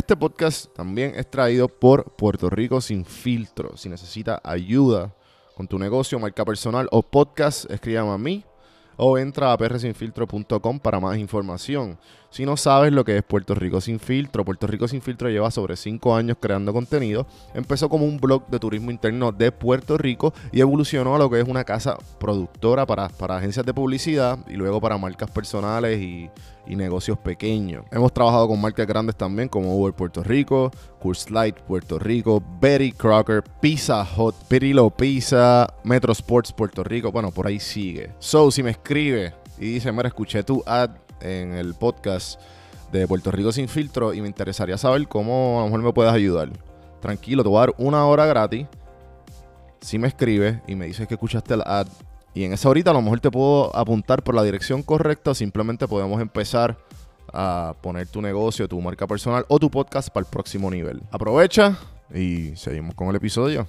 [0.00, 3.76] Este podcast también es traído por Puerto Rico Sin Filtro.
[3.76, 5.14] Si necesita ayuda
[5.54, 8.42] con tu negocio, marca personal o podcast, escríbame a mí
[9.02, 11.98] o entra a prsinfiltro.com para más información.
[12.30, 15.50] Si no sabes lo que es Puerto Rico Sin Filtro, Puerto Rico Sin Filtro lleva
[15.50, 17.26] sobre 5 años creando contenido.
[17.54, 21.40] Empezó como un blog de turismo interno de Puerto Rico y evolucionó a lo que
[21.40, 26.30] es una casa productora para, para agencias de publicidad y luego para marcas personales y,
[26.66, 27.84] negocios pequeños.
[27.90, 30.70] Hemos trabajado con marcas grandes también como Uber Puerto Rico,
[31.28, 37.10] Light Puerto Rico, Betty Crocker, Pizza Hut, Pirillo Pizza, Metro Sports Puerto Rico.
[37.10, 38.12] Bueno, por ahí sigue.
[38.20, 40.90] So, si me escribe y dice, mira, escuché tu ad
[41.20, 42.40] en el podcast
[42.90, 46.12] de Puerto Rico sin filtro y me interesaría saber cómo a lo mejor me puedes
[46.12, 46.50] ayudar.
[47.00, 48.66] Tranquilo, te voy a dar una hora gratis.
[49.80, 51.86] Si me escribes y me dices que escuchaste la ad
[52.34, 55.34] y en esa horita a lo mejor te puedo apuntar por la dirección correcta o
[55.34, 56.76] simplemente podemos empezar
[57.32, 61.00] a poner tu negocio, tu marca personal o tu podcast para el próximo nivel.
[61.12, 61.78] Aprovecha
[62.12, 63.68] y seguimos con el episodio.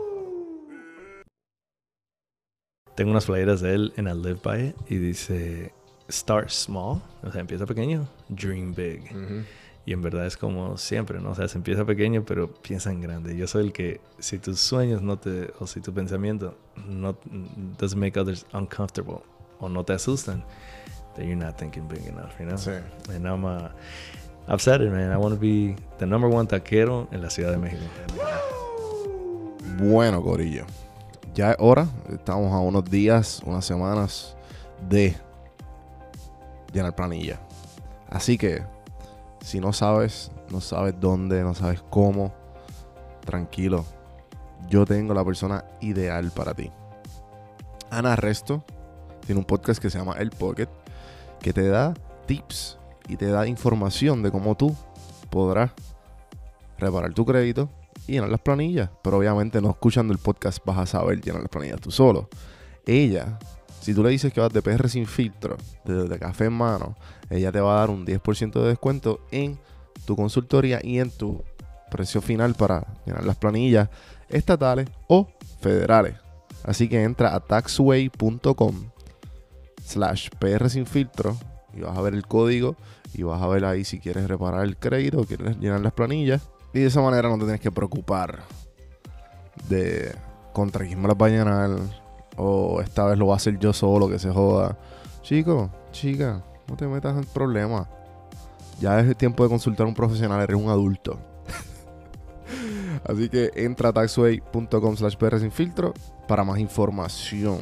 [2.95, 5.71] Tengo unas playeras de él en I Live By It y dice
[6.09, 9.03] Start Small, o sea, empieza pequeño, Dream Big.
[9.85, 11.31] Y en verdad es como siempre, ¿no?
[11.31, 13.35] O sea, se empieza pequeño, pero piensa en grande.
[13.35, 17.17] Yo soy el que, si tus sueños no te, o si tu pensamiento no
[17.79, 19.21] doesn't make others uncomfortable
[19.59, 20.43] o no te asustan,
[21.15, 22.57] then you're not thinking big enough, you know?
[22.57, 22.71] Sí.
[23.09, 23.69] And I'm, uh,
[24.47, 25.11] I've said it, man.
[25.11, 27.83] I want to be the number one taquero en la Ciudad de México.
[29.79, 30.65] Bueno, Corillo
[31.33, 31.87] ya es hora.
[32.09, 34.35] Estamos a unos días, unas semanas
[34.89, 35.15] de
[36.73, 37.39] llenar planilla.
[38.09, 38.63] Así que,
[39.41, 42.33] si no sabes, no sabes dónde, no sabes cómo,
[43.25, 43.85] tranquilo.
[44.69, 46.71] Yo tengo la persona ideal para ti.
[47.89, 48.63] Ana Resto
[49.25, 50.69] tiene un podcast que se llama El Pocket,
[51.41, 51.93] que te da
[52.25, 52.77] tips
[53.07, 54.75] y te da información de cómo tú
[55.29, 55.71] podrás
[56.77, 57.69] reparar tu crédito
[58.07, 58.89] y llenar las planillas.
[59.03, 62.29] Pero obviamente no escuchando el podcast vas a saber llenar las planillas tú solo.
[62.85, 63.39] Ella,
[63.81, 66.95] si tú le dices que vas de PR sin filtro, de, café en mano,
[67.29, 69.59] ella te va a dar un 10% de descuento en
[70.05, 71.43] tu consultoría y en tu
[71.89, 73.89] precio final para llenar las planillas
[74.29, 75.27] estatales o
[75.59, 76.15] federales.
[76.63, 78.91] Así que entra a taxway.com
[79.83, 81.37] slash PR sin filtro
[81.73, 82.75] y vas a ver el código
[83.13, 86.41] y vas a ver ahí si quieres reparar el crédito quieres llenar las planillas
[86.73, 88.39] y de esa manera no te tienes que preocupar
[89.67, 90.15] de
[90.53, 91.69] contra quién me va a llenar.
[92.37, 94.77] O esta vez lo va a hacer yo solo, que se joda.
[95.21, 97.87] Chico, chica, no te metas en problemas.
[98.79, 101.19] Ya es el tiempo de consultar a un profesional, eres un adulto.
[103.07, 105.93] Así que entra a taxway.com slash sin filtro
[106.27, 107.59] para más información.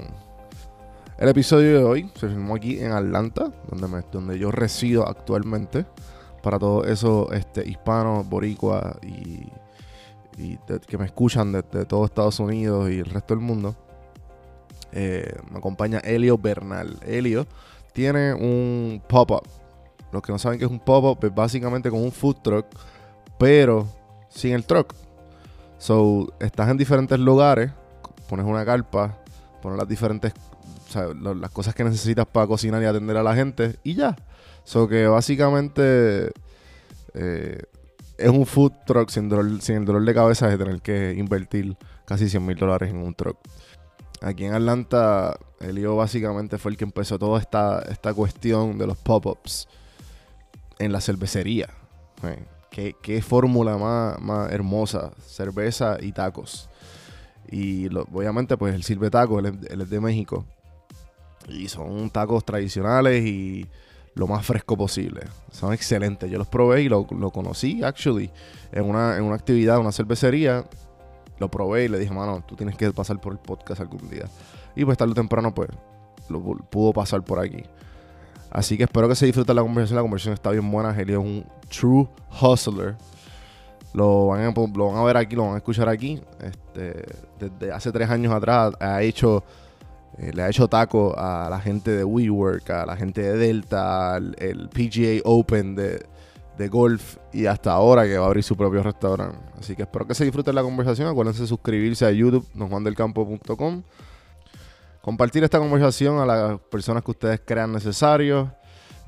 [1.17, 5.85] El episodio de hoy se filmó aquí en Atlanta, donde, donde yo resido actualmente
[6.41, 9.47] para todos esos este, hispanos, boricuas y,
[10.87, 13.75] que me escuchan de, todo Estados Unidos y el resto del mundo.
[14.93, 16.97] Eh, me acompaña Elio Bernal.
[17.05, 17.45] Elio
[17.91, 19.43] tiene un pop-up.
[20.11, 22.65] Los que no saben qué es un pop-up es básicamente como un food truck,
[23.37, 23.85] pero
[24.29, 24.93] sin el truck.
[25.77, 27.71] So, estás en diferentes lugares,
[28.27, 29.17] pones una carpa,
[29.61, 30.33] pones las diferentes,
[30.87, 34.15] o sea, las cosas que necesitas para cocinar y atender a la gente y ya.
[34.69, 36.31] So que básicamente
[37.15, 37.63] eh,
[38.19, 41.75] es un food truck sin, el dolor de cabeza de tener que invertir
[42.05, 43.39] casi 100 mil dólares en un truck.
[44.21, 48.95] Aquí en Atlanta, Elio básicamente fue el que empezó toda esta, esta cuestión de los
[48.95, 49.67] pop-ups
[50.77, 51.69] en la cervecería.
[52.21, 55.13] Eh, ¿Qué, qué fórmula más, más hermosa?
[55.25, 56.69] Cerveza y tacos.
[57.49, 60.45] Y obviamente, pues él sirve tacos, él es de México.
[61.47, 63.67] Y son tacos tradicionales y
[64.15, 65.21] lo más fresco posible.
[65.51, 66.29] Son excelentes.
[66.29, 68.29] Yo los probé y lo, conocí, actually,
[68.71, 70.65] en una, en una actividad, una cervecería.
[71.39, 74.25] Lo probé y le dije, mano, tú tienes que pasar por el podcast algún día.
[74.75, 75.69] Y pues tarde o temprano, pues,
[76.27, 77.63] lo pu- pudo pasar por aquí.
[78.51, 79.95] Así que espero que se disfruten la conversación.
[79.95, 80.93] La conversación está bien buena.
[80.99, 82.07] Helio es un true
[82.41, 82.95] hustler.
[83.93, 86.21] Lo van, a, lo van a ver aquí, lo van a escuchar aquí.
[86.41, 87.05] Este,
[87.39, 89.43] desde hace tres años atrás ha hecho,
[90.17, 94.15] eh, le ha hecho taco a la gente de WeWork, a la gente de Delta,
[94.15, 94.35] al
[94.73, 96.05] PGA Open de,
[96.59, 99.39] de golf y hasta ahora que va a abrir su propio restaurante.
[99.57, 101.07] Así que espero que se disfruten la conversación.
[101.07, 103.83] Acuérdense de suscribirse a YouTube, donjuandelcampo.com.
[105.01, 108.49] Compartir esta conversación a las personas que ustedes crean necesarios.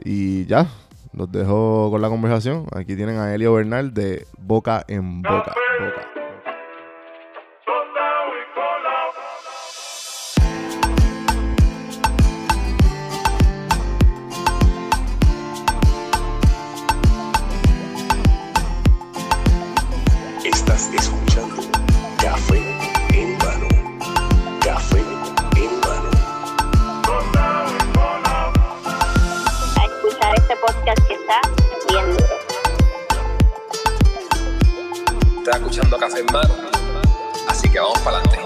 [0.04, 0.66] Y ya,
[1.12, 2.66] los dejo con la conversación.
[2.74, 5.54] Aquí tienen a Elio Bernal de Boca en Boca.
[5.80, 6.11] Boca.
[35.52, 36.54] Estás escuchando Café en Mano.
[37.50, 38.40] Así que vamos para adelante.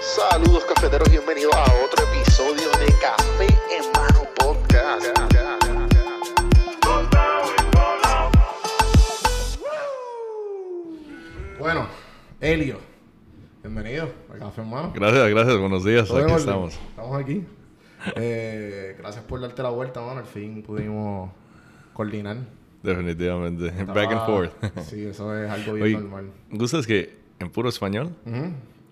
[0.00, 5.04] Saludos cafeteros, bienvenidos a otro episodio de Café en Mano Podcast.
[11.58, 11.88] Bueno,
[12.40, 12.78] Elio,
[13.60, 14.92] bienvenido a Café Hermano.
[14.94, 15.58] Gracias, gracias.
[15.58, 16.06] Buenos días.
[16.06, 16.74] ¿Todo en Aquí estamos.
[16.74, 17.44] Estamos aquí.
[18.14, 20.20] Eh, gracias por darte la vuelta, mano.
[20.20, 21.32] Al fin pudimos
[21.94, 22.36] coordinar.
[22.82, 23.66] Definitivamente.
[23.68, 24.52] Estaba- Back and forth.
[24.88, 26.30] Sí, eso es algo bien Oye, normal.
[26.50, 28.14] ¿gustas que en puro español?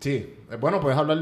[0.01, 1.19] Sí, Eh, bueno, puedes hablar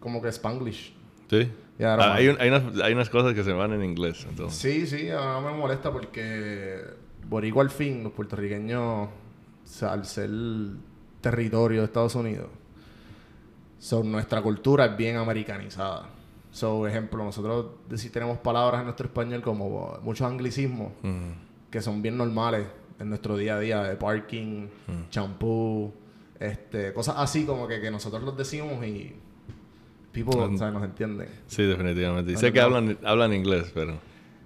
[0.00, 0.92] como que Spanglish.
[1.28, 1.50] Sí.
[1.82, 2.12] Ah, Román.
[2.16, 4.26] hay, un- hay unas, hay unas cosas que se van en inglés.
[4.28, 4.58] Entonces.
[4.58, 6.78] Sí, sí, a mí me molesta porque
[7.28, 9.08] Boricua al fin, los puertorriqueños,
[9.82, 10.30] al ser
[11.20, 12.48] territorio de Estados Unidos,
[13.78, 16.08] son, nuestra cultura es bien americanizada.
[16.52, 20.92] So, ejemplo, nosotros si tenemos palabras en nuestro español como muchos anglicismos
[21.70, 22.66] que son bien normales
[22.98, 25.08] en nuestro día a día, de parking, Mm.
[25.10, 25.92] champú,
[26.38, 29.14] este, cosas así como que, que nosotros los decimos y
[30.12, 30.58] people Mm.
[30.58, 30.74] ¿sabes?
[30.74, 31.28] nos entienden.
[31.46, 32.32] Sí, definitivamente.
[32.32, 33.98] Y sé que hablan, hablan inglés, pero...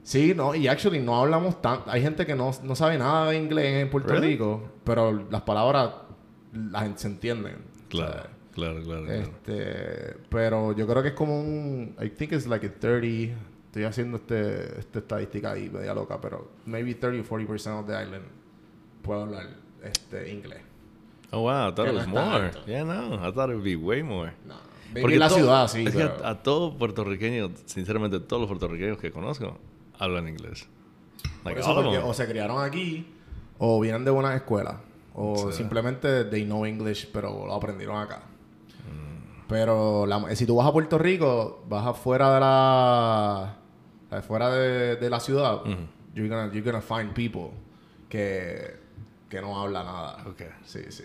[0.03, 1.91] Sí, no, y actually no hablamos tanto.
[1.91, 4.33] Hay gente que no, no sabe nada de inglés en Puerto Really?
[4.33, 5.95] Rico, pero las palabras
[6.53, 7.57] la gente se entienden.
[7.89, 8.27] Claro, ¿sabes?
[8.53, 9.05] claro, claro.
[9.05, 9.21] claro.
[9.23, 11.97] Este, pero yo creo que es como un.
[12.03, 13.35] I think it's like a 30.
[13.75, 18.01] Estoy haciendo este, esta estadística ahí, media loca, pero maybe 30 o 40% of the
[18.01, 18.23] island
[19.03, 19.49] puedo hablar
[19.83, 20.61] este, inglés.
[21.33, 21.71] Oh, wow.
[21.71, 22.23] I thought que it was more.
[22.47, 22.61] alto.
[22.69, 23.17] Yeah, no.
[23.17, 24.33] I thought it would be way more.
[24.47, 24.55] No.
[24.95, 25.85] En la todo- ciudad, sí.
[25.85, 29.59] Es que pero- a, a todo puertorriqueño, sinceramente, todos los puertorriqueños que conozco
[29.99, 30.69] hablan inglés.
[31.43, 33.13] Por eso, porque o se criaron aquí,
[33.59, 34.77] o vienen de buenas escuelas,
[35.15, 35.57] o Sí.
[35.59, 38.19] simplemente they know English, pero lo aprendieron acá.
[38.89, 39.49] Mm.
[39.49, 43.57] Pero la- si tú vas a Puerto Rico, vas afuera de la
[44.19, 45.63] afuera de, de la ciudad,
[46.15, 47.53] you're, gonna, you're gonna find people
[48.09, 48.77] que,
[49.29, 50.25] que no hablan nada.
[50.29, 50.51] Okay.
[50.65, 51.05] Sí, sí.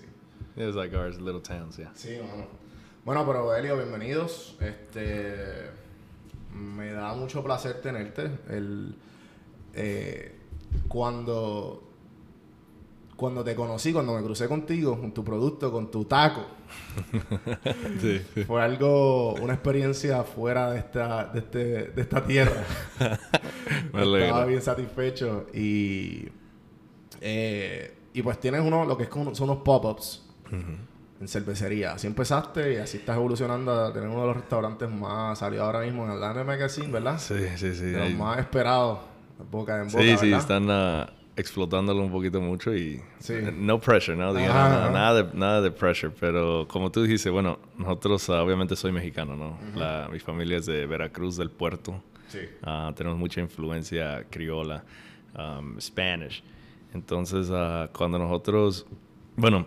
[0.56, 1.92] It's like ours, little towns, yeah.
[1.96, 2.48] Sí, mano.
[3.06, 4.56] Bueno, pero Elio, bienvenidos.
[4.60, 5.70] Este
[6.54, 8.30] me da mucho placer tenerte.
[8.50, 8.96] El,
[9.74, 10.36] eh,
[10.88, 11.89] cuando
[13.20, 16.46] cuando te conocí, cuando me crucé contigo, con tu producto, con tu taco,
[18.02, 18.44] sí, sí.
[18.46, 21.58] fue algo, una experiencia fuera de esta, de este,
[21.90, 22.64] de esta tierra.
[23.94, 24.24] Me.
[24.24, 26.28] Estaba bien satisfecho y
[27.22, 31.94] eh, y pues tienes uno, lo que es como- son unos pop-ups en cervecería.
[31.94, 35.82] Así empezaste y así estás evolucionando a tener uno de los restaurantes más salido ahora
[35.82, 37.20] mismo en Atlanta Magazine, ¿verdad?
[37.20, 37.86] Sí, sí, sí.
[37.86, 39.00] De los Ahí- más esperados,
[39.52, 40.40] boca en boca, Sí, sí, ¿verdad?
[40.40, 40.68] están...
[40.72, 43.34] ah, explotándolo un poquito mucho y Sí.
[43.58, 44.30] no pressure, ¿no?
[44.30, 44.92] Ajá, nada, ajá.
[44.92, 49.36] nada de, nada de pressure, pero como tú dijiste, bueno, nosotros ah, obviamente soy mexicano,
[49.36, 49.58] ¿no?
[49.76, 52.04] La- mi familia es de Veracruz, del puerto.
[52.28, 52.40] Sí.
[52.62, 54.84] Ah, tenemos mucha influencia criola,
[55.38, 56.44] um, Spanish.
[56.94, 58.86] Entonces, ah, cuando nosotros,
[59.36, 59.66] bueno,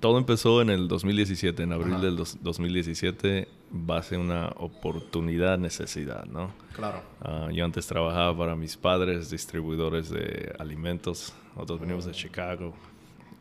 [0.00, 6.24] todo empezó en el 2017, en abril del dos- 2017, base en una oportunidad, necesidad,
[6.26, 6.52] ¿no?
[6.76, 7.02] Claro.
[7.20, 11.34] Ah, yo antes trabajaba para mis padres, distribuidores de alimentos.
[11.56, 12.72] Nosotros venimos de Chicago,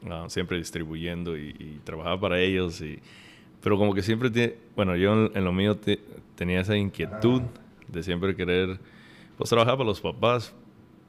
[0.09, 2.81] ah, siempre distribuyendo y, y trabajaba para ellos.
[2.81, 2.99] Y,
[3.61, 5.99] pero como que siempre, tie- bueno, yo en, en lo mío te-
[6.35, 7.43] tenía esa inquietud
[7.87, 8.79] de siempre querer,
[9.37, 10.53] pues trabajar para los papás,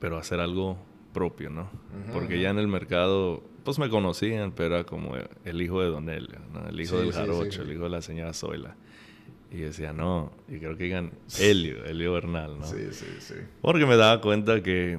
[0.00, 0.76] pero hacer algo
[1.14, 1.71] propio, ¿no?
[2.12, 5.14] Porque ya en el mercado, pues me conocían, pero era como
[5.45, 6.69] el hijo de Don Helio, ¿no?
[6.69, 7.61] El hijo Sí, del sí, jarocho, sí.
[7.62, 8.76] el hijo de la señora Zoila.
[9.55, 12.67] Y decía, no, y creo que digan Helio, Helio Bernal, ¿no?
[12.67, 13.35] Sí, sí, sí.
[13.61, 14.99] Porque me daba cuenta que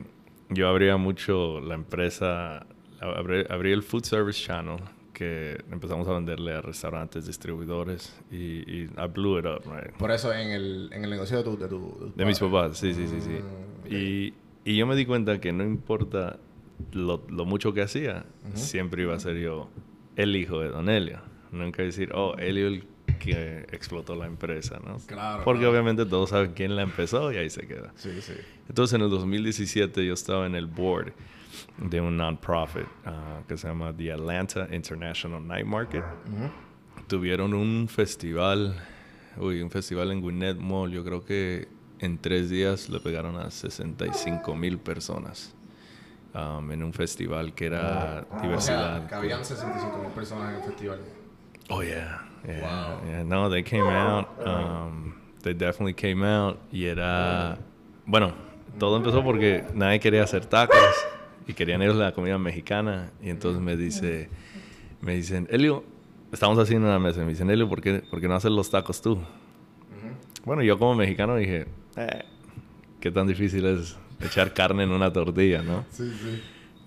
[0.50, 2.66] yo abría mucho la empresa,
[3.02, 4.78] abrí, abrí el Food Service Channel,
[5.12, 9.94] que empezamos a venderle a restaurantes, distribuidores, y, y I blew it up, right?
[9.98, 11.58] Por eso en el, en el negocio de tu...
[11.58, 13.32] De, tu, De mis papás, sí, sí, sí, sí.
[13.32, 14.34] Mm, y,
[14.64, 16.40] y yo me di cuenta que no importa
[16.94, 19.70] lo, lo mucho que hacía, siempre iba a ser yo
[20.16, 21.20] el hijo de Don Helio.
[21.52, 24.98] Nunca decir, oh, Helio el que explotó la empresa, ¿no?
[25.06, 25.72] Claro, Porque claro.
[25.72, 27.92] obviamente todos saben quién la empezó y ahí se queda.
[27.96, 28.34] Sí, sí.
[28.68, 31.14] Entonces en el 2017 yo estaba en el board
[31.78, 36.04] de un non-profit ah, que se llama The Atlanta International Night Market.
[37.08, 38.76] Tuvieron un festival,
[39.38, 40.92] uy, un festival en Gwinnett Mall.
[40.92, 41.68] Yo creo que
[42.00, 45.54] en tres días le pegaron a 65 mil personas
[46.34, 48.98] um, en un festival que era diversidad.
[48.98, 51.00] O sea, cabían 65 mil personas en el festival.
[51.70, 53.08] Oh yeah, yeah, Wow.
[53.10, 53.24] yeah.
[53.24, 54.28] No, they came out.
[54.46, 57.58] Um, they definitely came out y era
[58.06, 58.34] bueno.
[58.80, 60.78] Todo empezó porque nadie quería hacer tacos
[61.48, 64.30] y querían ellos la comida mexicana y entonces me dice,
[65.02, 65.86] me dicen, Elio,
[66.34, 67.22] estamos haciendo una mesa.
[67.22, 69.18] y Me dicen, Elio, ¿por qué, por qué no haces los tacos tú?
[70.44, 72.24] Bueno, yo como mexicano dije, eh,
[73.00, 75.86] qué tan difícil es echar carne en una tortilla, ¿no?
[75.92, 76.42] Sí, sí.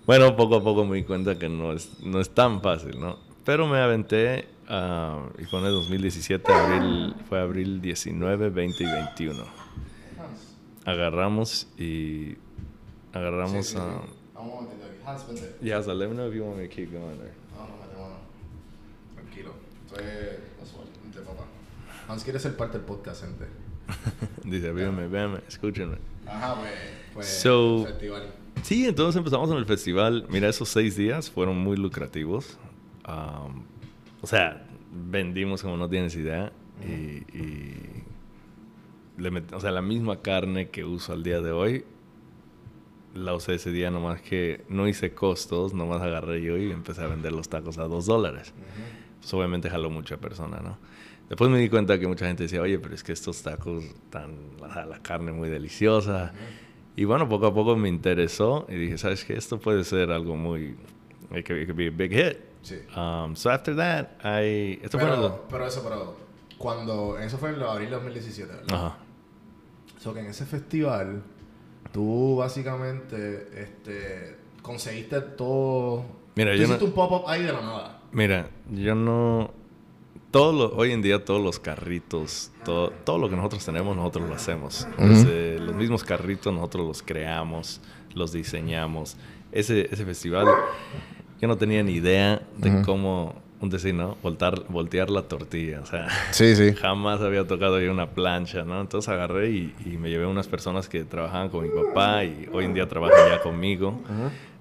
[0.05, 3.17] Bueno, poco a poco me di cuenta que no es, no es tan fácil, ¿no?
[3.43, 9.43] Pero me aventé ah, y en el 2017, abril, fue abril 19, 20 y 21.
[10.85, 12.37] Agarramos y
[13.13, 14.01] agarramos a...
[15.61, 17.33] Yeah, so let me know if you want me to keep going there.
[17.55, 18.17] No, no, mano.
[19.15, 19.53] Tranquilo.
[19.85, 20.39] Esto es.
[21.03, 21.45] Vente, papá.
[22.07, 23.45] Hans quiere ser parte del podcast, gente.
[24.43, 25.97] Dice, véanme, véanme, escúchenme.
[26.27, 26.73] Ajá, pues...
[27.13, 28.33] pues So- festival.
[28.61, 30.25] Sí, entonces empezamos en el festival.
[30.29, 32.57] Mira, esos seis días fueron muy lucrativos.
[33.03, 33.63] Am,
[34.21, 36.51] o sea, vendimos como no tienes idea.
[36.85, 38.03] Y, y
[39.17, 41.83] le met- o sea, la misma carne que uso al día de hoy,
[43.13, 47.07] la usé ese día nomás que no hice costos, nomás agarré yo y empecé a
[47.07, 48.53] vender los tacos a dos dólares.
[49.19, 50.77] Pues obviamente jaló mucha persona, ¿no?
[51.27, 54.35] Después me di cuenta que mucha gente decía, oye, pero es que estos tacos están,
[54.59, 56.33] la, la carne muy deliciosa.
[56.95, 59.33] Y bueno, poco a poco me interesó y dije, ¿sabes qué?
[59.33, 60.75] Esto puede ser algo muy...
[61.35, 62.37] It could, it could be a big hit.
[62.61, 62.75] Sí.
[62.95, 64.79] Um, so after that, I...
[64.83, 66.15] Esto fue en el- Pero, pero eso, pero...
[66.57, 67.17] Cuando...
[67.17, 68.73] Eso fue en abril de 2017, ¿verdad?
[68.73, 68.97] Ajá.
[69.99, 71.23] So que en ese festival,
[71.91, 76.05] tú básicamente este, conseguiste todo.
[76.35, 78.01] Mira, tú yo hiciste no- un pop-up ahí de la nada.
[78.11, 79.51] Mira, yo no...
[80.31, 84.29] Todo lo- hoy en día todos los carritos, todo, todo lo que nosotros tenemos, nosotros
[84.29, 84.87] lo hacemos.
[84.97, 87.81] Desde los mismos carritos nosotros los creamos,
[88.13, 89.17] los diseñamos.
[89.51, 90.45] Ese, ese festival,
[91.41, 94.17] yo no tenía ni idea de cómo, un decir, ¿no?
[94.23, 95.81] Voltar, voltear la tortilla.
[95.81, 96.73] O sea, Sí, sí.
[96.81, 98.79] jamás había tocado yo una plancha, ¿no?
[98.81, 102.65] Entonces agarré y, y me llevé unas personas que trabajaban con mi papá y hoy
[102.65, 104.01] en día trabajan ya conmigo.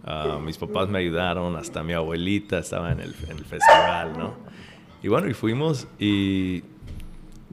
[0.04, 4.34] Ah, mis papás me ayudaron, hasta mi abuelita estaba en el, en el festival, ¿no?
[5.02, 6.62] Y bueno, y fuimos y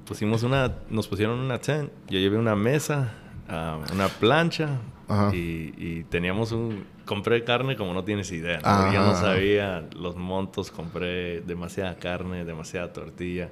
[0.08, 3.14] pusimos una, nos pusieron una tent, yo llevé una mesa,
[3.50, 5.36] ah, una plancha Ajá.
[5.36, 8.92] y, y teníamos un, compré carne como no tienes idea, ¿no?
[8.92, 9.22] Yo no ajá.
[9.22, 13.52] sabía los montos, compré demasiada carne, demasiada tortilla.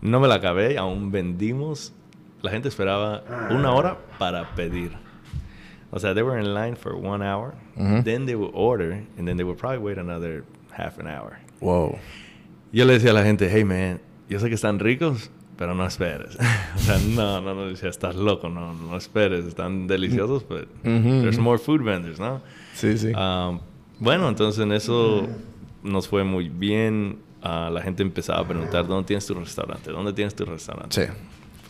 [0.00, 1.92] No me la acabé, aún vendimos.
[2.42, 4.92] La gente esperaba una hora para pedir.
[5.90, 7.54] O sea, they were in line for one hour.
[7.76, 11.38] Then they would order, and then they would probably wait another half an hour.
[11.60, 11.98] Wow.
[12.72, 15.86] Yo le decía a la gente, hey man, yo sé que están ricos, pero no
[15.86, 16.38] esperes.
[16.74, 21.38] o sea, no, no, no, decía, estás loco, no, no esperes, están deliciosos, pero there's
[21.38, 22.40] more food vendors, ¿no?
[22.72, 23.12] Sí, sí.
[23.12, 23.60] Um,
[23.98, 25.28] bueno, entonces en eso
[25.82, 27.18] nos fue muy bien.
[27.42, 29.90] Ah, la gente empezaba a preguntar, ¿dónde tienes tu restaurante?
[29.90, 31.04] ¿Dónde tienes tu restaurante?
[31.04, 31.12] Sí.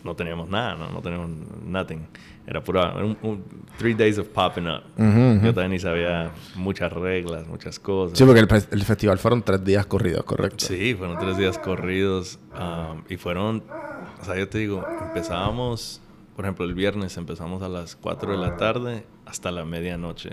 [0.04, 0.90] No teníamos nada, ¿no?
[0.90, 1.30] No teníamos
[1.64, 2.07] nothing.
[2.47, 3.45] Era pura, un, un-
[3.78, 4.83] three days of popping up.
[4.97, 8.19] Yo también ni sabía muchas reglas, muchas cosas.
[8.19, 10.64] Sí, porque el, el festival fueron tres días corridos, correcto.
[10.64, 13.62] Sí, fueron tres días corridos um, y fueron,
[14.21, 16.00] o sea, yo te digo, empezábamos,
[16.35, 20.30] por ejemplo, el viernes empezamos a las 4 de la tarde hasta la medianoche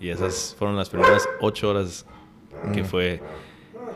[0.00, 2.04] y esas fueron las primeras ocho horas
[2.74, 3.22] que fue,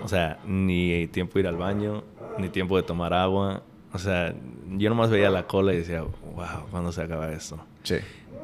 [0.03, 2.05] o sea, ni tiempo de ir al baño,
[2.39, 3.63] ni tiempo de tomar agua,
[3.95, 4.35] o sea,
[4.77, 7.59] yo nomás veía la cola y decía, wow, ¿cuándo se acaba esto?
[7.85, 7.97] Sí.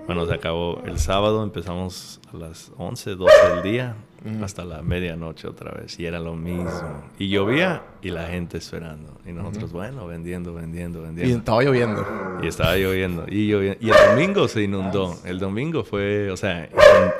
[0.06, 3.94] Bueno, se acabó el sábado, empezamos a las 11, 12 del día,
[4.42, 6.70] hasta la medianoche otra vez, y era lo mismo.
[7.18, 9.18] Y llovía y la gente esperando.
[9.26, 11.38] Y nosotros, bueno, vendiendo, vendiendo, Y vendiendo.
[11.38, 12.04] estaba lloviendo.
[12.42, 13.78] Y, estaba lloviendo, y lloviendo.
[13.80, 15.16] Y el domingo se inundó.
[15.24, 16.68] El domingo fue, o sea,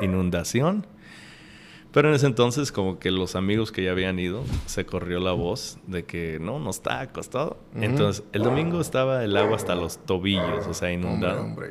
[0.01, 0.85] in- inundación.
[1.93, 5.33] Pero en ese entonces, como que los amigos que ya habían ido, se corrió la
[5.33, 7.59] voz de que no, unos tacos, todo.
[7.75, 11.43] Entonces, el domingo estaba el agua hasta los tobillos, o sea, Hombre, inundado.
[11.43, 11.71] hombre.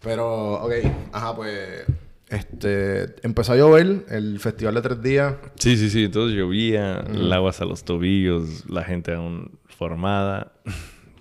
[0.00, 0.72] Pero, ok.
[1.12, 1.84] Ajá, pues...
[2.28, 3.14] Este...
[3.26, 5.34] Empezó a llover el festival de tres días.
[5.54, 6.04] Sí, sí, sí.
[6.04, 10.52] Entonces llovía, el agua hasta los tobillos, la gente aún formada.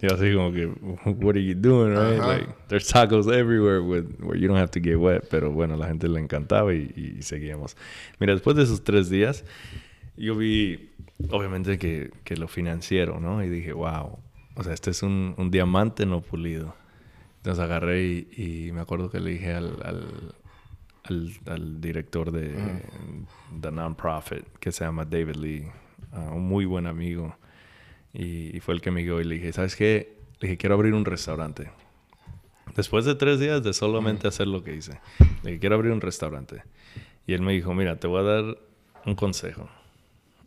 [0.02, 0.68] Yo así como que,
[1.06, 2.20] what are you doing, right?
[2.20, 2.28] Ajá.
[2.28, 5.28] Like, there's tacos everywhere with, where you don't have to get wet.
[5.30, 7.76] Pero bueno, la gente le encantaba y, y seguíamos.
[8.20, 9.44] Mira, después de esos tres días,
[10.16, 10.92] yo vi,
[11.30, 13.44] obviamente, que, que lo financiero, ¿no?
[13.44, 14.20] Y dije, wow,
[14.56, 16.76] o sea, este es un, un diamante no pulido.
[17.38, 20.36] Entonces agarré y, y me acuerdo que le dije al, al,
[21.06, 22.54] al, al director de
[23.62, 25.68] The Nonprofit, que se llama David Lee,
[26.12, 27.36] ah, un muy buen amigo.
[28.20, 30.18] Y, y fue el que me guió y le dije, ¿sabes qué?
[30.40, 31.70] Le dije, quiero abrir un restaurante.
[32.76, 35.00] Después de tres días de solamente hacer lo que hice,
[35.44, 36.64] le dije, quiero abrir un restaurante.
[37.28, 38.58] Y él me dijo, mira, te voy a dar
[39.06, 39.70] un consejo.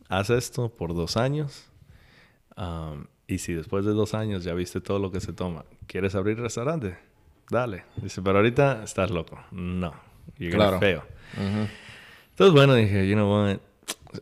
[0.09, 1.67] Haz esto por dos años.
[2.57, 6.17] um, y si después de dos años ya viste todo lo que se toma, ¿quieres
[6.17, 6.99] abrir restaurante?
[7.49, 7.85] Dale.
[7.97, 9.39] Dice, pero ahorita estás loco.
[9.53, 9.95] No.
[10.37, 10.81] You're Claro.
[10.81, 11.01] fail.
[12.31, 13.59] Entonces, bueno, dije, you know what?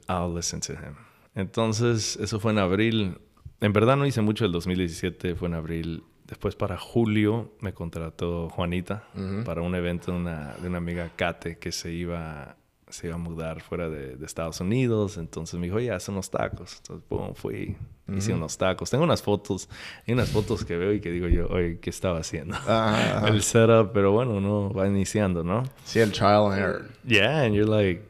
[0.09, 0.95] I'll listen to him.
[1.35, 3.19] Entonces, eso fue en abril.
[3.61, 6.05] En verdad no hice mucho el 2017, fue en abril.
[6.27, 9.05] Después para julio me contrató Juanita
[9.45, 12.57] para un evento de una, de una amiga Kate que se iba,
[12.89, 15.17] se iba a mudar fuera de, de Estados Unidos.
[15.17, 16.77] Entonces me dijo, oye, haz unos tacos.
[16.77, 17.77] Entonces, pum, fui,
[18.15, 18.91] hice unos tacos.
[18.91, 19.71] Tengo unas fotos,
[20.07, 22.57] hay unas fotos que veo y que digo yo, oye, ¿qué estaba haciendo?
[23.27, 25.63] El setup, pero bueno, uno va iniciando, ¿no?
[25.85, 26.89] Sí, el trial and error.
[27.07, 28.08] Yeah, and you're like,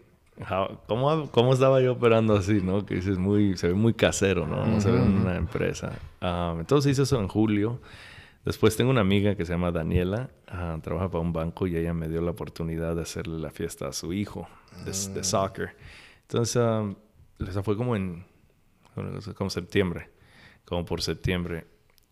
[0.86, 2.84] ¿cómo, ¿cómo estaba yo operando así, no?
[2.86, 4.64] Que dices, muy, se ve muy casero, ¿no?
[4.66, 5.92] No se ve en una empresa.
[6.20, 7.80] Um, entonces hice eso en julio.
[8.44, 11.92] Después tengo una amiga que se llama Daniela, ah, trabaja para un banco y ella
[11.92, 14.48] me dio la oportunidad de hacerle la fiesta a su hijo
[14.84, 15.76] de, de soccer.
[16.22, 16.94] Entonces, um,
[17.46, 18.24] esa fue como en
[19.36, 20.10] como septiembre,
[20.64, 21.66] como por septiembre.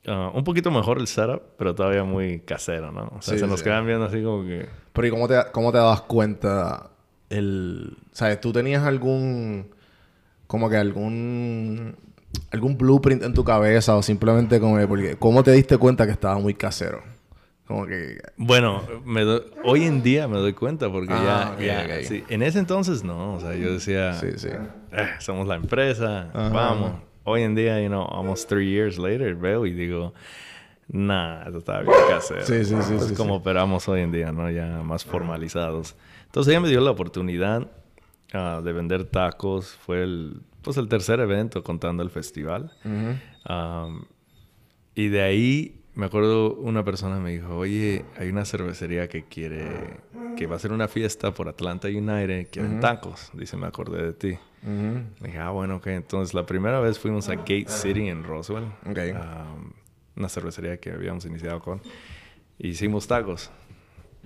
[0.07, 3.11] Ah, un poquito mejor el setup, pero todavía muy casero, ¿no?
[3.17, 3.65] O sea, Sí, se nos sí.
[3.65, 4.69] quedan viendo así como que...
[4.93, 6.91] Pero ¿y cómo te, cómo te das cuenta
[7.31, 7.97] el...
[8.13, 8.41] ¿Sabes?
[8.41, 9.67] ¿Tú tenías algún...
[10.47, 11.97] Como que algún...
[12.51, 14.79] Algún blueprint en tu cabeza o simplemente como...
[14.79, 17.03] que- Porque ¿cómo te diste cuenta que estaba muy casero?
[17.67, 18.19] Como que...
[18.37, 22.23] Bueno, me doy- hoy en día me doy cuenta porque Ah, ya, sí.
[22.29, 24.49] en ese entonces no, o sea, yo decía, Sí, sí.
[24.93, 26.49] "Eh, somos la empresa, Ajá.
[26.51, 26.93] vamos.
[27.25, 30.15] Hoy en día, you know, almost three years later, veo y digo,
[30.89, 32.47] nah, esto estaba bien casero.
[32.47, 32.77] Sí, sí,
[33.09, 34.49] sí, como operamos hoy en día, ¿no?
[34.49, 35.97] Ya más formalizados.
[36.27, 37.71] Entonces ella me dio la oportunidad
[38.33, 39.69] ah, de vender tacos.
[39.71, 42.73] Fue el, pues, el tercer evento contando el festival.
[43.49, 44.05] Um,
[44.95, 49.99] y de ahí me acuerdo una persona me dijo, oye, hay una cervecería que quiere,
[50.37, 53.31] que va a hacer una fiesta por Atlanta United, quieren tacos.
[53.33, 54.39] Dice, me acordé de ti.
[54.63, 55.25] Ujú.
[55.25, 55.87] Dije, ah, bueno, ok.
[55.87, 58.65] Entonces la primera vez fuimos a Gate City en Roswell.
[58.85, 58.99] Ok.
[59.15, 59.73] um,
[60.17, 61.81] una cervecería que habíamos iniciado con.
[62.59, 63.51] Hicimos tacos.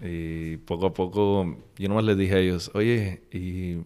[0.03, 3.79] Y poco a poco yo nomás les dije a ellos, oye, ¿y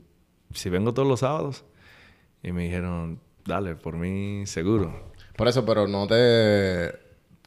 [0.52, 1.64] si vengo todos los sábados?
[2.42, 5.12] Y me dijeron, dale, por mí seguro.
[5.36, 6.92] Por eso, pero no te...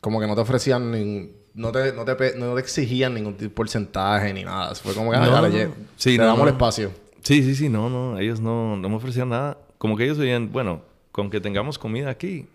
[0.02, 1.32] Como que no te ofrecían ni...
[1.54, 4.76] No te, no, te, no te exigían ningún porcentaje ni nada.
[4.76, 5.74] Fue como que, ah, No, dale, no.
[5.96, 6.92] Sí, te no, damos el espacio.
[7.22, 9.58] Sí, sí, sí, no, no, ellos no, no me ofrecían nada.
[9.80, 12.46] Como que ellos veían, bueno, con que tengamos comida aquí,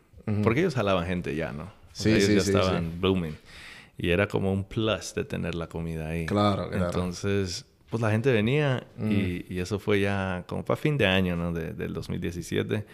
[0.45, 1.65] porque ellos jalaban gente ya, ¿no?
[1.65, 3.37] O Sí, sea, ellos sí, ya sí, estaban booming.
[4.03, 6.27] Y era como un plus de tener la comida ahí.
[6.27, 6.85] Claro, claro.
[6.87, 11.37] Entonces, pues la gente venía y, y eso fue ya como para fin de año,
[11.37, 11.53] ¿no?
[11.53, 12.85] De- del 2017,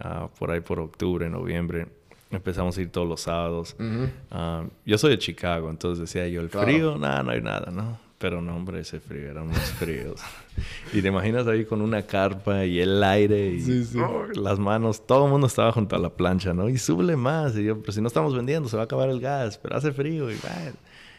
[0.00, 1.88] ah, por ahí por octubre, noviembre.
[2.30, 3.76] Empezamos a ir todos los sábados.
[4.30, 6.66] Ah, yo soy de Chicago, entonces decía yo, el Claro.
[6.66, 7.98] frío, nada, no hay nada, ¿no?
[8.18, 10.22] Pero no, hombre, ese frío, eran unos fríos.
[10.92, 15.06] y te imaginas ahí con una carpa y el aire y oh, las manos.
[15.06, 16.70] Todo el mundo estaba junto a la plancha, ¿no?
[16.70, 17.56] Y súbele más.
[17.56, 19.58] Y yo, pero si no estamos vendiendo, se va a acabar el gas.
[19.58, 20.36] Pero hace frío y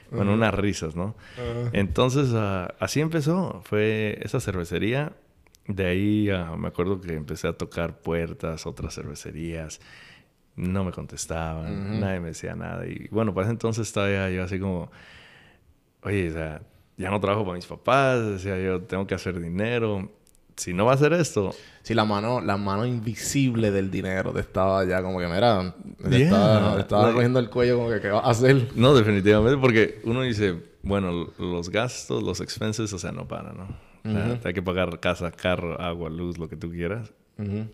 [0.10, 1.16] Bueno, unas risas, ¿no?
[1.72, 3.62] Entonces, ah, así empezó.
[3.66, 5.14] Fue esa cervecería.
[5.68, 9.82] De ahí ah, me acuerdo que empecé a tocar puertas, otras cervecerías.
[10.56, 12.88] No me contestaban, nadie me decía nada.
[12.88, 14.90] Y bueno, para ese entonces estaba yo así como,
[16.02, 16.62] oye, o sea,
[16.98, 20.12] ya no trabajo para mis papás, decía yo, tengo que hacer dinero.
[20.56, 21.54] Si no va a hacer esto.
[21.84, 25.76] Si la mano, la mano invisible del dinero te estaba ya como que, mira,
[26.10, 28.70] te estaba, estaba cogiendo el cuello como que, ¿qué vas a hacer?
[28.76, 33.88] No, definitivamente, porque uno dice, bueno, los gastos, los expenses, o sea, no paran, ¿no?
[34.44, 37.14] hay que pagar casa, carro, agua, luz, lo que tú quieras.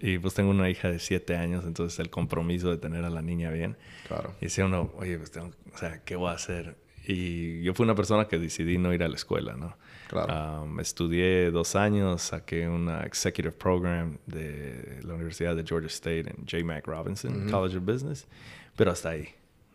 [0.01, 3.21] Y pues tengo una hija de siete años, entonces el compromiso de tener a la
[3.21, 3.77] niña bien.
[4.09, 4.36] Claro.
[4.41, 6.75] Y decía uno, oye, pues tengo, o sea, ¿qué voy a hacer?
[7.05, 9.75] Y yo fui una persona que decidí no ir a la escuela, ¿no?
[10.07, 10.63] Claro.
[10.63, 16.45] Um, estudié dos años, saqué una executive program de la Universidad de Georgia State en
[16.49, 16.63] J.
[16.63, 18.27] Mac Robinson College of Business,
[18.75, 19.29] pero hasta ahí.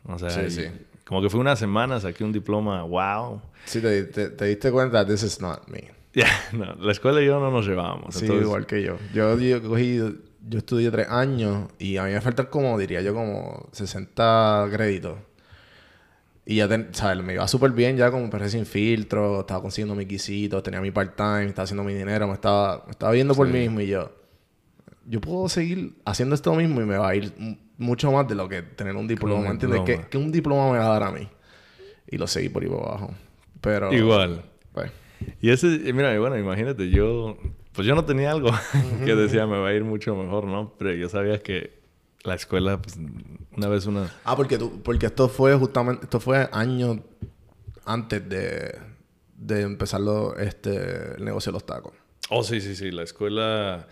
[0.04, 0.64] O sea, sí, sí.
[1.04, 3.42] como que fue una semana, saqué un diploma, wow.
[3.64, 5.90] Sí, te, te, diste cuenta, this is not me.
[6.14, 8.14] Ya, no, la escuela y yo no nos llevábamos.
[8.14, 8.96] Sí, igual que yo.
[9.12, 9.98] Yo, yo cogí,
[10.48, 15.18] yo estudié tres años y a mí me faltan como, diría yo, como 60 créditos.
[16.50, 17.22] Y ya, ¿sabes?
[17.22, 20.90] Me iba súper bien ya como perré sin filtro, estaba consiguiendo mis quisitos, tenía mi
[20.90, 24.10] part-time, estaba haciendo mi dinero, me estaba, me estaba viendo por mí mismo y yo,
[25.04, 27.34] yo puedo seguir haciendo esto mismo y me va a ir
[27.76, 29.82] mucho más de lo que tener un diploma, ¿me entiendes?
[29.84, 31.28] ¿Qué, ¿Qué, un diploma me va a dar a mí?
[32.10, 33.10] Y lo seguí por ahí por abajo.
[33.60, 33.92] Pero...
[33.92, 34.42] Igual.
[34.72, 34.90] Pues...
[35.42, 37.36] Y ese, mira, bueno, imagínate, yo,
[37.74, 38.48] pues yo no tenía algo
[39.04, 40.72] que decía me va a ir mucho mejor, ¿no?
[40.78, 41.77] Pero yo sabía que
[42.28, 42.96] la escuela, pues,
[43.56, 44.12] una vez una...
[44.24, 46.98] Ah, porque tú, porque esto fue justamente, esto fue años
[47.84, 48.78] antes de,
[49.36, 50.00] de empezar
[50.38, 51.94] este, el negocio de los tacos.
[52.30, 53.88] Oh, sí, sí, sí, la escuela...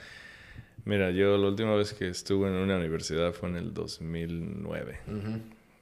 [0.84, 5.00] Mira, yo la última vez que estuve en una universidad fue en el 2009.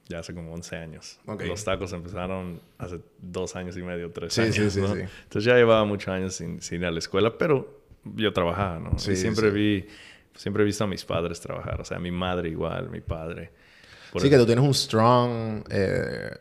[0.07, 1.19] Ya hace como 11 años.
[1.45, 4.55] Los tacos empezaron hace dos años y medio, tres sí, años.
[4.55, 4.95] Sí, sí, ¿no?
[4.95, 5.01] sí.
[5.01, 8.97] Entonces ya llevaba muchos años sin, sin, ir a la escuela, pero yo trabajaba, ¿no?
[8.97, 9.87] Sí, y siempre vi
[10.35, 11.81] siempre he visto a mis padres trabajar.
[11.81, 13.51] O sea, mi madre igual, mi padre.
[14.11, 16.37] Por sí, que tú tienes un strong eh,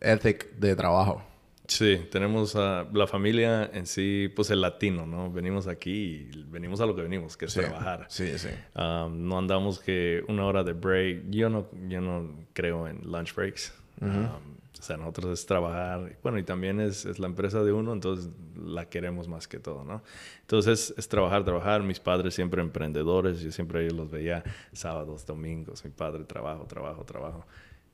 [0.00, 1.22] ethic de trabajo.
[1.68, 5.30] Sí, tenemos a la familia en sí, pues el latino, ¿no?
[5.30, 8.06] Venimos aquí y venimos a lo que venimos, que es sí, trabajar.
[8.08, 8.48] Sí, sí.
[8.74, 11.24] Um, no andamos que una hora de break.
[11.28, 13.74] Yo no, yo no creo en lunch breaks.
[14.00, 14.36] Uh -huh.
[14.36, 16.16] um, o sea, nosotros es trabajar.
[16.22, 19.84] Bueno, y también es, es, la empresa de uno, entonces la queremos más que todo,
[19.84, 20.02] ¿no?
[20.42, 21.82] Entonces es, es, trabajar, trabajar.
[21.82, 25.84] Mis padres siempre emprendedores, yo siempre ellos los veía sábados, domingos.
[25.84, 27.44] Mi padre trabajo, trabajo, trabajo.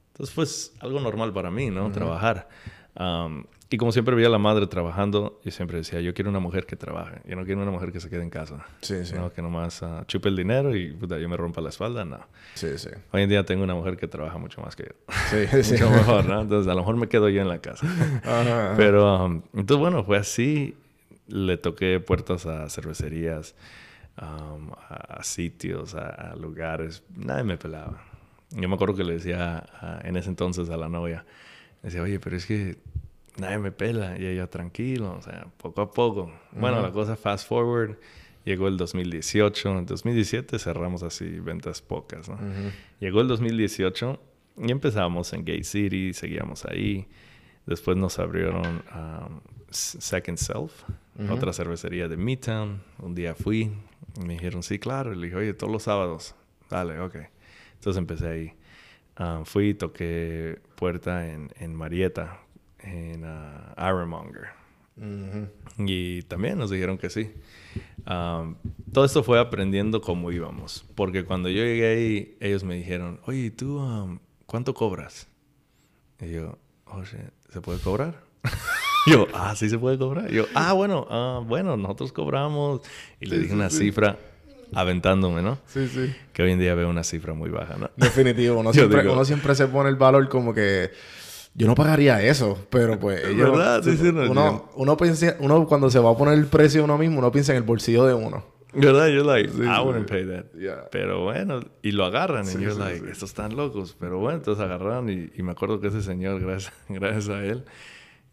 [0.08, 1.86] Entonces, pues algo normal para mí, ¿no?
[1.86, 1.92] Uh -huh.
[1.92, 2.48] Trabajar.
[2.98, 6.38] Um, y como siempre veía a la madre trabajando, yo siempre decía, yo quiero una
[6.38, 7.20] mujer que trabaje.
[7.26, 8.64] Yo no quiero una mujer que se quede en casa.
[8.82, 9.16] Sí, sí.
[9.16, 12.20] No, que nomás uh, chupe el dinero y puta, yo me rompa la espalda, no.
[12.54, 12.90] Sí, sí.
[13.10, 15.14] Hoy en día tengo una mujer que trabaja mucho más que yo.
[15.28, 15.72] Sí, sí.
[15.72, 16.42] mucho mejor, ¿no?
[16.42, 17.84] Entonces, a lo mejor me quedo yo en la casa.
[18.22, 18.74] Ajá.
[18.76, 20.76] Pero, um, entonces, bueno, fue así.
[21.26, 23.56] Le toqué puertas a cervecerías,
[24.20, 27.02] um, a, a, sitios, a, a, lugares.
[27.16, 28.04] Nadie me pelaba.
[28.50, 31.24] Yo me acuerdo que le decía a, en ese entonces a la novia,
[31.84, 32.76] decía, oye, pero es que
[33.36, 34.18] nadie me pela.
[34.18, 36.32] Y ella, tranquilo, o sea, poco a poco.
[36.52, 36.84] Bueno, uh -huh.
[36.84, 37.96] la cosa fast forward,
[38.44, 39.78] llegó el 2018.
[39.78, 42.34] En 2017 cerramos así ventas pocas, ¿no?
[42.36, 42.72] Uh -huh.
[43.00, 44.20] Llegó el 2018
[44.58, 47.06] y empezamos en Gate City, seguíamos ahí.
[47.66, 50.84] Después nos abrieron um, Second Self,
[51.18, 51.30] uh -huh.
[51.30, 52.82] otra cervecería de Midtown.
[52.98, 53.70] Un día fui,
[54.24, 55.14] me dijeron, sí, claro.
[55.14, 56.34] Le dije, oye, todos los sábados.
[56.70, 57.16] Dale, ok.
[57.74, 58.52] Entonces empecé ahí.
[59.18, 62.40] Um, fui, toqué puerta en, en Marietta,
[62.80, 64.48] en uh, Ironmonger.
[64.96, 65.48] Uh -huh.
[65.78, 67.30] Y también nos dijeron que sí.
[68.06, 68.56] Um,
[68.92, 70.84] todo esto fue aprendiendo cómo íbamos.
[70.94, 75.28] Porque cuando yo llegué ahí, ellos me dijeron, oye, ¿tú um, cuánto cobras?
[76.20, 78.20] Y yo, oye, ¿se puede cobrar?
[79.06, 80.30] yo, ah, sí se puede cobrar.
[80.30, 82.82] Y yo, ah, bueno, uh, bueno, nosotros cobramos.
[83.20, 84.18] Y le dije una cifra
[84.74, 85.58] aventándome, ¿no?
[85.66, 86.14] Sí, sí.
[86.32, 87.90] Que hoy en día veo una cifra muy baja, ¿no?
[87.96, 88.58] Definitivo.
[88.58, 89.14] Uno, siempre, digo...
[89.14, 90.90] uno siempre se pone el valor como que
[91.54, 93.50] yo no pagaría eso, pero pues ellos...
[93.52, 93.82] ¿Verdad?
[93.82, 96.98] Sí, sí, no, uno, uno, piensa, uno cuando se va a poner el precio uno
[96.98, 98.54] mismo, uno piensa en el bolsillo de uno.
[98.74, 99.08] ¿Verdad?
[99.08, 100.52] You're like, sí, I wouldn't pay that.
[100.58, 100.88] Yeah.
[100.90, 102.44] Pero bueno, y lo agarran.
[102.46, 103.96] Y you're sí, like, estos están locos.
[103.98, 107.64] Pero bueno, entonces agarraron y, y, me acuerdo que ese señor, gracias, gracias a él,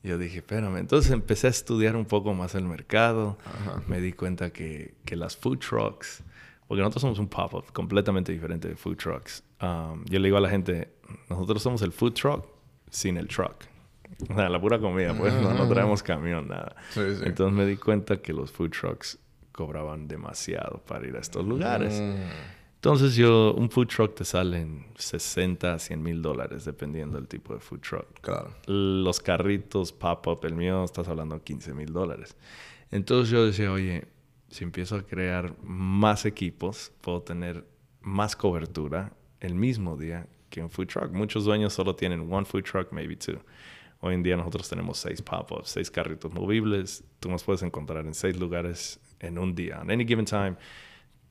[0.03, 0.77] yo dije, espérame.
[0.77, 3.37] Entonces empecé a estudiar un poco más el mercado.
[3.45, 3.83] Ajá.
[3.87, 6.23] Me di cuenta que, que las food trucks,
[6.71, 9.43] porque nosotros somos un pop-up completamente diferente de food trucks.
[9.61, 10.87] Um, yo le digo a la gente,
[11.29, 12.47] nosotros somos el food truck
[12.89, 13.65] sin el truck.
[14.29, 16.77] O sea, la pura comida, pues no, no traemos camión, nada.
[16.91, 17.23] Sí, sí.
[17.25, 19.19] Entonces me di cuenta que los food trucks
[19.51, 21.99] cobraban demasiado para ir a estos lugares.
[21.99, 22.15] Mm.
[22.75, 27.27] Entonces yo, un food truck te sale en 60 a 100 mil dólares, dependiendo del
[27.27, 28.21] tipo de food truck.
[28.21, 28.55] Claro.
[28.67, 32.37] Los carritos pop-up, el mío, estás hablando de 15 mil dólares.
[32.91, 34.07] Entonces yo decía, oye,
[34.51, 37.65] si empiezo a crear más equipos, puedo tener
[38.01, 41.11] más cobertura el mismo día que un food truck.
[41.11, 43.39] Muchos dueños solo tienen one food truck, maybe two.
[44.01, 47.03] Hoy en día nosotros tenemos seis pop-ups, seis carritos movibles.
[47.19, 49.77] Tú nos puedes encontrar en seis lugares en un día.
[49.77, 50.57] At any given time,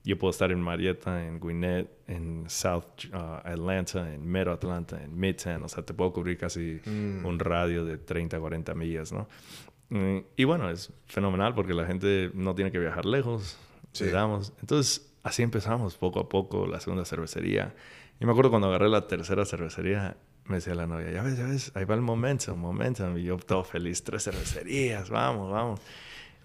[0.02, 5.18] yo puedo estar en Marietta, en Gwinnett, en South uh, Atlanta, en Mero Atlanta, en
[5.18, 5.62] Midtown.
[5.64, 9.28] O sea, te puedo cubrir casi un radio de 30, 40 millas, ¿no?
[9.90, 13.58] Mm, Y bueno, es fenomenal porque la gente no tiene que viajar lejos.
[13.92, 14.04] Sí.
[14.04, 14.52] Le damos.
[14.60, 17.74] Entonces, así empezamos poco a poco la segunda cervecería.
[18.20, 21.46] Y me acuerdo cuando agarré la tercera cervecería, me decía la novia, ya ves, ya
[21.46, 23.16] ves, ahí va el momentum, momentum.
[23.18, 25.80] Y yo todo feliz, tres cervecerías, vamos, vamos.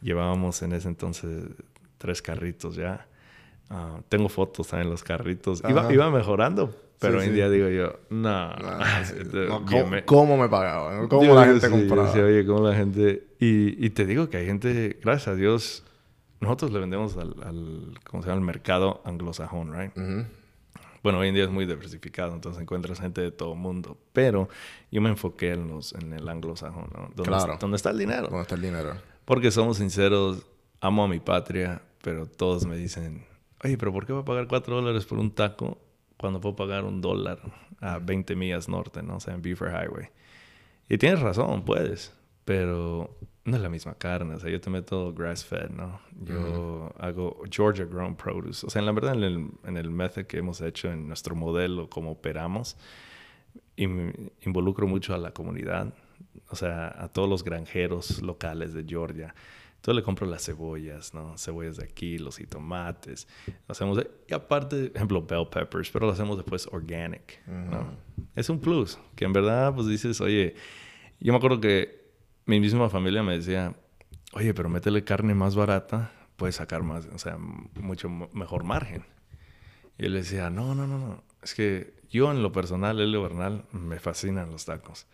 [0.01, 1.45] Llevábamos en ese entonces
[1.97, 3.07] tres carritos ya.
[3.69, 5.63] Ah, tengo fotos también en los carritos.
[5.67, 7.35] Iba, iba mejorando, pero Sí, hoy en sí.
[7.35, 8.29] día digo yo, no.
[8.29, 9.15] Ah, sí.
[9.33, 11.07] No, ¿cómo, me- cómo me pagaba?
[11.07, 12.01] ¿Cómo yo la gente compraba?
[12.03, 13.24] yo decía, oye, cómo la gente...
[13.39, 15.83] Y, y te digo que hay gente, gracias a Dios,
[16.39, 18.39] nosotros le vendemos al, al ¿cómo se llama?
[18.39, 19.91] Al mercado anglosajón, right?
[21.03, 23.97] Bueno, hoy en día es muy diversificado, entonces encuentras gente de todo el mundo.
[24.13, 24.49] Pero
[24.91, 27.09] yo me enfoqué en, los, en el anglosajón, ¿no?
[27.15, 27.57] Donde, Claro.
[27.59, 28.23] donde está el dinero.
[28.27, 28.95] ¿Dónde está el dinero?
[29.25, 30.47] Porque somos sinceros,
[30.81, 33.23] amo a mi patria, pero todos me dicen,
[33.63, 35.77] oye, pero ¿por qué voy a pagar 4 dólares por un taco
[36.17, 37.39] cuando puedo pagar un dólar
[37.81, 39.17] a 20 millas norte, ¿no?
[39.17, 40.09] O sea, en Beaver Highway.
[40.89, 42.13] Y tienes razón, puedes,
[42.45, 44.35] pero no es la misma carne.
[44.35, 45.99] O sea, yo te meto grass-fed, ¿no?
[46.23, 48.65] Yo hago Georgia Grown Produce.
[48.65, 51.35] O sea, en la verdad, en el, en el method que hemos hecho, en nuestro
[51.35, 52.77] modelo, como operamos,
[53.75, 55.93] in- involucro mucho a la comunidad,
[56.49, 59.33] o sea, a todos los granjeros locales de Georgia.
[59.77, 61.37] Entonces le compro las cebollas, ¿no?
[61.37, 63.27] Cebollas de aquí, los tomates.
[63.67, 67.91] Lo hacemos, de- y aparte, ejemplo, bell peppers, pero lo hacemos después organic, ¿no?
[68.35, 70.55] Es un plus, que en verdad, pues dices, oye,
[71.19, 72.04] yo me acuerdo que
[72.45, 73.75] mi misma familia me decía,
[74.33, 79.03] oye, pero métele carne más barata, puedes sacar más, o sea, mucho mejor margen.
[79.97, 81.23] Y yo le decía, no, no, no, no.
[81.41, 85.07] Es que yo en lo personal, Elio Bernal, me fascinan los tacos.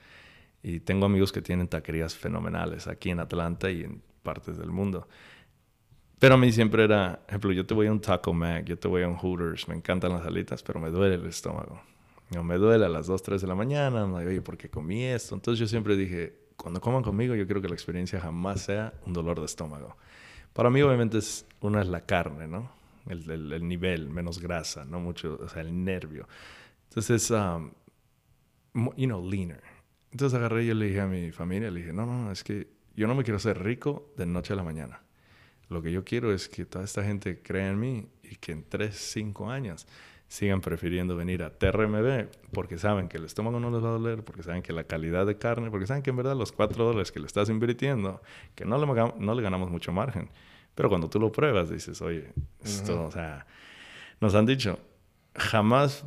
[0.63, 5.07] Y tengo amigos que tienen taquerías fenomenales aquí en Atlanta y en partes del mundo.
[6.19, 8.87] Pero a mí siempre era, ejemplo, yo te voy a un Taco Mac, yo te
[8.87, 11.81] voy a un Hooters, me encantan las alitas, pero me duele el estómago.
[12.29, 15.03] No, me duele a las 2, 3 de la mañana, me oye, ¿por qué comí
[15.03, 15.33] esto?
[15.33, 19.13] Entonces yo siempre dije, cuando coman conmigo, yo quiero que la experiencia jamás sea un
[19.13, 19.97] dolor de estómago.
[20.53, 22.71] Para mí, obviamente, es, una es la carne, ¿no?
[23.07, 26.27] El, el- el nivel, menos grasa, no mucho, o sea, el nervio.
[26.89, 27.71] Entonces, um,
[28.97, 29.61] you know, leaner.
[30.11, 32.67] Entonces agarré y yo le dije a mi familia, le dije, no, no, es que
[32.95, 35.01] yo no me quiero hacer rico de noche a la mañana.
[35.69, 38.65] Lo que yo quiero es que toda esta gente crea en mí y que en
[38.67, 39.87] 3, 5 años
[40.31, 44.23] sigan prefiriendo venir a TRMB porque saben que el estómago no les va a doler,
[44.23, 47.11] porque saben que la calidad de carne, porque saben que en verdad los 4 dólares
[47.11, 48.21] que le estás invirtiendo,
[48.55, 50.29] que no le, no le ganamos mucho margen.
[50.73, 52.31] Pero cuando tú lo pruebas, dices, oye,
[52.63, 53.45] esto, o sea,
[54.21, 54.79] nos han dicho,
[55.35, 56.05] jamás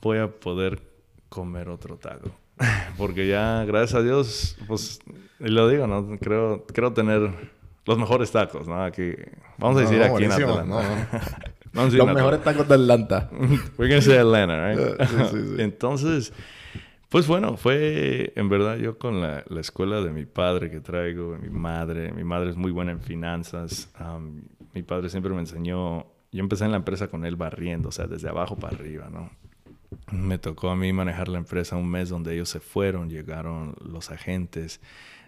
[0.00, 0.80] voy a poder
[1.28, 2.30] comer otro taco.
[2.96, 4.98] Porque ya, gracias a Dios, pues,
[5.40, 6.18] y lo digo, ¿no?
[6.18, 7.30] Creo, creo tener
[7.84, 8.82] los mejores tacos, ¿no?
[8.82, 9.12] Aquí,
[9.58, 11.52] vamos a decir no, aquí en Atlanta.
[11.72, 13.30] Vamos Los mejores tacos de Atlanta.
[13.78, 14.78] We're gonna say Atlanta, right?
[14.78, 15.54] Eh, sí, sí, sí.
[15.62, 16.32] Entonces,
[17.08, 21.38] pues bueno, fue en verdad yo con la, la escuela de mi padre que traigo,
[21.38, 22.12] mi madre.
[22.12, 23.90] Mi madre es muy buena en finanzas.
[23.98, 24.42] Um,
[24.74, 26.06] mi padre siempre me enseñó.
[26.30, 29.30] Yo empecé en la empresa con él barriendo, o sea, desde abajo para arriba, ¿no?
[30.12, 34.10] Me tocó a mí manejar la empresa un mes donde ellos se fueron, llegaron los
[34.10, 34.82] agentes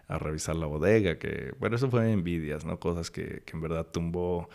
[0.07, 2.79] a revisar la bodega, que, bueno, eso fue envidias, ¿no?
[2.79, 4.51] Cosas que, que en verdad tumbó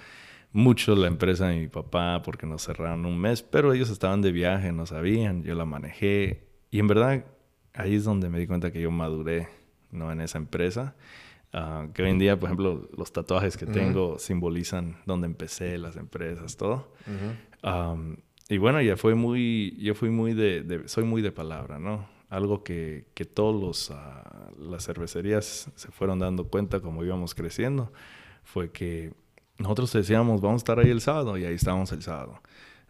[0.52, 4.32] mucho la empresa de mi papá porque nos cerraron un mes, pero ellos estaban de
[4.32, 7.26] viaje, no sabían, yo la manejé y en verdad
[7.74, 9.48] ahí es donde me di cuenta que yo maduré,
[9.92, 10.12] ¿no?
[10.12, 10.96] En esa empresa.
[11.54, 15.96] Ah, que hoy en día, por ejemplo, los tatuajes que tengo simbolizan donde empecé, las
[15.96, 16.92] empresas, todo.
[18.48, 22.08] Y bueno, ya fue muy, yo fui muy de, de- soy muy de palabra, ¿no?
[22.30, 27.92] Algo que, que todos los, ah, las cervecerías se fueron dando cuenta como íbamos creciendo,
[28.44, 29.14] fue que
[29.58, 32.42] nosotros decíamos, vamos a estar ahí el sábado, y ahí estábamos el sábado.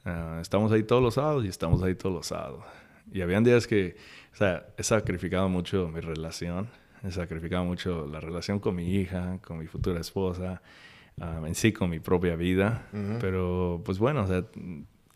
[0.04, 2.64] Ah, estamos ahí todos los sábados y estamos ahí todos los sábados.
[3.12, 3.96] Y habían días que,
[4.34, 6.68] o sea, he sacrificado mucho mi relación,
[7.04, 10.62] he sacrificado mucho la relación con mi hija, con mi futura esposa,
[11.20, 12.88] ah, en sí con mi propia vida.
[13.20, 14.44] Pero, pues bueno, o sea,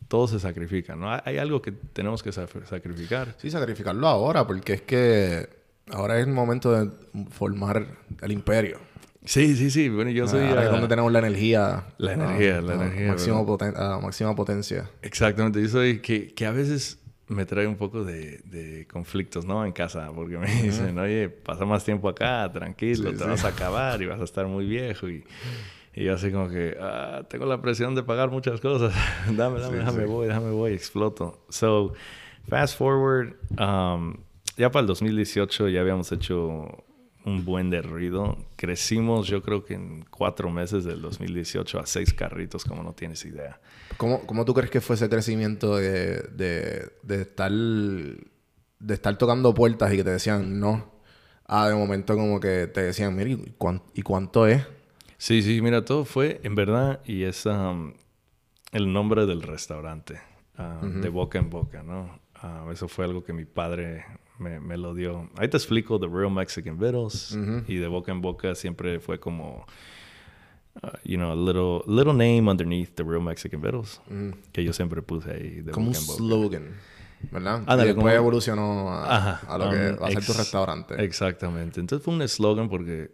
[0.08, 1.12] todo se sacrifica, ¿no?
[1.24, 3.36] Hay, algo que tenemos que sa- sacrificar.
[3.38, 5.60] Sí, sacrificarlo ahora, porque es que
[5.92, 6.92] Ahora es el momento de
[7.32, 7.84] formar
[8.22, 8.80] el imperio.
[9.30, 9.89] Sí, sí, sí.
[9.89, 10.48] Bueno, yo soy...
[10.48, 11.84] Ahora es ah, donde tenemos la energía.
[12.00, 14.89] La ah, energía, la ah, energía, máximo poten- máxima potencia.
[15.04, 19.63] Exactamente, yo soy que, que a veces me trae un poco de, de conflictos, ¿no?
[19.63, 23.30] En casa, porque me dicen, oye, pasa más tiempo acá, tranquilo, Sí, te sí.
[23.30, 25.08] vas a acabar y vas a estar muy viejo.
[25.08, 25.24] Y,
[25.94, 28.96] y yo así como que, ah, tengo la presión de pagar muchas cosas.
[29.28, 31.46] dame, dame, Sí, déjame voy, déjame voy, exploto.
[31.50, 31.94] So,
[32.48, 34.15] fast forward, um,
[34.58, 36.84] ya para el 2018 ya habíamos hecho
[37.30, 38.38] un buen de ruido.
[38.56, 43.24] Crecimos, yo creo que en cuatro meses del 2018 a seis carritos, como no tienes
[43.26, 43.60] idea.
[43.98, 49.54] ¿Cómo, cómo tú crees que fue ese crecimiento de, de, de estar de estar tocando
[49.54, 50.92] puertas y que te decían no?
[51.48, 54.63] Ah, de momento como que te decían, mira, ¿y, cuán- y cuánto es?
[55.18, 57.94] Sí, sí, mira, todo fue en verdad y es um,
[58.72, 60.20] el nombre del restaurante,
[60.58, 62.20] uh, de boca en boca, ¿no?
[62.44, 64.06] Uh, eso fue algo que mi padre
[64.39, 65.30] me, me lo dio.
[65.38, 69.65] Ahí te explico The Real Mexican Vittles y de boca en boca siempre fue como,
[70.84, 74.02] uh, you know, a little, little name underneath The Real Mexican Vittles
[74.52, 76.17] que yo siempre puse ahí de Como un boca en boca.
[76.17, 76.75] slogan,
[77.32, 77.56] ¿verdad?
[77.67, 80.34] Ándale, y después como- evolucionó a, Ajá, a lo que um, va a ser tu
[80.34, 81.04] restaurante.
[81.04, 81.80] Exactamente.
[81.80, 83.12] Entonces fue un eslogan porque,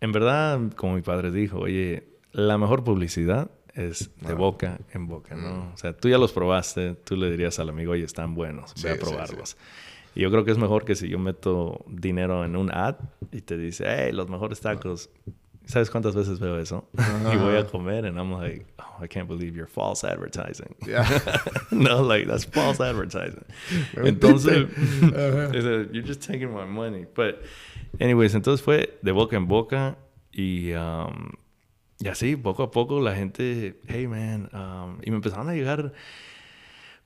[0.00, 5.36] en verdad, como mi padre dijo, oye, la mejor publicidad es de boca en boca,
[5.36, 5.70] ¿no?
[5.74, 8.88] O sea, tú ya los probaste, tú le dirías al amigo, oye, están buenos, Sí,
[8.88, 9.56] a sí, probarlos.
[10.16, 12.96] Y yo creo que es mejor que si yo meto dinero en un ad
[13.32, 15.10] y te dice, hey, los mejores tacos.
[15.66, 16.88] ¿Sabes cuántas veces veo eso?
[17.34, 20.74] y voy a comer and I'm like, oh, I can't believe you're false advertising.
[20.86, 21.06] Yeah.
[21.70, 23.44] no, like that's false advertising.
[23.96, 24.68] Entonces,
[25.52, 27.04] dice, you're just taking my money.
[27.14, 27.42] But,
[28.00, 29.98] anyways, entonces fue de boca en boca
[30.32, 31.32] y, um,
[31.98, 35.92] y así, poco a poco la gente, hey man, um, y me empezaron a llegar,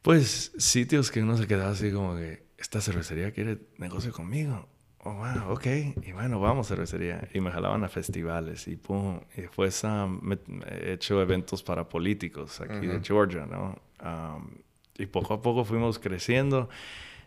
[0.02, 4.68] pues, sitios que uno se quedaba así como que, esta cervecería quiere negocio conmigo.
[5.02, 5.66] Oh, wow, ok.
[6.02, 7.26] Y bueno, vamos cervecería.
[7.32, 9.20] Y me jalaban a festivales y pum.
[9.34, 13.80] Y después um, me, me he hecho eventos para políticos aquí de Georgia, ¿no?
[14.04, 14.50] Um,
[14.98, 16.68] y poco a poco fuimos creciendo.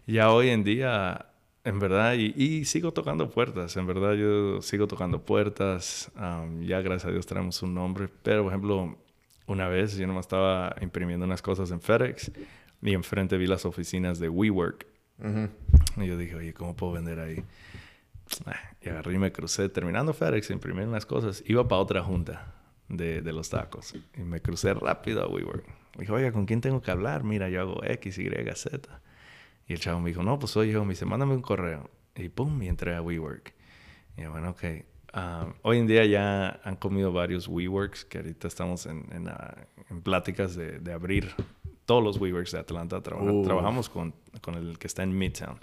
[0.05, 1.25] Ya hoy en día,
[1.63, 3.75] en verdad, y, y sigo tocando puertas.
[3.75, 6.11] En verdad, yo sigo tocando puertas.
[6.15, 8.07] Um, ya, gracias a Dios, tenemos un nombre.
[8.21, 8.99] Pero, por ejemplo,
[9.47, 12.31] una vez yo nomás estaba imprimiendo unas cosas en FedEx
[12.83, 14.92] y enfrente vi las oficinas de WeWork.
[15.97, 17.43] Y yo dije, oye, ¿cómo puedo vender ahí?
[18.45, 22.53] Ah, Y agarré y me crucé, terminando FedEx, imprimí unas cosas, iba para otra junta
[22.89, 23.93] de, de los tacos.
[24.17, 25.65] Y me crucé rápido a WeWork.
[25.95, 27.23] Me dijo, oiga, ¿con quién tengo que hablar?
[27.23, 29.01] Mira, yo hago X, Y, Z.
[29.67, 30.83] Y el chavo me dijo, no, pues soy yo.
[30.83, 31.89] Me dice, mándame un correo.
[32.15, 33.53] Y pum, y entré a WeWork.
[34.17, 34.63] Y yo, bueno, ok.
[35.15, 39.29] Um, hoy en día ya han comido varios WeWorks, que ahorita estamos en, en,
[39.91, 41.29] en pláticas de, de abrir
[41.85, 43.01] todos los WeWorks de Atlanta.
[43.01, 43.43] Trabaja- Uh.
[43.43, 45.57] Trabajamos con, con el que está en Midtown,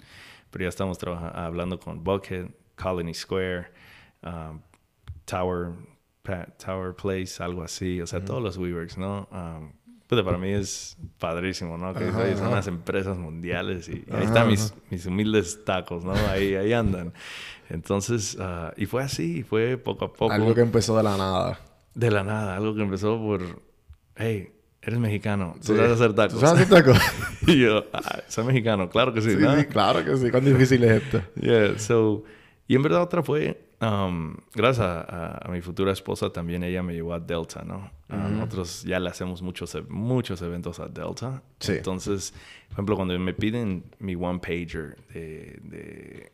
[0.49, 0.97] pero ya estamos
[1.33, 3.67] hablando con Buckhead, Colony Square,
[4.23, 4.59] um,
[5.25, 5.71] Tower,
[6.63, 8.01] Tower Place, algo así.
[8.01, 9.27] O sea, todos los WeWorks, ¿no?
[9.31, 9.71] Um,
[10.07, 11.93] pero para mí es padrísimo, ¿no?
[11.93, 16.11] Que oye, son unas empresas mundiales y, y ahí están mis, mis humildes tacos, ¿no?
[16.29, 17.13] Ahí, ahí andan.
[17.69, 20.33] Entonces, ah, y fue así, fue poco a poco.
[20.33, 21.61] Algo que empezó de la nada.
[21.93, 23.61] De la nada, algo que empezó por,
[24.17, 25.75] hey, eres mexicano, tú Sí.
[25.75, 26.39] sabes hacer ¿Tú tacos.
[26.39, 26.97] sabes hacer tacos?
[27.47, 29.55] y yo, ah, soy mexicano, claro que sí, sí, ¿no?
[29.57, 30.29] sí, claro que sí.
[30.31, 31.21] ¿Cuán difícil es esto?
[31.39, 32.23] Yeah, so,
[32.67, 36.93] y en verdad otra fue, um, gracias a, a- mi futura esposa también ella me
[36.93, 37.91] llevó a Delta, ¿no?
[38.09, 41.41] Ah, nosotros ya le hacemos muchos, e- muchos eventos a Delta.
[41.59, 41.73] Sí.
[41.73, 42.33] Entonces,
[42.67, 46.31] por ejemplo, cuando me piden mi one pager de, de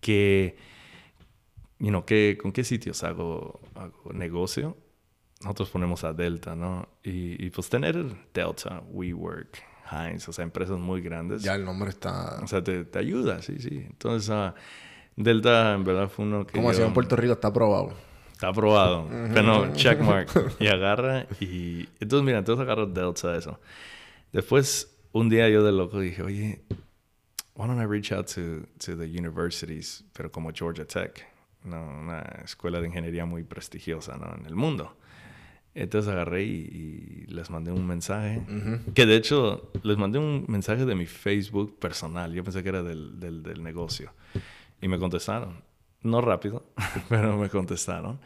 [0.00, 0.56] que,
[1.78, 4.76] you know, que, con qué sitios hago, hago negocio,
[5.42, 6.88] nosotros ponemos a Delta, ¿no?
[7.02, 7.96] Y, y pues tener
[8.32, 11.42] Delta, WeWork, Heinz, o sea, empresas muy grandes.
[11.42, 12.40] Ya el nombre está...
[12.42, 13.84] O sea, te, te ayuda, sí, sí.
[13.88, 14.54] Entonces, ah,
[15.16, 16.54] Delta en verdad fue uno que.
[16.54, 17.92] Como decía en Puerto Rico, está aprobado.
[18.32, 19.08] Está aprobado.
[19.08, 20.56] Pero no, checkmark.
[20.58, 21.88] y agarra y...
[22.00, 23.60] Entonces, mira, entonces agarro Delta eso.
[24.32, 26.62] Después, un día yo de loco dije, oye,
[27.54, 31.26] why don't I reach out to, to the universities, pero como Georgia Tech,
[31.64, 31.82] ¿no?
[31.82, 34.34] una escuela de ingeniería muy prestigiosa ¿no?
[34.34, 34.96] en el mundo.
[35.74, 38.42] Entonces agarré y, y les mandé un mensaje.
[38.94, 42.32] Que de hecho, les mandé un mensaje de mi Facebook personal.
[42.34, 44.12] Yo pensé que era del, del, del negocio.
[44.80, 45.62] Y me contestaron.
[46.02, 46.66] No rápido,
[47.08, 48.20] pero me contestaron.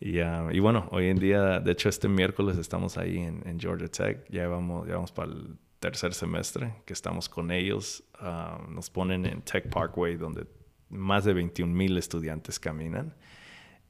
[0.00, 3.58] Y, ah, y bueno, hoy en día, de hecho, este miércoles estamos ahí en, en
[3.58, 4.24] Georgia Tech.
[4.30, 8.04] Ya vamos, ya vamos para el tercer semestre que estamos con ellos.
[8.20, 10.46] Ah, nos ponen en Tech Parkway, donde
[10.90, 13.14] más de 21 mil estudiantes caminan.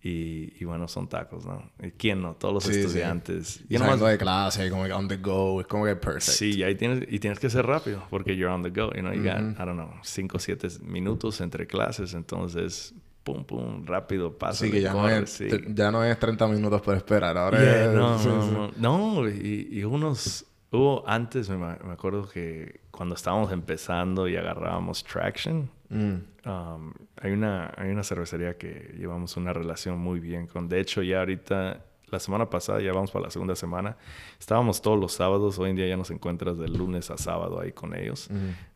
[0.07, 1.70] Y, y bueno, son tacos, ¿no?
[1.82, 2.34] ¿Y ¿Quién no?
[2.34, 2.80] Todos los Sí, sí.
[2.80, 3.64] estudiantes.
[3.70, 6.36] Y nomás- de clase, como que on the go, es como que perfect.
[6.36, 8.92] Sí, y ahí tienes, y tienes que ser rápido porque you're on the go.
[8.92, 12.12] You know, you got, I don't know, 5 o 7 minutos entre clases.
[12.12, 14.64] Entonces, pum, pum, rápido, pasa.
[14.66, 17.38] Así que ya no, es, ya no es 30 minutos por esperar.
[17.38, 17.92] Ahora Yeah, es...
[17.94, 18.50] no, sí, no, sí.
[18.76, 19.22] no.
[19.22, 20.44] No, y, y unos...
[20.70, 26.49] Hubo antes, me, me acuerdo que cuando estábamos empezando y agarrábamos traction, Mm.
[26.49, 30.68] um, hay, una, hay una cervecería que llevamos una relación muy bien con.
[30.68, 33.97] De hecho, ya ahorita, la semana pasada, ya vamos para la segunda semana,
[34.38, 35.59] estábamos todos los sábados.
[35.59, 38.28] Hoy en día ya nos encuentras de lunes a sábado ahí con ellos.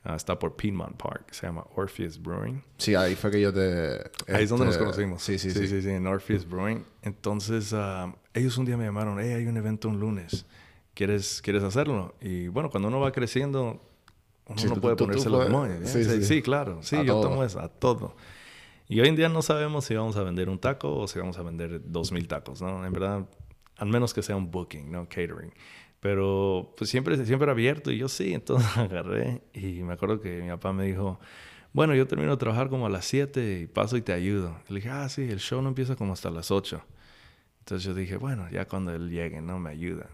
[0.04, 2.62] Ah, está por Piedmont Park, se llama Orpheus Brewing.
[2.76, 3.98] Sí, ahí fue que yo te...
[4.32, 5.22] Ahí es donde nos este, conocimos.
[5.22, 5.60] Sí, sí, sí.
[5.60, 5.66] sí.
[5.66, 6.84] sí, sí, en Orpheus Brewing.
[7.02, 10.46] Entonces, ah, ellos un día me llamaron, hey, hay un evento un lunes.
[10.94, 12.14] ¿Quieres, ¿Quieres hacerlo?
[12.20, 13.80] Y bueno, cuando uno va creciendo,
[14.48, 15.80] uno Sí, no tú- puede tú- ponerse los moños.
[15.80, 15.86] ¿ya?
[15.86, 16.42] sí, Sí, sí.
[16.42, 16.78] claro.
[16.82, 17.28] Sí, A yo todo.
[17.30, 18.16] tomo eso, a todo.
[18.88, 21.38] Y hoy en día no sabemos si vamos a vender un taco o si vamos
[21.38, 22.84] a vender dos mil tacos, ¿no?
[22.86, 23.26] En verdad,
[23.76, 25.04] al menos que sea un booking, ¿no?
[25.08, 25.52] Catering.
[26.00, 30.48] Pero pues siempre, siempre abierto y yo sí, entonces agarré y me acuerdo que mi
[30.48, 31.18] papá me dijo,
[31.72, 34.56] bueno, yo termino de trabajar como a las 7 y paso y te ayudo.
[34.68, 36.80] Le dije, ah, sí, el show no empieza como hasta las 8.
[37.60, 39.58] Entonces yo dije, bueno, ya cuando él llegue, ¿no?
[39.58, 40.06] Me ayuda.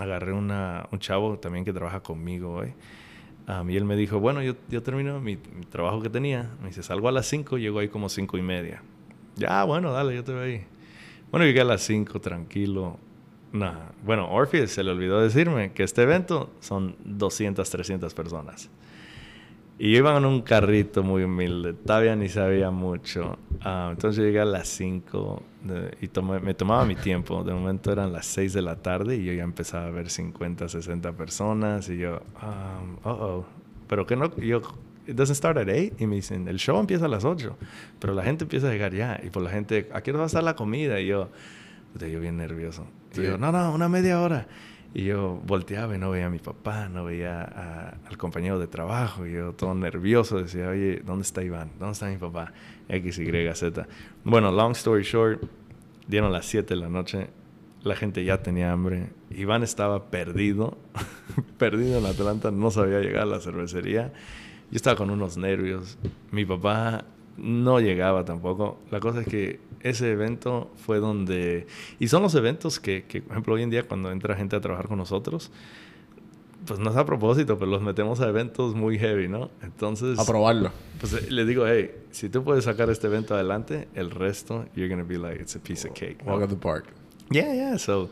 [0.00, 2.74] Agarré una, un chavo también que trabaja conmigo hoy.
[3.48, 6.50] Um, y él me dijo, bueno, yo, termino mi, mi trabajo que tenía.
[6.60, 8.82] Me dice, salgo a las 5, llego ahí como 5 y media.
[9.36, 10.64] Ya, bueno, dale, yo te veo ahí.
[11.30, 12.98] Bueno, llegué a las 5, tranquilo.
[13.52, 13.90] Nah.
[14.04, 18.68] Bueno, Orpheus se le olvidó decirme que este evento son 200, 300 personas.
[19.78, 23.38] Y yo iba en un carrito muy humilde, todavía ni sabía mucho.
[23.60, 27.44] Ah, entonces llegué a las 5 de- y tomé- me tomaba mi tiempo.
[27.44, 30.68] De momento eran las 6 de la tarde y yo ya empezaba a ver 50,
[30.68, 31.90] 60 personas.
[31.90, 33.46] Y yo, um, uh oh.
[33.86, 34.62] Pero que no, yo,
[35.06, 35.94] it doesn't start at 8.
[35.98, 37.56] Y me dicen, el show empieza a las 8.
[37.98, 39.20] Pero la gente empieza a llegar ya.
[39.22, 40.98] Y por la gente, ¿a qué hora va a estar la comida?
[41.00, 41.28] Y yo,
[42.00, 42.86] yo bien nervioso.
[43.12, 43.22] Y Sí.
[43.24, 44.46] yo, no, no, una media hora.
[44.98, 48.66] Y yo volteaba y no veía a mi papá, no veía a- al compañero de
[48.66, 49.26] trabajo.
[49.26, 51.70] Y yo todo nervioso decía, oye, ¿dónde está Iván?
[51.78, 52.54] ¿Dónde está mi papá?
[52.88, 53.86] X, Y, Z.
[54.24, 55.42] Bueno, long story short,
[56.08, 57.28] dieron las 7 de la noche.
[57.82, 59.10] La gente ya tenía hambre.
[59.30, 60.78] Iván estaba perdido,
[61.58, 64.14] perdido en Atlanta, no sabía llegar a la cervecería.
[64.70, 65.98] Yo estaba con unos nervios.
[66.30, 67.04] Mi papá
[67.36, 68.80] no llegaba tampoco.
[68.90, 71.66] La cosa es que ese evento fue donde...
[71.98, 74.60] Y son los eventos que, que, por ejemplo, hoy en día cuando entra gente a
[74.60, 75.50] trabajar con nosotros,
[76.66, 79.50] pues no es a propósito, pero los metemos a eventos muy heavy, ¿no?
[79.62, 80.72] Entonces, A probarlo.
[80.98, 84.88] pues eh, le digo, hey, si tú puedes sacar este evento adelante, el resto, you're
[84.88, 86.24] going to be like, it's a piece of cake.
[86.24, 86.32] ¿no?
[86.32, 86.86] Walk at the park.
[87.30, 87.78] Yeah, yeah.
[87.78, 88.10] So,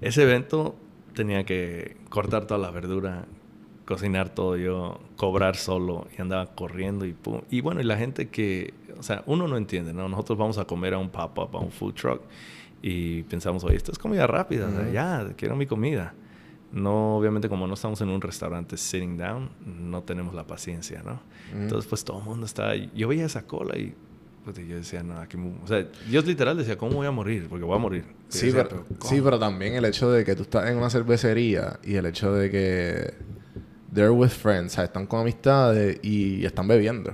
[0.00, 0.76] ese evento
[1.14, 3.26] tenía que cortar toda la verdura,
[3.84, 7.42] cocinar todo yo, cobrar solo y andaba corriendo y pum.
[7.50, 10.08] Y bueno, y la gente que, o sea, uno no entiende, ¿no?
[10.08, 12.22] Nosotros vamos a comer a un pop-up, a un food truck
[12.82, 16.14] y pensamos, oye, esto es comida rápida, o sea, ya, quiero mi comida.
[16.72, 21.20] No, obviamente, como no estamos en un restaurante sitting down, no tenemos la paciencia, ¿no?
[21.52, 22.76] Entonces, pues todo el mundo está.
[22.76, 23.92] Yo veía esa cola y
[24.44, 25.36] pues, yo decía, no, aquí.
[25.36, 25.62] mu-".
[25.64, 27.48] O sea, yo literal decía, ¿cómo voy a morir?
[27.50, 28.04] Porque voy a morir.
[28.28, 29.10] Y Sí, decía, pero, ¿cómo?
[29.10, 32.32] sí, pero también el hecho de que tú estás en una cervecería y el hecho
[32.32, 33.14] de que
[33.92, 34.90] they're with friends, ¿sabes?
[34.90, 37.12] están con amistades y están bebiendo.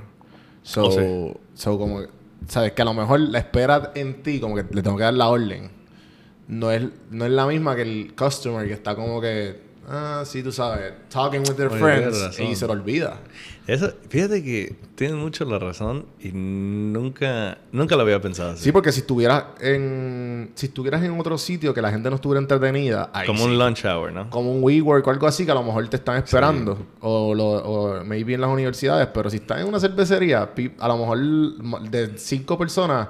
[0.67, 1.41] So, Oh, sí.
[1.55, 2.01] so como,
[2.49, 5.15] sabes que a lo mejor la espera en ti, como que le tengo que dar
[5.15, 5.71] la orden,
[6.49, 10.43] no es, no es la misma que el customer que está como que, ah, sí,
[10.43, 13.21] tú sabes, talking with their Oye, friends y se lo olvida.
[13.67, 18.65] Eso, fíjate que tienes mucho la razón y nunca, nunca lo había pensado así.
[18.65, 22.41] Sí, porque si estuvieras en, si estuvieras en otro sitio que la gente no estuviera
[22.41, 23.45] entretenida, ahí Como sí.
[23.47, 24.31] un lunch hour, ¿no?
[24.31, 27.45] como un WeWork o algo así que a lo mejor te están esperando o, lo,
[27.45, 32.17] o maybe en las universidades pero si estás en una cervecería a lo mejor de
[32.19, 33.09] cinco personas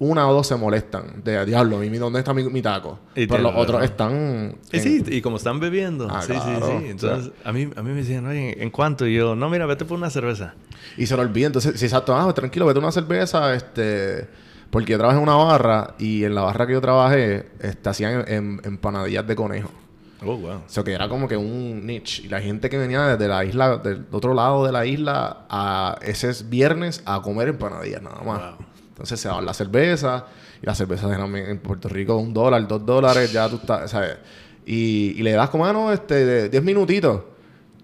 [0.00, 2.98] una o dos se molestan de diablo mi- ¿dónde está mi, mi taco?
[3.16, 6.06] Y pero los otros están Y en- sí, y como están bebiendo.
[6.10, 6.66] Ah, sí, claro.
[6.66, 6.90] sí, sí.
[6.90, 9.06] Entonces, a, mí, a mí me decían, oye, ¿en cuánto?
[9.06, 10.54] Y yo, no, mira, vete por una cerveza.
[10.96, 14.28] y se lo olvida entonces si exacto ah, tranquilo vete a una cerveza este
[14.70, 18.24] porque yo trabajé en una barra y en la barra que yo trabajé este, hacían
[18.28, 19.70] em- empanadillas de conejo
[20.20, 20.50] Oh, wow.
[20.56, 22.22] O sea, que era como que un niche.
[22.24, 25.96] Y la gente que venía desde la isla, del otro lado de la isla, a
[26.02, 28.40] ese viernes a comer empanadillas nada más.
[28.58, 28.66] Wow.
[28.98, 30.26] Entonces se daban la cerveza.
[30.60, 34.16] Y las cervezas eran en Puerto Rico un dólar, dos dólares, ya tú estás, ¿sabes?
[34.66, 37.22] Y, y le das como, ah, no, este, de 10 minutitos.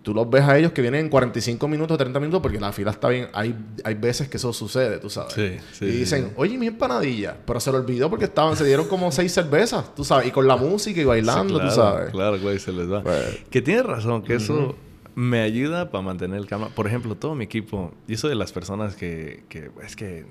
[0.02, 2.90] Tú los ves a ellos que vienen en 45 minutos, 30 minutos, porque la fila
[2.90, 3.28] está bien.
[3.32, 3.54] Hay,
[3.84, 5.32] hay veces que eso sucede, tú sabes.
[5.32, 6.32] Sí, sí, y dicen, sí.
[6.36, 7.36] oye, mi empanadilla.
[7.46, 10.26] Pero se lo olvidó porque estaban, se dieron como seis cervezas, tú sabes.
[10.26, 12.10] Y con la música y bailando, claro, tú sabes.
[12.10, 13.02] Claro, güey, se les va.
[13.04, 14.74] Pues- que tienes razón, que eso
[15.14, 16.68] me ayuda para mantener el calma.
[16.68, 20.26] Por ejemplo, todo mi equipo, yo soy de las personas que, que es que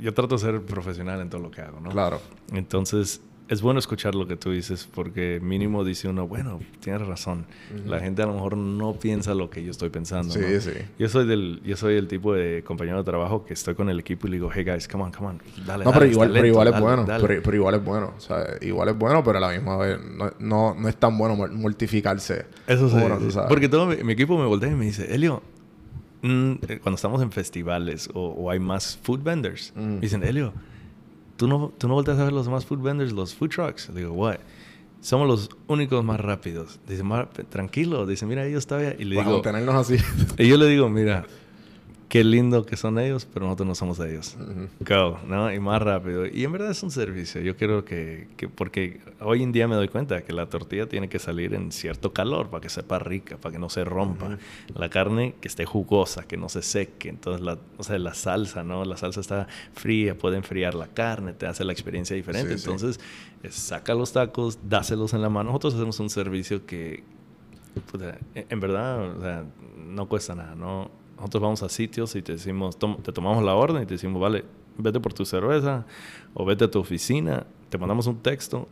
[0.00, 1.90] yo trato de ser profesional en todo lo que hago, ¿no?
[1.90, 2.20] Claro.
[2.52, 7.46] Entonces, es bueno escuchar lo que tú dices porque mínimo dice uno, bueno, tienes razón.
[7.86, 10.34] La gente a lo mejor no piensa lo que yo estoy pensando.
[10.34, 10.60] Sí, ¿no?
[10.60, 10.72] sí.
[10.98, 14.00] Yo soy del, yo soy el tipo de compañero de trabajo que estoy con el
[14.00, 16.28] equipo y le digo, hey guys, come on, come on, dale, No, dale, pero igual,
[16.32, 17.04] pero talento, igual es dale, bueno.
[17.04, 17.26] dale".
[17.28, 18.14] Pero, pero igual es bueno.
[18.16, 21.16] O sea, igual es bueno, pero a la misma vez no, no, no es tan
[21.16, 22.46] bueno mor- mortificarse.
[22.66, 22.96] Eso sí.
[22.98, 23.38] Bueno, sí.
[23.48, 25.40] Porque todo mi, mi equipo me voltea y me dice, Elio,
[26.26, 30.00] mm, eh, cuando estamos en festivales o, o hay más food vendors, Mm.
[30.00, 30.52] dicen, Elio,
[31.36, 33.92] ¿tú no, tú no volteas a ver los demás food vendors, los food trucks.
[33.94, 34.36] Digo, what?
[35.00, 36.80] Somos los únicos más rápidos.
[36.88, 38.06] Dice, "Mar- tranquilo.
[38.06, 38.96] Dice, mira, ellos todavía.
[38.98, 39.96] Y le Para digo, mantenernos así.
[40.38, 41.26] y yo le digo, mira,
[42.08, 44.36] qué lindo que son ellos, pero nosotros no somos ellos.
[44.80, 45.52] Go, ¿no?
[45.52, 46.26] Y más rápido.
[46.26, 47.40] Y en verdad es un servicio.
[47.40, 51.08] Yo creo que, que, porque hoy en día me doy cuenta que la tortilla tiene
[51.08, 54.38] que salir en cierto calor para que sepa rica, para que no se rompa.
[54.74, 57.08] La carne que esté jugosa, que no se seque.
[57.08, 58.84] Entonces, la, o sea, la salsa, ¿no?
[58.84, 62.56] La salsa está fría, puede enfriar la carne, te hace la experiencia diferente.
[62.56, 62.64] Sí.
[62.64, 63.00] Entonces,
[63.42, 65.50] eh, saca los tacos, dáselos en la mano.
[65.50, 67.02] Nosotros hacemos un servicio que,
[68.34, 69.44] en en verdad, o sea,
[69.76, 70.90] no cuesta nada, ¿no?
[71.16, 74.20] Nosotros vamos a sitios y te decimos, tom- te tomamos la orden y te decimos,
[74.20, 74.44] vale,
[74.78, 75.86] vete por tu cerveza
[76.34, 78.68] o vete a tu oficina, te mandamos un texto.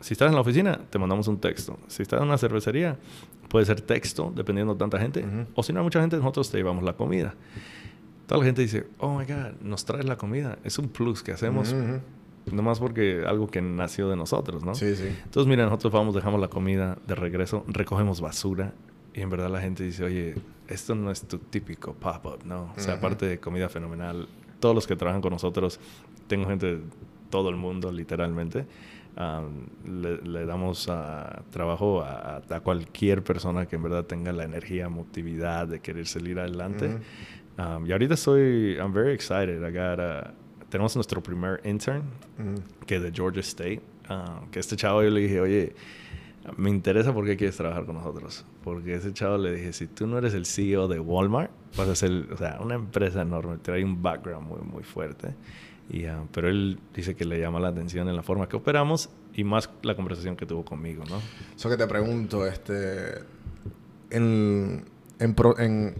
[0.00, 1.78] Si estás en la oficina, te mandamos un texto.
[1.88, 2.96] Si estás en una cervecería,
[3.48, 5.24] puede ser texto, dependiendo de tanta gente.
[5.54, 7.34] O si no hay mucha gente, nosotros te llevamos la comida.
[8.26, 10.58] Toda la gente dice, oh my God, nos traes la comida.
[10.64, 12.00] Es un plus que hacemos, Ujú.
[12.56, 14.74] nomás porque algo que nació de nosotros, ¿no?
[14.74, 15.06] Sí, sí.
[15.24, 18.72] Entonces, mira, nosotros vamos, dejamos la comida de regreso, recogemos basura
[19.14, 20.34] y en verdad la gente dice, oye,
[20.72, 22.72] esto no es tu típico pop-up, ¿no?
[22.76, 24.28] O sea, aparte de comida fenomenal,
[24.60, 25.78] todos los que trabajan con nosotros,
[26.26, 26.82] tengo gente de
[27.30, 28.66] todo el mundo, literalmente,
[29.16, 34.44] am, le, le damos ah, trabajo a, a cualquier persona que en verdad tenga la
[34.44, 36.98] energía, motividad de querer salir adelante.
[37.58, 39.62] Um, y ahorita estoy, I'm very excited.
[39.62, 40.30] I got, uh,
[40.70, 42.02] tenemos nuestro primer intern,
[42.86, 43.82] que es de Georgia State.
[44.08, 45.74] uh, que este chavo yo le dije, oye,
[46.56, 48.44] me interesa por qué quieres trabajar con nosotros.
[48.62, 51.94] Porque ese chavo le dije, si tú no eres el CEO de Walmart, vas a
[51.96, 55.34] ser, o sea, una empresa enorme, trae un background muy, muy fuerte.
[55.90, 59.10] Y, uh, pero él dice que le llama la atención en la forma que operamos
[59.34, 61.20] y más la conversación que tuvo conmigo, ¿no?
[61.56, 63.18] Eso que te pregunto, este.
[64.10, 64.84] En.
[65.18, 65.94] En, en,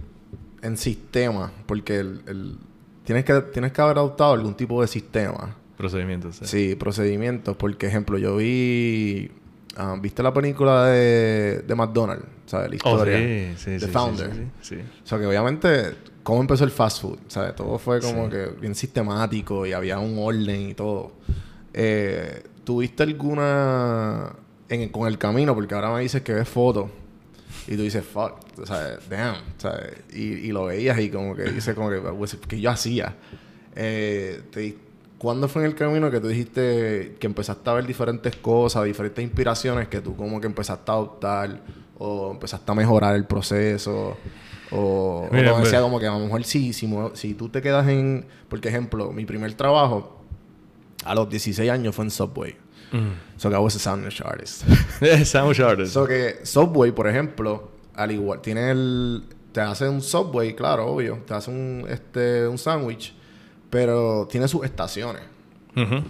[0.63, 2.57] en sistema, porque el, el-
[3.05, 5.57] tienes, que, tienes que haber adoptado algún tipo de sistema.
[5.77, 6.43] Procedimientos.
[6.43, 6.47] ¿eh?
[6.47, 7.57] Sí, procedimientos.
[7.57, 9.31] Por ejemplo, yo vi.
[9.77, 12.25] Ah, ¿Viste la película de, de McDonald's?
[12.47, 12.71] ¿Sabes?
[12.71, 13.19] La Oh, historia.
[13.19, 14.31] sí, sí, The sí, Founder.
[14.61, 14.77] sí.
[14.77, 17.19] O sea, que obviamente, ¿cómo empezó el fast food?
[17.29, 17.55] ¿Sabes?
[17.57, 21.13] Todo fue como que bien sistemático y había un orden y todo.
[21.73, 24.33] Eh, ¿Tuviste alguna...
[24.69, 25.55] En, con el camino?
[25.55, 26.91] Porque ahora me dices que ves fotos
[27.69, 28.35] y tú dices, fuck,
[28.67, 29.93] sea, damn, ¿sabes?
[30.15, 33.15] Y, y lo veías y como que dices, como que, pues, ¿qué yo hacía?
[33.77, 34.61] Eh, te
[35.23, 39.23] ¿Cuándo fue en el camino que tú dijiste que empezaste a ver diferentes cosas, diferentes
[39.23, 41.61] inspiraciones que tú como que empezaste a adoptar
[41.97, 44.17] o empezaste a mejorar el proceso?
[44.73, 47.87] O, o Mira, decía, como que a lo mejor si, si, si tú te quedas
[47.87, 48.27] en...
[48.49, 50.25] Por ejemplo, mi primer trabajo
[51.05, 52.57] a los 16 años fue en Subway.
[52.91, 53.39] Mm.
[53.39, 54.65] So que I was a sandwich artist.
[55.25, 55.93] Sandwich artist.
[55.93, 59.23] So que Subway, por ejemplo, al igual, tiene el...
[59.53, 61.23] Te hace un Subway, claro, obvio.
[61.25, 63.15] Te hace un, este, un sándwich.
[63.73, 65.23] Pero tiene sus estaciones.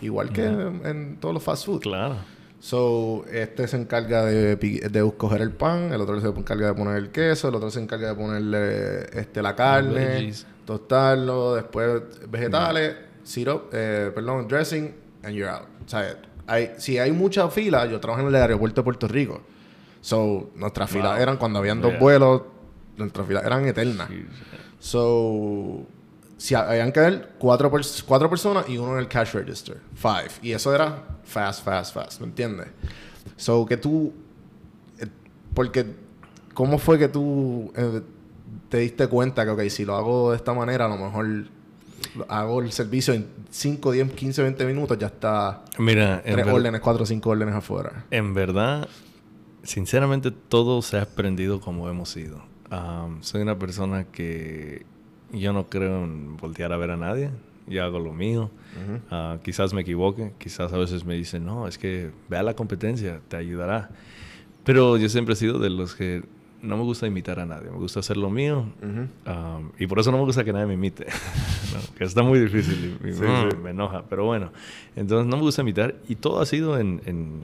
[0.01, 1.81] Igual que en, en todos los fast food.
[1.81, 2.17] Claro.
[2.59, 6.97] So, este se encarga de, de coger el pan, el otro se encarga de poner
[6.97, 10.33] el queso, el otro se encarga de ponerle este, la carne,
[10.65, 14.93] tostarlo, después vegetales, syrup, eh, perdón, dressing,
[15.23, 15.67] and you're out.
[15.87, 16.17] O sea,
[16.49, 19.41] hay, si hay mucha fila, yo trabajo en el aeropuerto de Puerto Rico.
[20.01, 21.01] So, nuestras Wow.
[21.03, 22.01] filas eran cuando habían dos Yeah.
[22.01, 22.43] vuelos,
[22.97, 24.09] nuestras filas eran eternas.
[24.81, 25.85] So,
[26.43, 29.77] si ha- habían que haber cuatro, pers- cuatro personas y uno en el cash register.
[29.95, 30.31] Five.
[30.43, 32.21] Y eso era fast, fast, fast.
[32.21, 32.67] ¿Me entiendes?
[33.37, 34.13] So, que tú...
[34.99, 35.07] eh,
[35.55, 35.87] porque...
[36.55, 38.03] ¿Cómo fue que tú eh,
[38.69, 41.27] te diste cuenta que, ok, si lo hago de esta manera, a lo mejor
[42.29, 46.81] hago el servicio en 5, 10, 15, 20 minutos, ya está Mira, en, tres órdenes,
[46.83, 48.05] cuatro o cinco órdenes afuera.
[48.11, 48.87] en verdad,
[49.63, 52.43] sinceramente, todo se ha aprendido como hemos sido.
[53.21, 54.85] Soy una persona que
[55.33, 57.31] yo no creo en voltear a ver a nadie.
[57.67, 58.51] Yo hago lo mío.
[59.11, 60.33] Ah, quizás me equivoque.
[60.39, 63.91] Quizás a veces me dicen, no, es que vea la competencia, te ayudará.
[64.65, 66.23] Pero yo siempre he sido de los que
[66.61, 67.71] no me gusta imitar a nadie.
[67.71, 68.67] Me gusta hacer lo mío.
[69.25, 71.07] Am, y por eso no me gusta que nadie me imite.
[71.75, 71.97] ¿no?
[71.97, 73.57] Que está muy difícil y, y, Sí, mm, sí.
[73.63, 74.05] me enoja.
[74.09, 74.51] Pero bueno,
[74.97, 75.95] entonces no me gusta imitar.
[76.09, 77.41] Y todo ha sido en, en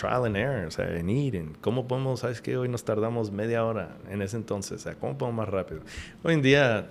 [0.00, 2.56] trial and error, o sea, en ir, en cómo podemos, ¿sabes qué?
[2.56, 5.82] Hoy nos tardamos media hora en ese entonces, o sea, ¿cómo podemos más rápido?
[6.22, 6.90] Hoy en día,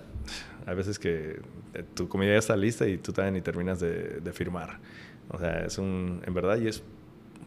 [0.66, 1.40] hay veces que
[1.74, 4.78] eh, tu comida ya está lista y tú también ni terminas de, de firmar.
[5.30, 6.82] O sea, es un, en verdad, y es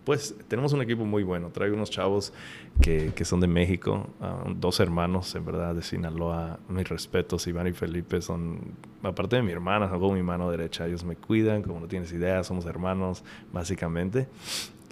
[0.04, 1.50] pues tenemos un equipo muy bueno.
[1.50, 2.34] Traigo unos chavos
[2.82, 6.60] que, que son de México, ah, dos hermanos, en verdad, de Sinaloa.
[6.68, 8.60] Mis respetos, Iván y Felipe son,
[9.02, 10.88] aparte de mi hermana, son como mi mano derecha.
[10.88, 14.28] Ellos me cuidan, como no tienes idea, somos hermanos, básicamente.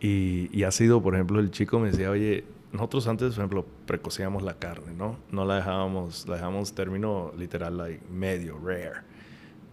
[0.02, 3.66] Y, y ha sido, por ejemplo, el chico me decía, oye, nosotros antes, por ejemplo,
[3.86, 5.20] precocíamos la carne, ¿no?
[5.32, 9.02] No la dejábamos, la dejábamos término literal, like, medio, rare.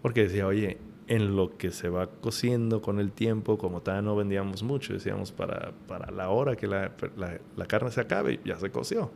[0.03, 0.77] Porque decía, oye,
[1.07, 5.33] en lo que se va cociendo con el tiempo, como todavía no vendíamos mucho, decíamos
[5.33, 9.11] para, para la hora que la, la, la carne se acabe, ya se coció.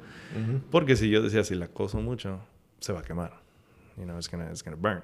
[0.70, 2.40] Porque si yo decía, si la cozo mucho,
[2.80, 3.42] se va a quemar.
[3.98, 5.02] You know, it's gonna, it's gonna burn.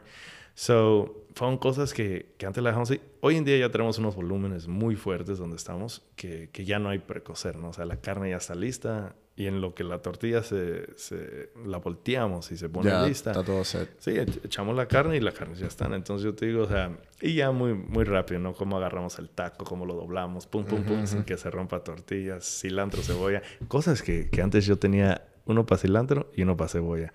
[0.59, 3.01] So, fueron cosas que, que antes la dejamos así.
[3.21, 6.89] Hoy en día ya tenemos unos volúmenes muy fuertes donde estamos, que, que ya no
[6.89, 7.69] hay precocer, ¿no?
[7.69, 11.51] O sea, la carne ya está lista y en lo que la tortilla se, se
[11.65, 13.31] la volteamos y se pone Ya, lista.
[13.31, 13.89] está todo set.
[14.01, 15.95] Sí, ech- echamos la carne y la carne ya están.
[15.95, 16.91] Entonces yo te digo, o sea,
[17.21, 18.53] y ya muy, muy rápido, ¿no?
[18.53, 22.45] Cómo agarramos el taco, cómo lo doblamos, pum, pum, pum, sin que se rompa tortillas,
[22.63, 23.43] cilantro, cebolla.
[23.69, 27.13] Cosas que, que antes yo tenía uno para cilantro y uno para cebolla.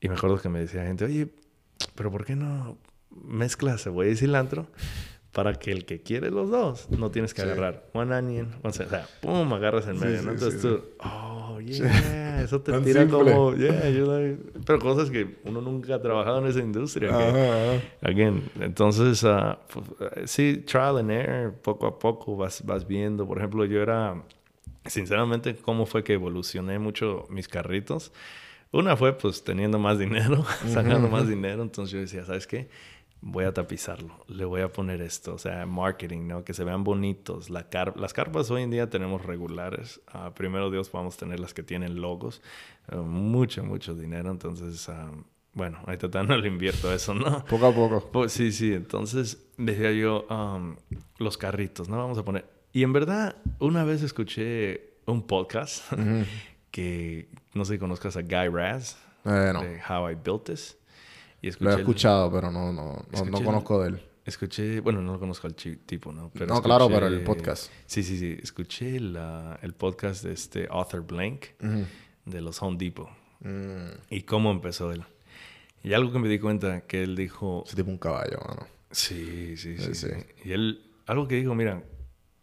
[0.00, 1.28] Y me acuerdo que me decía gente, oye,
[1.94, 2.76] pero ¿por qué no
[3.10, 4.66] mezclas cebolla y cilantro?
[5.32, 7.48] Para que el que quiere los dos, no tienes que Sí.
[7.48, 10.32] agarrar one onion, one, o sea, pum, agarras en medio, sí, ¿no?
[10.32, 13.08] Entonces sí, tú, oh, yeah, eso te tira simple.
[13.32, 17.08] como, yeah, like- pero cosas que uno nunca ha trabajado en esa industria.
[17.08, 17.80] que- Ajá.
[18.02, 23.26] Again, entonces, ah, pues, eh, sí, trial and error, poco a poco vas, vas viendo.
[23.26, 24.22] Por ejemplo, yo era,
[24.84, 28.12] sinceramente, cómo fue que evolucioné mucho mis carritos.
[28.72, 31.62] Una fue, pues, teniendo más dinero, sacando más dinero.
[31.62, 32.68] Entonces yo decía, ¿sabes qué?
[33.24, 36.42] Voy a tapizarlo, le voy a poner esto, o sea, marketing, ¿no?
[36.44, 37.50] Que se vean bonitos.
[37.50, 40.00] La car- las carpas hoy en día tenemos regulares.
[40.08, 42.42] Ah, primero Dios, vamos a tener las que tienen logos.
[42.88, 44.28] Ah, mucho, mucho dinero.
[44.30, 45.12] Entonces, ah,
[45.54, 47.44] bueno, ahorita todavía no le invierto eso, ¿no?
[47.44, 48.08] Poco a poco.
[48.10, 48.72] Pues sí, sí.
[48.72, 50.74] Entonces decía yo, um,
[51.18, 51.98] los carritos, ¿no?
[51.98, 52.44] Vamos a poner.
[52.72, 55.92] Y en verdad, una vez escuché un podcast
[56.72, 59.62] que no sé si conozcas a Guy Raz Eh, no.
[59.62, 60.76] de How I Built This.
[61.40, 63.88] Y escuché Lo he el- escuchado, pero no, no, no, escuché no el- conozco de
[63.90, 64.02] él.
[64.24, 66.30] Escuché, bueno, no lo conozco al tipo, ¿no?
[66.46, 67.70] No, claro, pero el podcast.
[67.86, 68.36] Sí, sí, sí.
[68.40, 71.46] Escuché la- el podcast de este Author Blank
[72.24, 73.08] de los Home Depot.
[73.40, 75.02] Mm, Y cómo empezó él.
[75.82, 78.66] Y algo que me di cuenta que él dijo, ese tipo un caballo, mano.
[78.92, 80.08] Sí, sí, sí, Sí, sí.
[80.10, 80.48] sí.
[80.48, 81.82] Y él, algo que dijo, mira,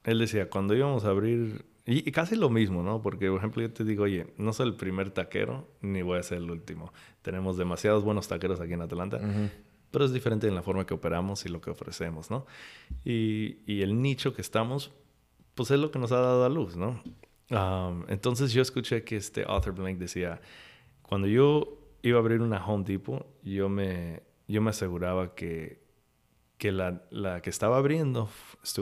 [0.04, 3.02] él decía, cuando íbamos a abrir, y, y casi lo mismo, ¿no?
[3.02, 6.24] Porque, por ejemplo, yo te digo, oye, no soy el primer taquero, ni voy a
[6.24, 6.94] ser el último.
[7.22, 9.20] Tenemos demasiados buenos taqueros aquí en Atlanta,
[9.92, 12.46] pero es diferente en la forma que operamos y lo que ofrecemos, ¿no?
[13.04, 14.92] Y, y el nicho que estamos,
[15.56, 17.02] pues es lo que nos ha dado a luz, ¿no?
[17.52, 20.40] Um, entonces yo escuché que este Author Blank decía,
[21.02, 25.82] cuando yo iba a abrir una Home Depot, yo me, yo me aseguraba que,
[26.60, 28.30] que la, la que estaba abriendo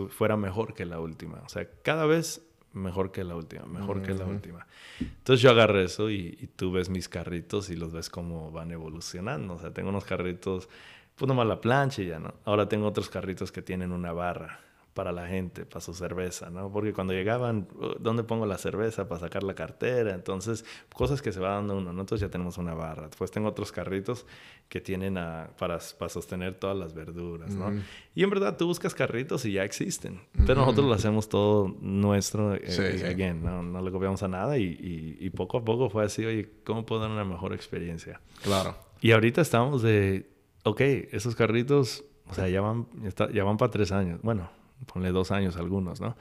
[0.10, 1.42] fuera mejor que la última.
[1.46, 2.47] O sea, cada vez
[2.78, 4.66] mejor que la última, mejor que la última.
[5.00, 8.72] Entonces yo agarré eso y, y tú ves mis carritos y los ves cómo van
[8.72, 9.56] evolucionando.
[9.56, 10.70] O sea, tengo unos carritos,
[11.16, 12.34] pues nomás la plancha y ya, ¿no?
[12.46, 14.67] Ahora tengo otros carritos que tienen una barra
[14.98, 16.72] para la gente, para su cerveza, ¿no?
[16.72, 20.16] Porque cuando llegaban, "Uh, ¿dónde pongo la cerveza para sacar la cartera?
[20.16, 22.02] Entonces, cosas que se va dando uno, ¿no?
[22.02, 23.06] Entonces ya tenemos una barra.
[23.06, 24.26] Después tengo otros carritos
[24.70, 27.72] que tienen a- para, para sostener todas las verduras, ¿no?
[28.16, 32.56] Y en verdad tú buscas carritos y ya existen, pero nosotros lo hacemos todo nuestro,
[32.56, 33.06] eh, Sí, eh, sí.
[33.06, 33.62] again, ¿no?
[33.62, 36.88] No le copiamos a nada y, y- y poco a poco fue así, oye, ¿cómo
[36.88, 38.20] puedo dar una mejor experiencia?
[38.42, 38.76] Claro.
[39.00, 40.28] Y ahorita estamos de,
[40.64, 40.82] ok,
[41.12, 42.88] esos carritos, o sea, ya van,
[43.34, 44.20] ya van para tres años.
[44.24, 44.50] Bueno,
[44.86, 46.16] ponle dos años algunos, ¿no?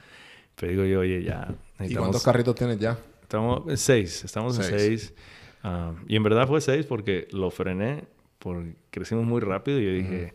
[0.54, 2.98] Pero digo yo, oye, ya ¿Y cuántos carritos tienes ya?
[3.22, 4.82] Estamos en seis, estamos en Seis.
[4.82, 5.14] seis.
[5.62, 8.04] Ah, y en verdad fue seis porque lo frené,
[8.38, 10.32] porque crecimos muy rápido y yo dije,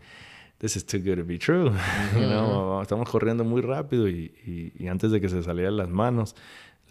[0.58, 1.72] this is too good to be true.
[2.16, 5.78] You know, estamos corriendo muy rápido y, y- y antes de que se saliera de
[5.78, 6.36] las manos,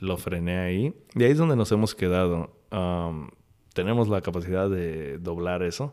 [0.00, 0.94] lo frené ahí.
[1.14, 2.56] Y ahí es donde nos hemos quedado.
[2.72, 3.28] Um,
[3.74, 5.92] tenemos la capacidad de doblar eso,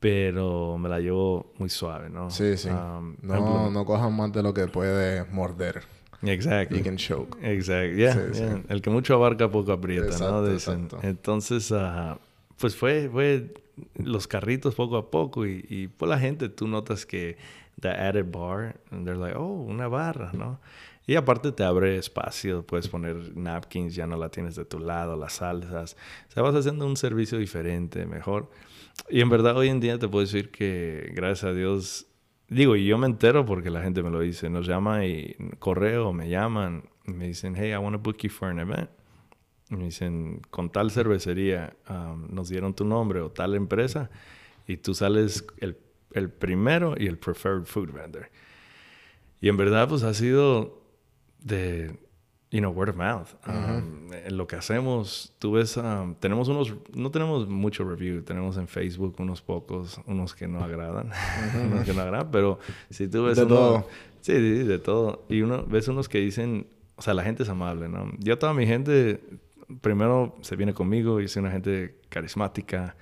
[0.00, 2.30] pero me la llevo muy suave, ¿no?
[2.30, 2.68] Sí, sí.
[2.68, 5.82] Um, no, ejemplo- no cojan más de lo que puede morder.
[6.22, 6.76] Exacto.
[6.76, 7.36] You can choke.
[7.42, 8.54] Exacto, yeah, Sí, yeah.
[8.56, 8.62] sí.
[8.68, 10.46] El que mucho abarca poco aprieta, Exacto, ¿no?
[10.48, 10.84] Dicen.
[10.84, 11.06] exacto.
[11.06, 12.18] Entonces, ah,
[12.58, 13.54] pues fue, fue
[13.96, 17.36] los carritos poco a poco y, y pues la gente, tú notas que
[17.80, 20.58] the added bar, and they're like, oh, una barra, ¿no?
[21.06, 25.16] Y aparte te abre espacio, puedes poner napkins, ya no la tienes de tu lado,
[25.16, 25.96] las salsas.
[26.28, 28.50] O sea, vas haciendo un servicio diferente, mejor.
[29.08, 32.06] Y en verdad hoy en día te puedo decir que, gracias a Dios,
[32.48, 34.50] digo, y yo me entero porque la gente me lo dice.
[34.50, 38.30] Nos llama y correo, me llaman y me dicen, hey, I want to book you
[38.30, 38.90] for an event.
[39.70, 44.10] Y me dicen, con tal cervecería um, nos dieron tu nombre o tal empresa
[44.66, 45.76] y tú sales el,
[46.12, 48.30] el primero y el preferred food vendor.
[49.40, 50.82] Y en verdad, pues ha sido
[51.38, 51.96] de,
[52.50, 53.28] you know, word of mouth.
[53.46, 58.56] Um, En lo que hacemos, tú ves, um, tenemos unos, no tenemos mucho review, tenemos
[58.56, 61.10] en Facebook unos pocos, unos que no agradan,
[61.70, 62.58] unos que no agradan, pero
[62.90, 63.86] si tú ves De uno- todo.
[64.20, 65.24] Sí, sí, sí, de todo.
[65.28, 68.10] Y uno, ves unos que dicen, o sea, la gente es amable, ¿no?
[68.18, 69.20] Yo toda mi gente,
[69.80, 72.96] primero se viene conmigo y soy una gente carismática.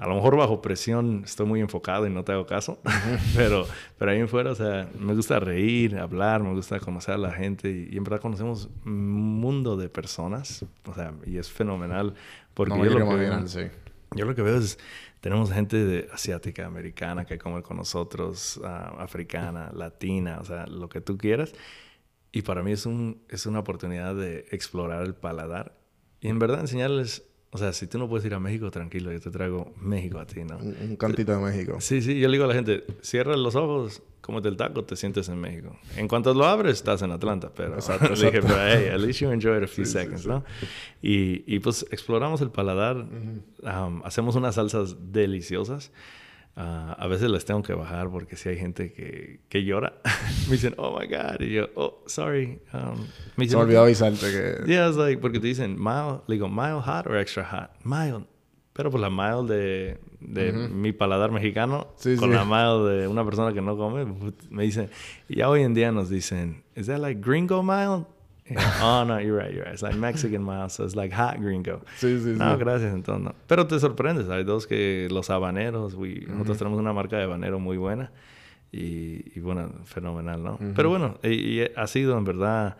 [0.00, 2.80] A lo mejor bajo presión estoy muy enfocado y no te hago caso,
[3.36, 3.66] pero,
[3.98, 7.32] pero ahí en fuera, o sea, me gusta reír, hablar, me gusta conocer a la
[7.32, 12.14] gente y, y en verdad conocemos un mundo de personas, o sea, y es fenomenal
[12.54, 13.62] porque No yo, lo que, imaginar, sí.
[14.16, 14.78] yo lo que veo es,
[15.20, 20.88] tenemos gente de asiática, americana que come con nosotros, ah, africana, latina, o sea, lo
[20.88, 21.52] que tú quieras.
[22.32, 25.76] Y para mí es, un, es una oportunidad de explorar el paladar
[26.20, 29.20] y en verdad enseñarles, o sea, si tú no puedes ir a México, tranquilo, yo
[29.20, 30.58] te traigo México a ti, ¿no?
[30.58, 31.80] Un, un cantito de México.
[31.80, 34.94] Sí, sí, yo le digo a la gente, cierra los ojos, cómete el taco, te
[34.94, 35.76] sientes en México.
[35.96, 39.20] En cuanto lo abres, estás en Atlanta, pero Exacto, le dije, pero hey, at least
[39.20, 40.44] you enjoy it a few seconds, ¿no?
[41.02, 45.90] Y, y pues exploramos el paladar, um, hacemos unas salsas deliciosas.
[46.56, 49.94] Ah, a veces les tengo que bajar porque si hay gente que, que llora,
[50.46, 52.60] me dicen, oh my God, y yo, oh, sorry.
[52.74, 52.98] Um,
[53.36, 54.64] me Se dicen, me olvidó avisarte que...
[54.66, 57.70] Yeah, it's like, porque te dicen mild, le digo, mild hot or extra hot?
[57.84, 58.26] Mild.
[58.72, 62.36] Pero pues la mild de, de mi paladar mexicano Sí, con sí.
[62.36, 64.04] la mild de una persona que no come,
[64.50, 64.90] me dicen,
[65.28, 68.06] y ya hoy en día nos dicen, ¿is that like gringo mild?
[68.50, 69.72] Y yo, oh, no, you're right, you're right.
[69.72, 71.80] It's like Mexican mild, so it's like hot gringo.
[71.98, 72.58] Sí, sí, No, sí.
[72.58, 73.34] gracias, entonces no.
[73.46, 77.58] Pero te sorprendes, hay dos que los habaneros, we- nosotros tenemos una marca de habanero
[77.60, 78.10] muy buena
[78.72, 80.58] y, y bueno, fenomenal, ¿no?
[80.74, 82.76] Pero bueno, y, y ha sido en verdad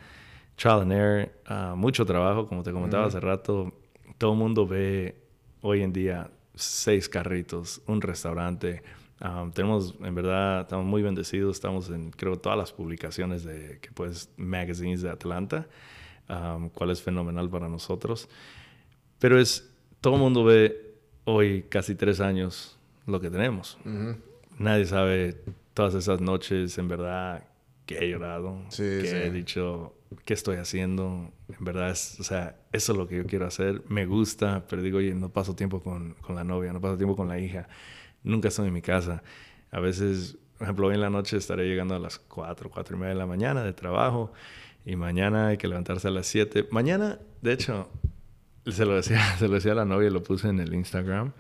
[0.56, 3.72] trial and error, ah, mucho trabajo, como te comentaba hace rato,
[4.18, 5.16] todo el mundo ve
[5.62, 8.82] hoy en día seis carritos, un restaurante.
[9.22, 11.56] Um, tenemos, en verdad, estamos muy bendecidos.
[11.56, 15.68] Estamos en, creo, todas las publicaciones de, que puedes, magazines de Atlanta,
[16.28, 18.28] um, cual es fenomenal para nosotros.
[19.18, 20.94] Pero es, todo el mundo ve
[21.24, 23.78] hoy, casi tres años, lo que tenemos.
[24.58, 25.36] Nadie sabe
[25.74, 27.44] todas esas noches, en verdad,
[27.84, 29.16] que he llorado, Sí, que sí.
[29.16, 29.94] he dicho,
[30.24, 31.30] ¿qué estoy haciendo?
[31.48, 33.82] En verdad, es, o sea, eso es lo que yo quiero hacer.
[33.88, 37.16] Me gusta, pero digo, oye, no paso tiempo con, con la novia, no paso tiempo
[37.16, 37.68] con la hija.
[38.22, 39.22] Nunca estoy en mi casa.
[39.70, 42.98] A veces, por ejemplo, hoy en la noche estaré llegando a las 4, 4 y
[42.98, 44.32] media de la mañana de trabajo
[44.84, 46.68] y mañana hay que levantarse a las 7.
[46.70, 47.88] Mañana, de hecho,
[48.66, 51.32] se lo decía, se lo decía a la novia y lo puse en el Instagram.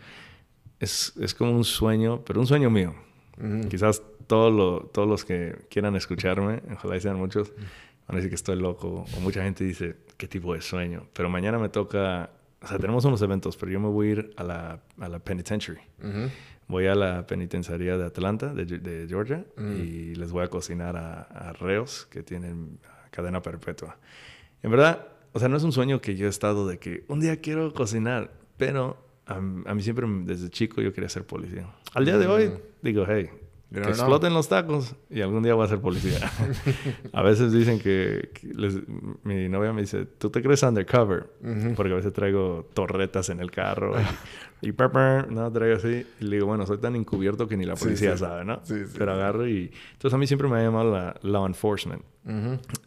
[0.78, 2.94] Es, es como un sueño, pero un sueño mío.
[3.68, 7.52] Quizás todos lo- todos los que quieran escucharme, ojalá y sean muchos,
[8.06, 9.04] van a decir que estoy loco.
[9.16, 11.06] O mucha gente dice, ¿qué tipo de sueño?
[11.12, 12.30] Pero mañana me toca...
[12.62, 15.18] O sea, tenemos unos eventos, pero yo me voy a ir a la, a la
[15.18, 15.80] penitentiary.
[16.70, 21.22] Voy a la penitenciaría de Atlanta, de, de Georgia, y les voy a cocinar a,
[21.22, 22.78] a reos que tienen
[23.10, 23.98] cadena perpetua.
[24.62, 27.18] En verdad, o sea, no es un sueño que yo he estado de que un
[27.18, 28.96] día quiero cocinar, pero
[29.26, 31.66] a, a mí siempre, desde chico, yo quería ser policía.
[31.92, 32.52] Al día de hoy,
[32.82, 33.30] digo, hey,
[33.70, 33.90] You que know.
[33.90, 36.18] exploten los tacos y algún día voy a ser policía.
[37.12, 38.80] a veces dicen que, que les-
[39.22, 41.30] mi novia me dice, ¿tú te crees undercover?
[41.76, 43.94] Porque a veces traigo torretas en el carro
[44.62, 46.04] y, y pepper, no, traigo así.
[46.20, 48.18] Y le digo, bueno, soy tan encubierto que ni la Sí, policía sí.
[48.18, 48.60] sabe, ¿no?
[48.64, 49.18] Sí, sí, Pero sí.
[49.20, 49.70] agarro y...
[49.92, 52.02] Entonces a mí siempre me ha llamado la law enforcement.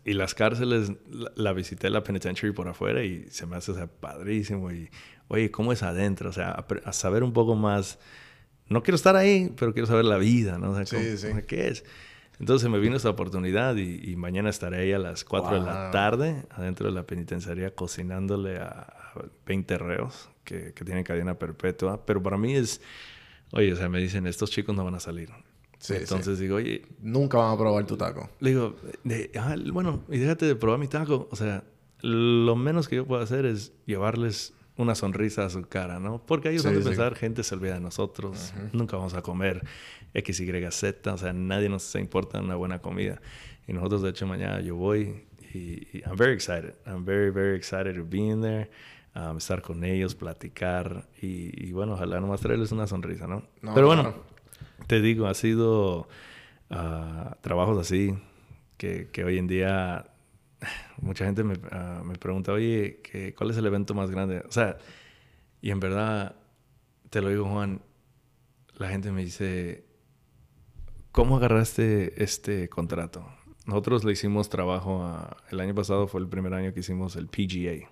[0.06, 3.76] Y las cárceles, la, la visité la penitentiary por afuera y se me hace o
[3.76, 4.72] sea, padrísimo.
[4.72, 4.90] Y,
[5.30, 6.30] oye, ¿cómo es adentro?
[6.30, 8.00] O sea, a, a saber un poco más.
[8.74, 10.72] No quiero estar ahí, pero quiero saber la vida, ¿no?
[10.72, 11.28] O sea, Sí, ¿cómo- sí.
[11.28, 11.86] o sea, ¿qué es?
[12.40, 15.92] Entonces me vino esta oportunidad y, y mañana estaré ahí a las 4 de la
[15.92, 19.14] tarde, adentro de la penitenciaría, cocinándole a, a
[19.46, 22.04] 20 reos que, que tienen cadena perpetua.
[22.06, 22.82] Pero para mí es,
[23.52, 25.30] oye, o sea, me dicen, estos chicos no van a salir.
[25.78, 28.30] Sí, Entonces digo, oye, Nunca van a probar tu taco.
[28.40, 31.28] le digo, de- ah, bueno, y déjate de probar mi taco.
[31.30, 31.64] O sea,
[32.02, 36.22] lo menos que yo puedo hacer es llevarles una sonrisa a su cara, ¿no?
[36.26, 36.88] Porque ellos Sí, han de sí.
[36.90, 39.62] pensar, gente se olvida de nosotros, nunca vamos a comer
[40.14, 43.22] X, Y, Z, o sea, nadie nos importa una buena comida.
[43.68, 46.74] Y nosotros, de hecho, mañana yo voy y, y I'm very excited.
[46.86, 48.70] I'm very, very excited to be in there.
[49.16, 53.44] um, estar con ellos, platicar y, y bueno, ojalá nomás traerles una sonrisa, ¿no?
[53.62, 54.24] No, Pero bueno, claro.
[54.88, 56.08] te digo, ha sido
[56.72, 58.16] ah, trabajos así
[58.78, 60.08] que, que hoy en día
[61.02, 64.44] mucha gente me, ah, me pregunta, oye, ¿qué- ¿cuál es el evento más grande?
[64.48, 64.78] O sea,
[65.62, 66.36] y en verdad,
[67.10, 67.82] te lo digo, Juan,
[68.78, 69.86] la gente me dice,
[71.12, 73.26] ¿cómo agarraste este contrato?
[73.66, 77.28] Nosotros le hicimos trabajo a, el año pasado fue el primer año que hicimos el
[77.28, 77.90] PGA.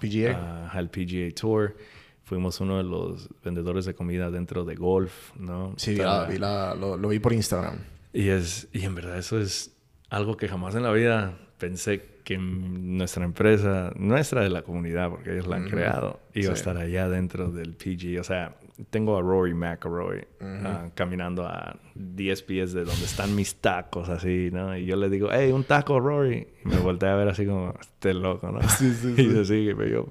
[0.00, 0.70] PGA.
[0.70, 1.76] al PGA Tour.
[2.24, 5.74] Fuimos uno de los vendedores de comida dentro de golf, ¿no?
[5.76, 7.78] sí, la- la- lo, lo vi por Instagram.
[8.14, 9.76] y, es, y en verdad eso es
[10.08, 11.38] algo que jamás en la vida
[11.68, 15.70] pensé que nuestra empresa, nuestra de la comunidad, porque ellos la han Ujú.
[15.72, 16.60] creado, iba a Sí.
[16.60, 18.18] estar allá dentro del PG.
[18.20, 18.56] O sea,
[18.90, 24.50] tengo a Rory McIlroy ah, caminando a 10 pies de donde están mis tacos, así,
[24.52, 24.76] ¿no?
[24.76, 26.46] Y yo le digo, hey, un taco, Rory.
[26.64, 28.60] Y me volteé a ver así como, este loco, ¿no?
[28.68, 29.30] Sí, sí, y sí.
[29.30, 30.08] se sigue, pero yo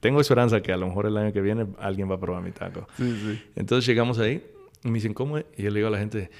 [0.00, 2.52] tengo esperanza que a lo mejor el año que viene alguien va a probar mi
[2.52, 2.86] taco.
[2.96, 3.40] Sí, sí.
[3.56, 4.42] Entonces llegamos ahí
[4.84, 5.44] y me dicen, ¿cómo es?
[5.56, 6.30] Y yo le digo a la gente,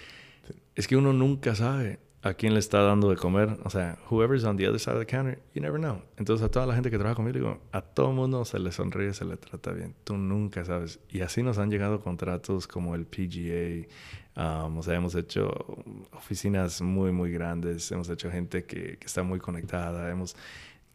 [0.76, 3.58] es que uno nunca sabe a quién le está dando de comer.
[3.64, 6.02] O sea, whoever's on the other side of the counter, you never know.
[6.18, 9.14] Entonces a toda la gente que trabaja conmigo, digo, a todo mundo se le sonríe,
[9.14, 9.94] se le trata bien.
[10.04, 11.00] Tú nunca sabes.
[11.08, 13.86] Y así nos han llegado contratos como el PGA.
[14.66, 15.50] um, o sea, hemos hecho
[16.12, 17.90] oficinas muy, muy grandes.
[17.90, 20.10] Hemos hecho gente que, que está muy conectada.
[20.10, 20.36] Hemos...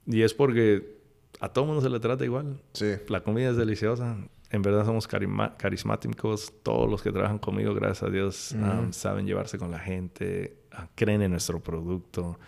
[0.05, 0.95] Y es porque
[1.39, 2.61] a todo mundo se le trata igual.
[2.73, 2.93] Sí.
[3.07, 4.17] La comida es deliciosa.
[4.51, 6.53] En verdad somos carismáticos.
[6.63, 10.55] Todos los que trabajan conmigo, gracias a Dios, um, saben llevarse con la gente,
[10.95, 12.39] creen en nuestro producto,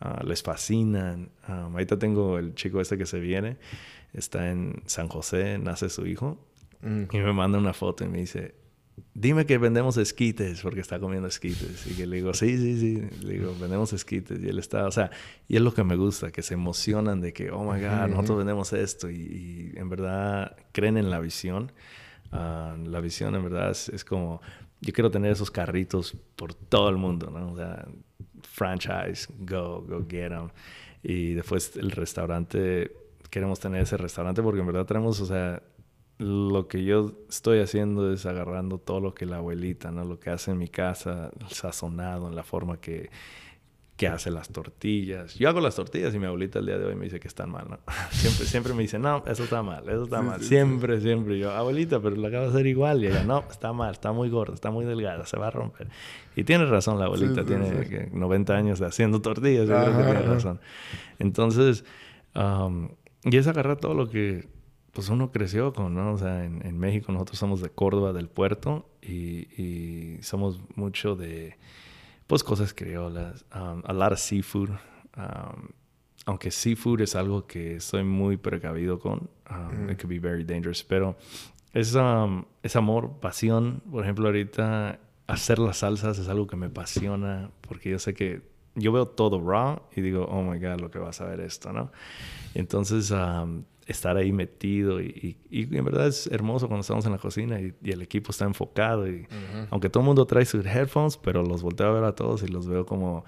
[0.00, 1.30] ah, les fascinan.
[1.48, 3.56] Um, ahorita tengo el chico este que se viene,
[4.12, 6.38] está en San José, nace su hijo,
[6.82, 7.04] Mm.
[7.12, 8.56] y me manda una foto y me dice,
[9.14, 11.86] dime que vendemos esquites, porque está comiendo esquites.
[11.86, 13.24] Y que le digo, sí, sí, sí.
[13.24, 14.40] Le digo, vendemos esquites.
[14.42, 15.10] Y él está, o sea,
[15.46, 18.38] y es lo que me gusta, que se emocionan de que, oh my God, nosotros
[18.38, 19.08] vendemos esto.
[19.10, 21.70] Y, y en verdad creen en la visión.
[22.32, 24.40] Ah, la visión, en verdad, es, es como,
[24.82, 27.52] yo quiero tener esos carritos por todo el mundo, ¿no?
[27.52, 27.86] O sea,
[28.42, 30.50] franchise, go, go get them.
[31.02, 32.92] Y después el restaurante,
[33.30, 35.62] queremos tener ese restaurante porque en verdad tenemos, o sea,
[36.18, 40.04] lo que yo estoy haciendo es agarrando todo lo que la abuelita, ¿no?
[40.04, 43.08] Lo que hace en mi casa, el sazonado, en la forma que,
[43.96, 45.34] que hace las tortillas.
[45.34, 47.50] Yo hago las tortillas y mi abuelita el día de hoy me dice que están
[47.50, 47.78] mal, ¿no?
[48.10, 50.42] Siempre, siempre me dice, no, eso está mal, eso está mal.
[50.42, 51.38] siempre, siempre.
[51.38, 53.02] Yo, abuelita, pero lo acabo de hacer igual.
[53.04, 55.88] Y ella, no, está mal, está muy gorda, está muy delgada, se va a romper.
[56.34, 57.90] Y tiene razón la abuelita, tiene sí.
[57.90, 60.60] que 90 años haciendo tortillas, yo creo que tiene razón.
[61.18, 61.84] Entonces,
[62.34, 62.88] um,
[63.24, 64.48] y es agarrar todo lo que
[64.92, 66.12] pues uno creció con, ¿no?
[66.12, 71.16] O sea, en, en México nosotros somos de Córdoba, del puerto, y, y somos mucho
[71.16, 71.56] de,
[72.32, 73.44] pues, cosas criollas.
[73.54, 74.70] Um, a lot of seafood.
[75.18, 75.68] Um,
[76.24, 80.82] aunque seafood es algo que estoy muy precavido con, um, it could be very dangerous,
[80.82, 81.14] pero
[81.74, 83.82] es, um, es amor, pasión.
[83.90, 88.40] Por ejemplo, ahorita hacer las salsas es algo que me apasiona porque yo sé que
[88.76, 91.70] yo veo todo raw y digo, oh my God, lo que vas a ver esto,
[91.70, 91.92] ¿no?
[92.54, 97.12] Entonces, um, estar ahí metido y, y- y en verdad es hermoso cuando estamos en
[97.12, 99.26] la cocina y, y el equipo está enfocado y
[99.70, 102.48] aunque todo el mundo trae sus headphones, pero los volteo a ver a todos y
[102.48, 103.24] los veo como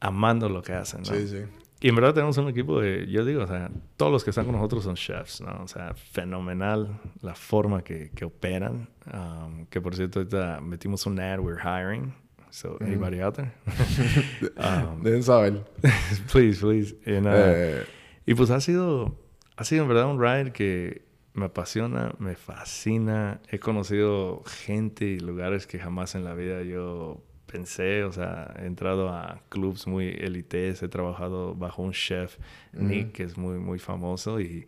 [0.00, 1.06] amando lo que hacen, ¿no?
[1.14, 1.38] Sí, sí.
[1.80, 4.46] Y en verdad tenemos un equipo de, yo digo, o sea, todos los que están
[4.46, 5.62] con nosotros son chefs, ¿no?
[5.62, 8.88] O sea, fenomenal la forma que, que operan.
[9.12, 12.14] Um, que por cierto, ahorita metimos un ad, we're hiring.
[12.50, 13.52] So, anybody out there?
[14.56, 15.64] um, Deben saber.
[16.32, 16.94] please, please.
[17.04, 17.84] And, uh, Eh,
[18.26, 19.14] y pues ha sido,
[19.56, 21.02] ha sido en verdad un ride que
[21.34, 23.40] me apasiona, me fascina.
[23.50, 28.04] He conocido gente y lugares que jamás en la vida yo pensé.
[28.04, 32.38] O sea, he entrado a clubs muy elites, he trabajado bajo un chef,
[32.72, 34.66] Nick, que es muy, muy famoso y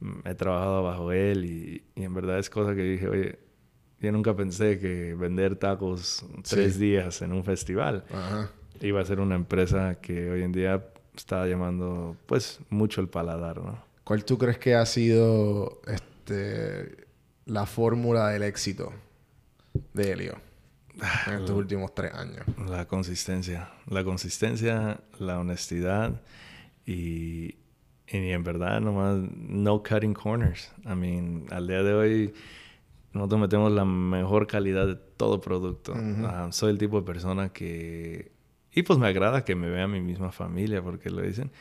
[0.00, 3.38] mm, he trabajado bajo él y, y en verdad es cosa que dije, oye,
[4.00, 6.80] yo nunca pensé que vender tacos tres Sí.
[6.80, 8.04] días en un festival
[8.80, 10.84] iba a ser una empresa que hoy en día
[11.16, 13.87] está llamando pues mucho el paladar, ¿no?
[14.08, 17.08] ¿Cuál tú crees que ha sido este,
[17.44, 18.90] la fórmula del éxito
[19.92, 20.38] de Helio
[21.26, 22.40] en estos últimos tres años?
[22.70, 26.22] La consistencia, la consistencia, la honestidad
[26.86, 27.56] y,
[28.06, 30.72] y en verdad nomás no cutting corners.
[30.86, 32.34] I mean, al día de hoy
[33.12, 35.94] nosotros metemos la mejor calidad de todo producto.
[36.52, 38.32] Soy el tipo de persona que...
[38.72, 41.52] Y pues me agrada que me vea mi misma familia porque lo dicen.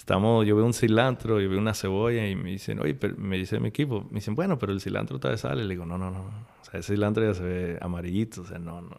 [0.00, 3.36] Estamos, yo veo un cilantro, yo veo una cebolla y me dicen, oye, pero, me
[3.36, 5.62] dice mi equipo, me dicen, bueno, pero el cilantro todavía sale.
[5.62, 6.20] Le digo, no, no, no.
[6.20, 8.96] O sea, ese cilantro ya se ve amarillito, o sea, no, no.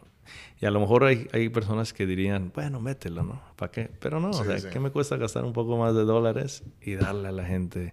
[0.60, 3.42] Y a lo mejor hay, hay personas que dirían, bueno, mételo, ¿no?
[3.56, 3.90] ¿Para qué?
[3.98, 4.68] Pero no, o Sí, sea, sí.
[4.72, 7.92] ¿qué me cuesta gastar un poco más de dólares y darle a la gente,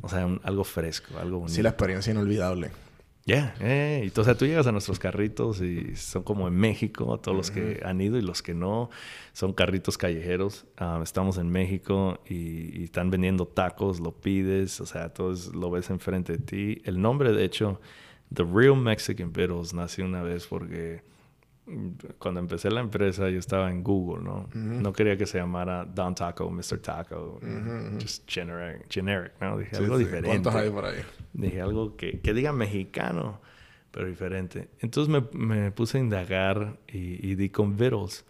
[0.00, 1.54] o sea, un- algo fresco, algo bonito?
[1.54, 2.70] Sí, la experiencia inolvidable.
[3.28, 7.50] Ya, eh, entonces tú llegas a nuestros carritos y son como en México, todos los
[7.50, 8.88] que han ido y los que no,
[9.32, 10.64] son carritos callejeros.
[10.76, 15.48] Ah, estamos en México y, y están vendiendo tacos, lo pides, o sea, todo es-
[15.52, 16.82] lo ves enfrente de ti.
[16.84, 17.80] El nombre, de hecho,
[18.32, 21.02] The Real Mexican Piddles nació una vez porque
[22.18, 24.48] cuando empecé la empresa yo estaba en Google, ¿no?
[24.54, 26.78] No quería que se llamara Don Taco, Mr.
[26.78, 27.40] Taco,
[28.00, 29.58] just generic, generic, ¿no?
[29.58, 30.04] Dije Sí, algo sí.
[30.04, 30.28] diferente.
[30.28, 31.00] ¿Cuántos hay por ahí?
[31.32, 33.40] Dije algo que, que diga mexicano,
[33.90, 34.68] pero diferente.
[34.80, 38.24] Entonces me, me puse a indagar y, y di con vittles.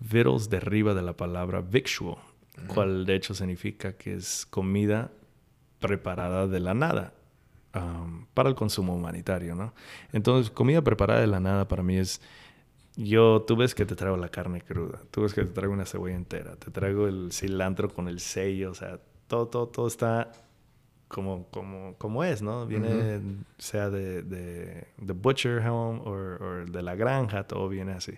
[0.00, 2.16] Vittles deriva de la palabra victual,
[2.68, 5.10] cual de hecho significa que es comida
[5.80, 7.12] preparada de la nada
[7.74, 9.74] um, para el consumo humanitario, ¿no?
[10.12, 12.20] Entonces, comida preparada de la nada para mí es...
[13.00, 15.86] Yo, tú ves que te traigo la carne cruda, tú ves que te traigo una
[15.86, 20.32] cebolla entera, te traigo el cilantro con el sello, o sea, todo, todo, todo está
[21.06, 22.66] como, como, como es, ¿no?
[22.66, 23.20] Viene,
[23.56, 28.14] sea de, de, de butcher home o de la granja, todo viene así.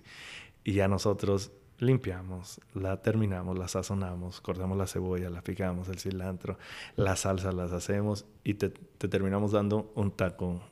[0.65, 6.57] Y ya nosotros limpiamos, la terminamos, la sazonamos, cortamos la cebolla, la picamos, el cilantro,
[6.97, 10.63] las salsas las hacemos y te, te terminamos dando un taco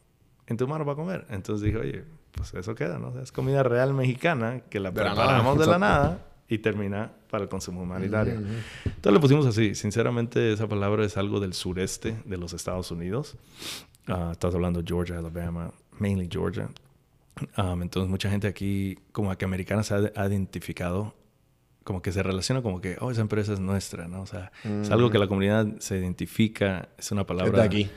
[0.47, 1.27] en tu mano para comer.
[1.29, 2.05] Entonces dije, oye,
[2.39, 3.09] pues eso queda, ¿no?
[3.09, 6.19] O sea, es comida real mexicana que la De preparamos de la nada
[6.49, 8.35] y termina para el consumo humanitario.
[8.35, 9.75] Entonces le pusimos así.
[9.75, 13.37] Sinceramente, esa palabra es algo del sureste de los Estados Unidos.
[14.07, 16.71] Ah, estás hablando Georgia, Alabama, mainly Georgia.
[17.57, 21.15] Um, entonces mucha gente aquí, como que americana, se ha, ha identificado
[21.89, 24.21] como que se relaciona como que, oh, esa empresa es nuestra, ¿no?
[24.21, 27.65] O sea, es algo que la comunidad se identifica, es una palabra...
[27.65, 27.91] Es de aquí.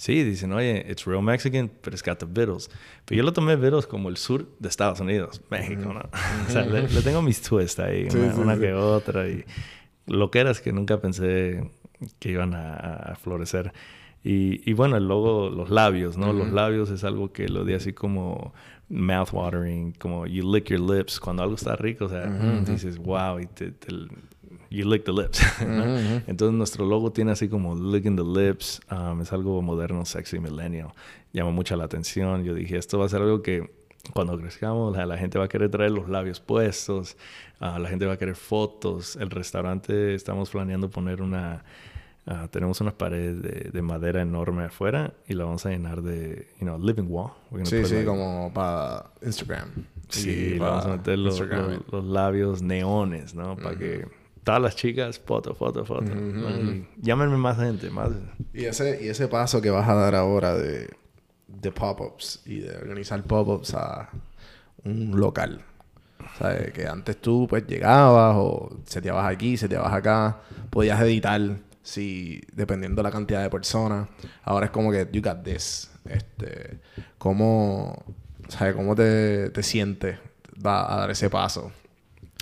[0.00, 2.70] Sí, dicen, oye, it's real Mexican, but it's got the Beatles.
[3.04, 6.00] Pero yo lo tomé Beatles como el sur de Estados Unidos, México, ¿no?
[6.46, 8.60] o sea, le, le tengo mis twists ahí, Sí, una, sí, una sí.
[8.60, 9.28] que otra.
[9.28, 9.44] Y
[10.06, 11.68] lo que era es que nunca pensé
[12.20, 13.72] que iban a, a florecer.
[14.22, 16.32] Y, y bueno, el logo, los labios, ¿no?
[16.32, 18.52] Los labios es algo que lo di así como
[18.88, 21.18] mouth-watering, como you lick your lips.
[21.18, 22.26] Cuando algo está rico, o sea,
[22.66, 23.94] dices, wow, y te, te-
[24.70, 25.40] you lick the lips.
[25.66, 25.84] ¿no?
[26.26, 28.80] Entonces nuestro logo tiene así como licking the lips.
[28.90, 30.88] um, es algo moderno, sexy, millennial.
[31.32, 32.44] Llama mucha la atención.
[32.44, 33.70] Yo dije, esto va a ser algo que
[34.14, 37.16] cuando crezcamos, la, la gente va a querer traer los labios puestos,
[37.60, 39.16] ah, la gente va a querer fotos.
[39.16, 41.64] El restaurante estamos planeando poner una...
[42.26, 46.46] ah, tenemos una pared de, de madera enorme afuera y la vamos a llenar de,
[46.60, 47.32] you know, living wall.
[47.64, 49.68] Sí, sí, like- como para Instagram.
[50.08, 53.56] Sí, Y le pa' vamos a meter los, los- los labios neones, ¿no?
[53.56, 54.06] Para que
[54.48, 56.10] todas las chicas, foto, foto, foto.
[56.10, 58.08] Y llámenme más gente, más...
[58.54, 60.88] Y ese, y ese paso que vas a dar ahora de,
[61.48, 64.08] de pop-ups y de organizar pop-ups a
[64.84, 65.62] un local.
[66.38, 66.72] ¿Sabes?
[66.72, 70.38] Que antes tú pues llegabas o seteabas aquí, seteabas acá,
[70.70, 71.42] podías editar
[71.82, 74.08] si dependiendo de la cantidad de personas.
[74.44, 75.90] Ahora es como que you got this.
[76.06, 76.80] Este,
[77.18, 78.02] ¿cómo,
[78.48, 78.74] ¿sabes?
[78.74, 80.18] ¿Cómo te, te sientes
[80.64, 81.70] va a dar ese paso?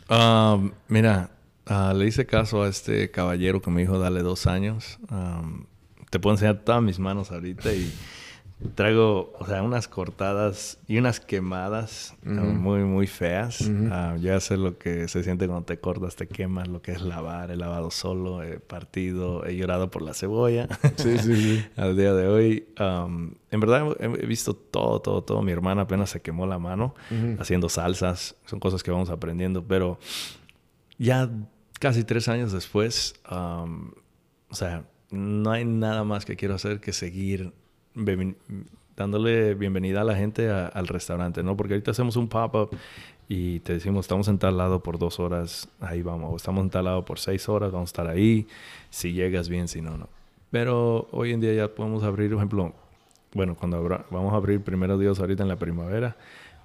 [0.09, 1.31] Um, mira,
[1.67, 4.99] ah, le hice caso a este caballero que me dijo dale dos años.
[5.11, 5.67] Um,
[6.11, 7.93] te puedo enseñar todas mis manos ahorita y
[8.75, 13.71] traigo, o sea, unas cortadas y unas quemadas ah, muy, muy feas.
[13.91, 17.03] Ah, ya sé lo que se siente cuando te cortas, te quemas, lo que es
[17.03, 17.51] lavar.
[17.51, 20.69] He lavado solo, he partido, he llorado por la cebolla.
[20.97, 21.67] Sí, sí, sí.
[21.77, 22.69] al día de hoy.
[22.81, 25.43] um, en verdad he, he visto todo, todo, todo.
[25.43, 26.95] Mi hermana apenas se quemó la mano
[27.39, 28.37] haciendo salsas.
[28.47, 29.65] Son cosas que vamos aprendiendo.
[29.65, 29.99] Pero
[30.99, 31.29] ya
[31.79, 37.53] casi tres años después, o sea, no hay nada más que quiero hacer que seguir
[38.97, 41.57] dándole bienvenida a la gente al restaurante, ¿no?
[41.57, 42.71] Porque ahorita hacemos un pop-up
[43.29, 46.33] y te decimos, estamos en tal lado por dos horas, ahí vamos.
[46.33, 48.47] O estamos en tal lado por seis horas, vamos a estar ahí.
[48.91, 50.09] Si llegas bien, si no, no.
[50.51, 52.73] Pero hoy en día ya podemos abrir, por ejemplo,
[53.35, 56.17] bueno, cuando abra- vamos a abrir primero Dios ahorita en la primavera,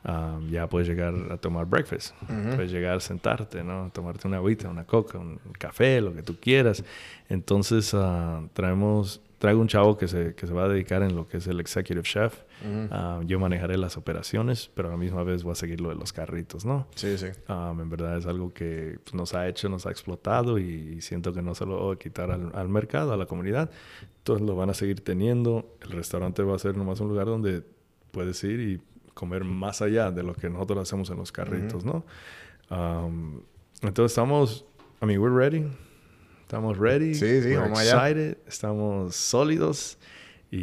[0.06, 2.16] um, ya puedes llegar a tomar breakfast.
[2.28, 3.90] Puedes llegar a sentarte, ¿no?
[3.94, 6.84] Tomarte una agüita, una coca, un café, lo que tú quieras.
[7.30, 11.28] Entonces, ah, traemos, traigo un chavo que se, que se va a dedicar en lo
[11.28, 12.42] que es el executive chef.
[12.92, 15.96] Ah, yo manejaré las operaciones, pero a la misma vez voy a seguir lo de
[15.96, 16.88] los carritos, ¿no?
[16.96, 17.28] Sí, sí.
[17.50, 21.34] Um, en verdad es algo que pues, nos ha hecho, nos ha explotado y, siento
[21.34, 23.72] que no se lo voy a quitar al, al mercado, a la comunidad.
[24.18, 25.76] Entonces lo van a seguir teniendo.
[25.82, 27.64] El restaurante va a ser nomás un lugar donde
[28.12, 28.82] puedes ir y
[29.14, 32.04] comer más allá de lo que nosotros hacemos en los carritos, ¿no?
[32.70, 33.42] Um,
[33.82, 34.66] entonces estamos,
[35.02, 35.66] I mean, we're ready.
[36.42, 37.14] Estamos ready.
[37.14, 38.10] Sí, sí, we're vamos allá.
[38.10, 39.98] excited, Estamos sólidos.
[40.52, 40.58] Y,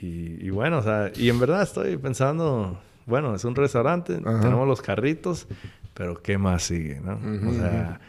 [0.00, 4.40] y, y bueno, o sea, y en verdad estoy pensando, bueno, es un restaurante, Ajá.
[4.40, 5.46] tenemos los carritos,
[5.92, 7.20] pero ¿qué más sigue, no?
[7.50, 8.00] O sea,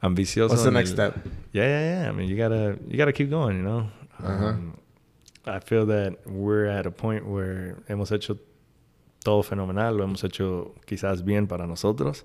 [0.00, 0.54] ambicioso.
[0.54, 1.24] What's the next el- step?
[1.52, 2.10] Yeah, yeah, yeah.
[2.10, 3.90] I mean, you gotta, you gotta keep going, you know?
[4.18, 4.72] Um,
[5.44, 8.38] I feel that we're at a point where hemos hecho
[9.26, 12.24] todo fenomenal, lo hemos hecho quizás bien para nosotros,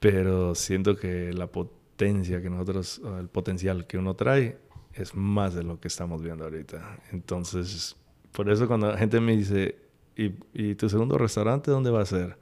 [0.00, 4.56] pero siento que la potencia que nosotros, el potencial que uno trae
[4.94, 7.00] es más de lo que estamos viendo ahorita.
[7.12, 7.96] Entonces,
[8.32, 9.76] por eso cuando la gente me dice,
[10.16, 12.38] ¿y, y tu segundo restaurante dónde va a ser?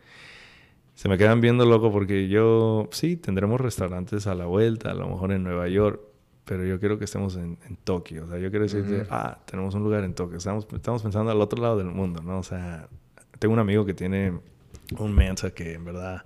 [0.94, 5.08] se me quedan viendo loco porque yo, sí, tendremos restaurantes a la vuelta, a lo
[5.08, 6.00] mejor en Nueva York,
[6.44, 8.24] pero yo quiero que estemos en, en Tokio.
[8.26, 10.36] O sea, yo quiero decirte, ah, tenemos un lugar en Tokio.
[10.36, 12.38] Estamos, estamos pensando al otro lado del mundo, ¿no?
[12.38, 12.88] O sea,
[13.42, 14.38] tengo un amigo que tiene
[14.98, 16.24] un Mensa que en verdad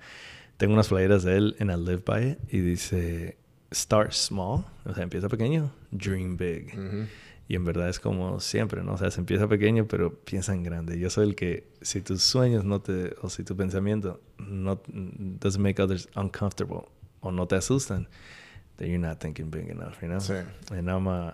[0.58, 3.38] tengo unas playeras de él en I Live By It y dice
[3.72, 6.78] start small, o sea, empieza pequeño, dream big.
[7.48, 8.92] Y en verdad es como siempre, ¿no?
[8.92, 10.98] O sea, se empieza pequeño, pero piensa en grande.
[10.98, 15.62] Yo soy el que, si tus sueños no te, o si tu pensamiento no doesn't
[15.62, 16.82] make others uncomfortable
[17.20, 18.08] o no te asustan,
[18.76, 20.20] then you're not thinking big enough, you know?
[20.20, 20.34] Sí.
[20.70, 21.30] And I'm, uh,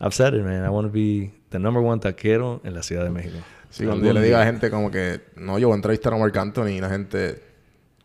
[0.00, 0.64] I've said it, man.
[0.64, 3.36] I want to be the number one taquero en la Ciudad de México.
[3.70, 4.46] Sí, cuando yo le digo a día.
[4.52, 7.42] gente como que, no, yo voy a entrevistar a Marc Anthony y la gente,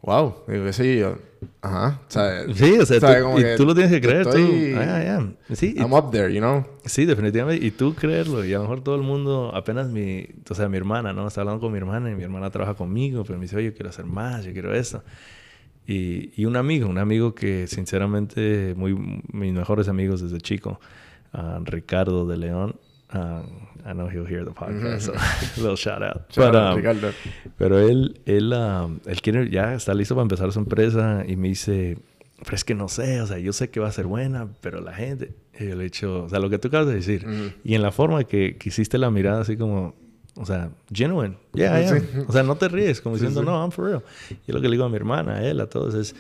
[0.02, 1.18] wow, digo que sí, yo,
[1.62, 3.24] ajá, sea, Sí, o sea, ¿sabes?
[3.24, 4.82] tú, y que tú lo tienes que creer, estoy- tú.
[4.82, 5.36] I am.
[5.54, 6.66] Sí, y- I'm up there, you know?
[6.86, 7.64] Sí, definitivamente.
[7.66, 8.44] Y tú creerlo.
[8.44, 11.28] Y a lo mejor todo el mundo, apenas mi, o sea, mi hermana, ¿no?
[11.28, 13.74] Está hablando con mi hermana y mi hermana trabaja conmigo, pero me dice, oye, yo
[13.74, 15.04] quiero hacer más, yo quiero esto.
[15.88, 18.94] Y, y un amigo, un amigo que sinceramente, muy,
[19.32, 20.80] mis mejores amigos desde chico,
[21.66, 22.76] Ricardo de León.
[23.14, 23.44] ah,
[23.86, 26.30] I know he'll hear the podcast, so a little shout out.
[26.32, 27.12] Shout But, out, um, Ricardo.
[27.58, 31.48] pero él, él, um, él quiere, ya está listo para empezar su empresa y me
[31.50, 31.98] dice,
[32.44, 34.82] pero es que no sé, o sea, yo sé que va a ser buena, pero
[34.82, 37.26] la gente, y yo le he dicho, o sea, lo que tú acabas de decir,
[37.64, 39.96] y en la forma que, que hiciste la mirada así como,
[40.36, 42.04] o sea, genuine, yeah, I am.
[42.28, 43.46] O sea, no te ríes, como Sí, diciendo, sí.
[43.48, 44.04] no, I'm for real.
[44.48, 46.16] Y lo que le digo a mi hermana, a él, a todos es,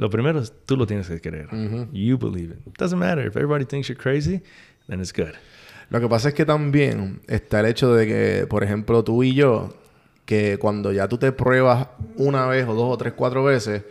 [0.00, 1.48] lo primero es, tú lo tienes que creer.
[1.92, 2.76] You believe it.
[2.78, 4.40] Doesn't matter, if everybody thinks you're crazy,
[4.88, 5.34] then it's good.
[5.90, 9.34] Lo que pasa es que también está el hecho de que, por ejemplo, tú y
[9.34, 9.74] yo,
[10.24, 13.82] que cuando ya tú te pruebas una vez o dos o tres, cuatro veces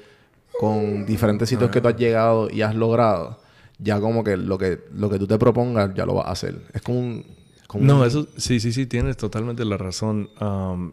[0.59, 3.39] con diferentes sitios que tú has llegado y has logrado,
[3.77, 6.55] ya como que lo que, lo que tú te propongas ya lo vas a hacer.
[6.73, 7.25] Es como un...
[7.67, 10.29] como No, un- eso sí, sí, sí, tienes totalmente la razón.
[10.41, 10.91] Um,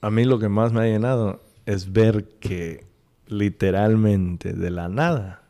[0.00, 2.84] a mí lo que más me ha llenado es ver que
[3.26, 5.42] literalmente de la nada,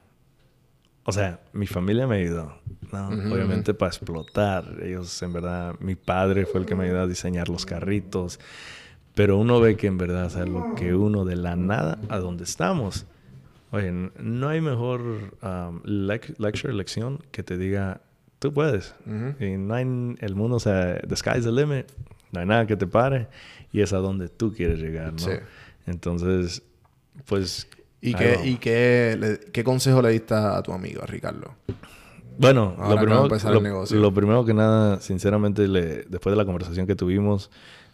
[1.04, 2.58] o sea, mi familia me ayudó,
[2.92, 3.08] ¿no?
[3.08, 4.76] Obviamente para explotar.
[4.82, 8.38] Ellos, en verdad, mi padre fue el que me ayudó a diseñar los carritos.
[9.14, 12.18] Pero uno ve que en verdad, o sea, lo que uno de la nada a
[12.18, 13.04] donde estamos.
[13.72, 18.00] Oye, no hay mejor um, lec- lecture, lección que te diga,
[18.38, 18.94] tú puedes.
[19.40, 19.84] Y no hay
[20.20, 21.90] el mundo, o sea, the sky's the limit.
[22.30, 23.26] No hay nada que te pare.
[23.72, 25.18] Y es a donde tú quieres llegar, ¿no?
[25.18, 25.32] Sí.
[25.86, 26.62] Entonces,
[27.26, 27.68] pues...
[28.04, 31.54] ¿Y, qué, y qué, le- qué consejo le diste a tu amigo, a Ricardo?
[32.38, 33.96] Bueno, Ahora lo que primero, empezar lo, el negocio.
[34.00, 37.50] lo primero que nada, sinceramente, le, después de la conversación que tuvimos,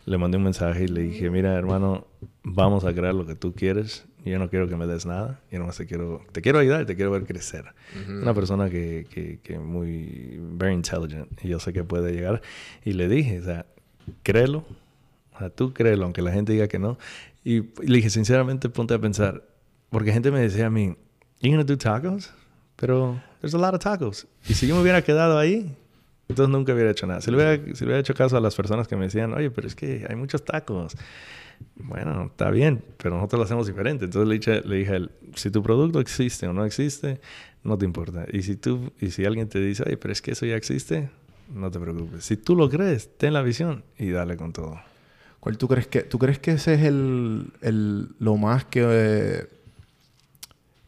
[0.06, 2.06] le mandé un mensaje y le dije, mira, hermano,
[2.42, 4.06] vamos a crear lo que tú quieres.
[4.24, 5.40] Yo no quiero que me des nada.
[5.50, 7.64] Yo nomás te quiero, te quiero ayudar y te quiero ver crecer.
[8.08, 11.28] Una persona que, que, que muy, very intelligent.
[11.44, 12.40] Y yo sé que puede llegar.
[12.84, 13.66] Y le dije, o sea,
[14.22, 14.64] créelo.
[15.38, 16.98] O sea, tú créelo, aunque la gente diga que no.
[17.44, 19.44] Y, y le dije, sinceramente, ponte a pensar.
[19.88, 20.96] Porque gente me decía a mí,
[21.40, 22.32] ¿you gonna do tacos?
[22.74, 24.26] Pero there's a lot of tacos.
[24.48, 25.76] Y si yo me hubiera quedado ahí,
[26.28, 27.20] entonces nunca hubiera hecho nada.
[27.20, 29.68] Si le hubiera, si hubiera hecho caso a las personas que me decían, oye, pero
[29.68, 30.96] es que hay muchos tacos.
[31.76, 34.06] Bueno, está bien, pero nosotros lo hacemos diferente.
[34.06, 37.20] Entonces le dije, le dije a él, si tu producto existe o no existe,
[37.62, 38.26] no te importa.
[38.32, 41.10] Y si tú, y si alguien te dice, oye, pero es que eso ya existe,
[41.52, 42.24] no te preocupes.
[42.24, 44.80] Si tú lo crees, ten la visión y dale con todo.
[45.40, 46.02] ¿Cuál tú crees que...
[46.02, 47.52] ¿Tú crees que ese es el...
[47.62, 48.84] el lo más que...
[48.86, 49.46] eh,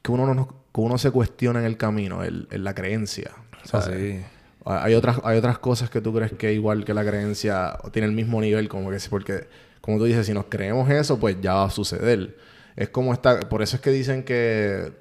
[0.02, 2.22] que uno, no, que uno se cuestiona en el camino?
[2.22, 3.30] El, el- la creencia.
[3.72, 4.20] Ah, sí.
[4.64, 8.12] Hay otras, hay otras cosas que tú crees que igual que la creencia tiene el
[8.14, 9.48] mismo nivel, como que sí, porque,
[9.80, 12.36] como tú dices, si nos creemos eso, pues ya va a suceder.
[12.76, 14.92] Es como esta, por eso es que dicen que,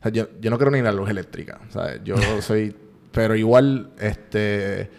[0.00, 2.00] o sea, yo, yo no creo ni en la luz eléctrica, ¿sabes?
[2.04, 2.74] Yo soy,
[3.12, 4.90] pero igual, este,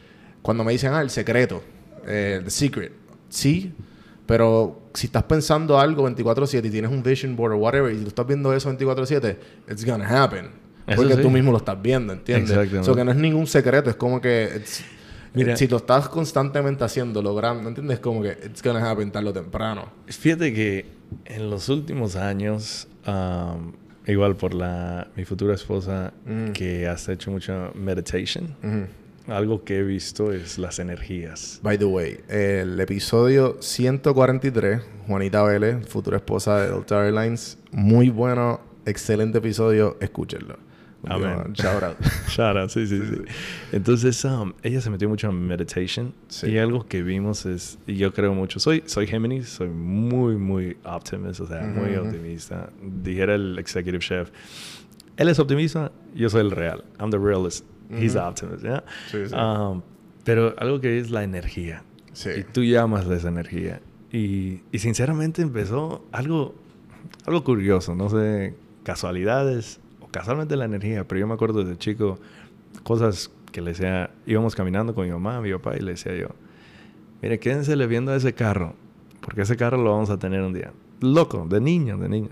[0.42, 1.62] cuando me dicen, ah, el secreto,
[2.08, 2.94] eh, the secret,
[3.32, 3.74] sí,
[4.26, 8.08] pero si estás pensando algo 24/7 y tienes un vision board o whatever, y tú
[8.10, 9.38] estás viendo eso 24/7,
[9.70, 10.50] it's gonna happen.
[10.88, 11.22] Eso Porque sí.
[11.22, 12.50] tú mismo lo estás viendo, ¿entiendes?
[12.52, 12.86] Exactamente.
[12.86, 14.84] So que no es ningún secreto, es como que it's-
[15.34, 15.56] Mira.
[15.56, 18.00] si lo estás constantemente haciendo, logrando, ¿entiendes?
[18.00, 19.90] Como que it's gonna happen tarde o temprano.
[20.08, 20.86] Fíjate que
[21.26, 23.74] en los últimos años, am,
[24.08, 26.12] igual por la mi futura esposa,
[26.54, 28.56] que has hecho mucha meditation,
[29.28, 31.60] algo que he visto es las energías.
[31.64, 38.62] By the way, el episodio 143, Juanita Vélez, futura esposa de Delta Airlines, muy bueno,
[38.86, 40.58] excelente episodio, escúchenlo.
[41.08, 41.54] Amén.
[41.54, 41.98] Shout out.
[42.30, 43.22] Shout out, sí, sí, sí.
[43.72, 46.14] Entonces, um, ella se metió mucho en meditation.
[46.28, 46.52] Sí.
[46.52, 50.78] Y algo que vimos es, y yo creo mucho, soy, soy Géminis, soy muy, muy
[50.84, 52.70] optimista, o sea, muy optimista.
[52.82, 54.30] Dijera el executive chef,
[55.18, 56.84] él es optimista, yo soy el real.
[57.00, 57.66] I'm the realist.
[58.00, 58.84] He's the optimist, ¿ya?
[59.10, 59.36] Sí, sí.
[59.36, 59.82] Um,
[60.24, 61.84] pero algo que es la energía.
[62.14, 62.30] Sí.
[62.40, 63.82] Y tú llamas de esa energía.
[64.12, 66.54] Y, y sinceramente empezó algo,
[67.26, 72.20] algo curioso, no sé, casualidades o casualmente la energía, pero yo me acuerdo desde chico
[72.84, 76.28] cosas que le decía, íbamos caminando con mi mamá, mi papá, y le decía yo,
[77.22, 78.76] mire, quédense le viendo a ese carro,
[79.22, 80.72] porque ese carro lo vamos a tener un día.
[81.02, 82.30] Loco, de niño, de niño.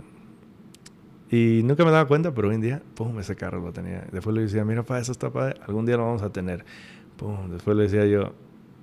[1.31, 4.05] Y nunca me daba cuenta, pero hoy en día, pum, ese carro lo tenía.
[4.11, 6.65] Después le decía, mira, pa, eso está padre, algún día lo vamos a tener.
[7.17, 8.33] Pum, después le decía yo,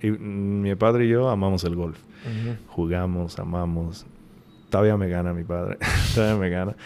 [0.03, 1.99] y mi padre y yo amamos el golf.
[2.69, 4.07] Jugamos, amamos.
[4.71, 5.79] Todavía me gana mi padre,
[6.15, 6.77] todavía me gana.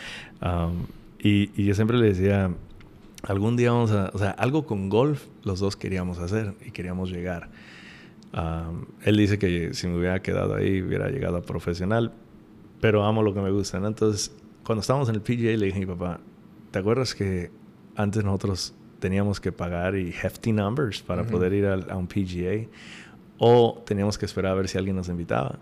[0.42, 0.86] Um,
[1.18, 2.50] y, y yo siempre le decía,
[3.22, 7.10] algún día vamos a, o sea, algo con golf los dos queríamos hacer y queríamos
[7.10, 7.48] llegar.
[8.32, 12.12] Um, él dice que si me hubiera quedado ahí hubiera llegado a profesional,
[12.80, 13.80] pero amo lo que me gusta.
[13.80, 13.88] ¿no?
[13.88, 14.32] Entonces,
[14.70, 16.20] cuando estábamos en el PGA le dije a mi papá,
[16.70, 17.50] ¿te acuerdas que
[17.96, 22.68] antes nosotros teníamos que pagar y hefty numbers para poder ir al- a, un PGA?
[23.38, 25.58] O teníamos que esperar a ver si alguien nos invitaba.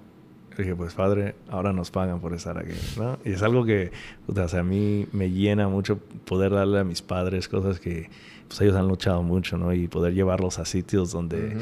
[0.59, 3.19] Le dije, pues padre, ahora nos pagan por estar aquí, ¿no?
[3.25, 3.93] Y es algo que,
[4.27, 8.11] o sea, a mí me llena mucho poder darle a mis padres cosas que,
[8.47, 9.73] pues ellos han luchado mucho, ¿no?
[9.73, 11.57] Y poder llevarlos a sitios donde,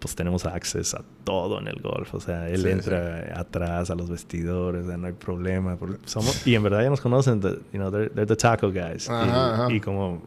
[0.00, 2.12] pues tenemos acceso a todo en el golf.
[2.14, 5.78] O sea, él Sí, entra atrás a los vestidores, o sea, no hay problema.
[6.06, 9.06] somos, y en verdad ya nos conocen, the- you know, they're, they're the taco guys.
[9.06, 9.72] Y- Ajá, ajá.
[9.72, 10.22] y como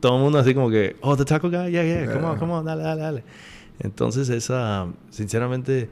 [0.00, 2.38] todo el mundo así como que, oh, the taco guy, yeah, yeah, come on, Yeah.
[2.40, 3.24] come on, dale, dale, dale.
[3.80, 5.88] Entonces, esa, sinceramente,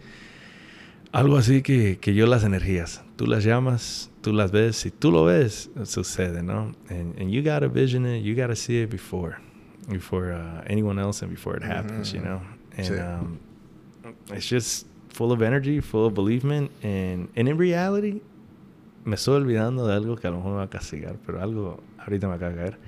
[1.12, 5.11] algo así que, que yo las energías, tú las llamas, tú las ves, si tú
[5.11, 6.73] lo ves, sucede, ¿no?
[6.89, 9.39] And, and you gotta vision it, you gotta see it before,
[9.89, 12.40] before uh, anyone else and before it happens, you know?
[12.76, 12.94] And Sí.
[12.94, 13.38] um,
[14.34, 18.22] it's just full of energy, full of believement, and, and in reality,
[19.05, 21.80] me estoy olvidando de algo que a lo mejor me va a castigar, pero algo
[21.98, 22.78] ahorita me acaba de caer.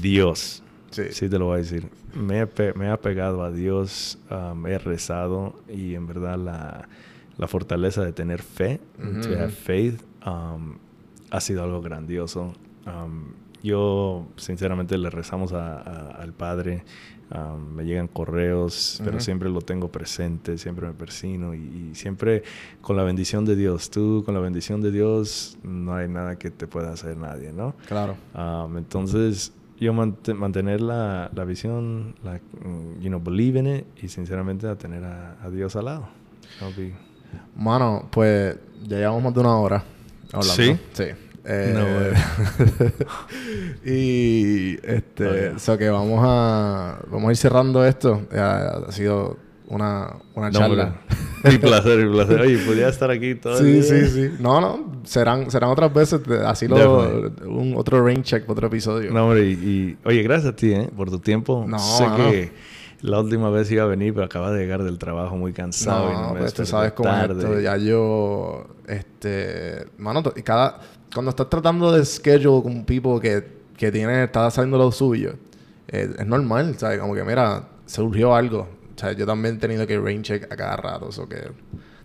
[0.00, 0.62] Dios.
[0.90, 1.04] Sí.
[1.10, 1.88] Sí, te lo voy a decir.
[2.14, 6.88] Me he, me he apegado a Dios, um, he rezado y en verdad la,
[7.38, 10.78] la fortaleza de tener fe, Ujú, to have faith, um,
[11.30, 12.52] ha sido algo grandioso.
[12.86, 16.82] Um, yo, sinceramente, le rezamos a- a- al Padre.
[17.34, 22.42] Um, me llegan correos, pero siempre lo tengo presente, siempre me persino y, y siempre
[22.80, 23.90] con la bendición de Dios.
[23.90, 27.74] Tú, con la bendición de Dios, no hay nada que te pueda hacer nadie, ¿no?
[27.86, 28.16] Claro.
[28.34, 32.38] Um, entonces, yo mant- mantener la, la visión, la,
[33.00, 36.08] you know, believe in it y sinceramente a tener a, a Dios al lado.
[36.76, 36.92] Be-
[37.56, 39.84] Mano, pues ya llevamos más de una hora
[40.32, 40.54] hablando.
[40.54, 40.76] ¿Sí?
[40.92, 41.04] Sí.
[41.44, 41.86] Eh, No,
[43.84, 45.58] y este, Oh, yeah.
[45.58, 48.22] so que vamos a vamos a ir cerrando esto.
[48.32, 49.36] Ha sido
[49.68, 50.94] una, una No, charla.
[51.44, 52.40] Mi placer, mi placer.
[52.40, 53.82] Oye, podía estar aquí todo el Sí, día.
[53.82, 54.30] sí, sí.
[54.40, 55.00] No, no.
[55.04, 56.20] Serán, serán otras veces.
[56.44, 57.30] Así lo...
[57.46, 59.10] Un otro rain check para otro episodio.
[59.12, 60.90] No, hombre, y, y- oye, gracias a ti, ¿eh?
[60.94, 61.64] Por tu tiempo.
[61.66, 62.52] No, sé que
[63.02, 66.14] la última vez iba a venir, pero acaba de llegar del trabajo muy cansado y
[66.14, 67.42] no me pues tú sabes cómo es tarde.
[67.42, 67.60] esto.
[67.60, 70.80] Ya yo, este, mano, y cada,
[71.12, 73.44] cuando estás tratando de schedule con people que,
[73.76, 75.34] que tiene, está haciendo lo suyo,
[75.88, 77.00] eh, es normal, ¿sabes?
[77.00, 78.68] Como que, mira, surgió algo.
[78.96, 81.50] O sea, yo también he tenido que rain check a cada rato, eso que,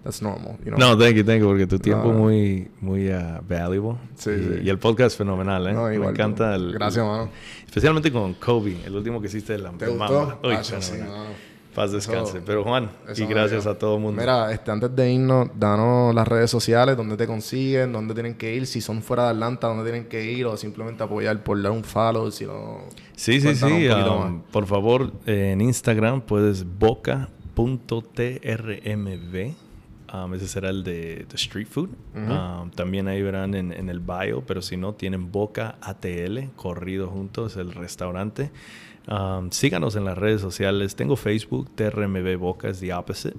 [0.04, 0.78] that's normal, you know?
[0.80, 2.20] No, thank you, thank you, porque tu tiempo es no.
[2.20, 4.00] muy, muy uh, valuable.
[4.16, 4.62] Sí, y, sí.
[4.64, 5.74] y el podcast es fenomenal, ¿eh?
[5.74, 6.56] No, Me igual, encanta no.
[6.56, 6.74] el...
[6.74, 7.30] Gracias, mano.
[7.66, 9.98] Especialmente con Kobe, el último que hiciste de la ¿Te gustó?
[9.98, 10.40] Mamba.
[10.44, 11.55] Uy, Ah, sí, mano.
[11.76, 12.38] Paz descanse.
[12.38, 14.22] Eso- Pero Juan, y gracias a todo el mundo.
[14.22, 18.56] Mira, este, antes de irnos, danos las redes sociales, dónde te consiguen, dónde tienen que
[18.56, 21.74] ir, si son fuera de Atlanta, dónde tienen que ir, o simplemente apoyar por dar
[21.74, 22.80] un follow, si no...
[23.16, 23.88] Sí, sí, sí.
[23.90, 27.26] um, por favor, eh, en Instagram puedes boca.trmv.
[30.14, 31.90] Um, ese será el de, de Street Food.
[32.16, 37.10] Um, también ahí verán en, en el bio, pero si no, tienen Boca ATL, corrido
[37.10, 38.50] juntos, el restaurante.
[39.08, 40.96] Um, síganos en las redes sociales.
[40.96, 43.38] Tengo Facebook, TRMV Boca, es the opposite.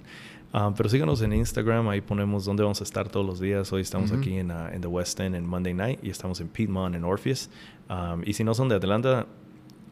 [0.53, 3.73] Um, pero síganos en Instagram, ahí ponemos dónde vamos a estar todos los días.
[3.73, 6.49] Hoy estamos aquí en, uh, en the West End en Monday Night y estamos en
[6.49, 7.51] Piedmont en Orpheus.
[7.91, 9.27] Um, y si no son de Atlanta,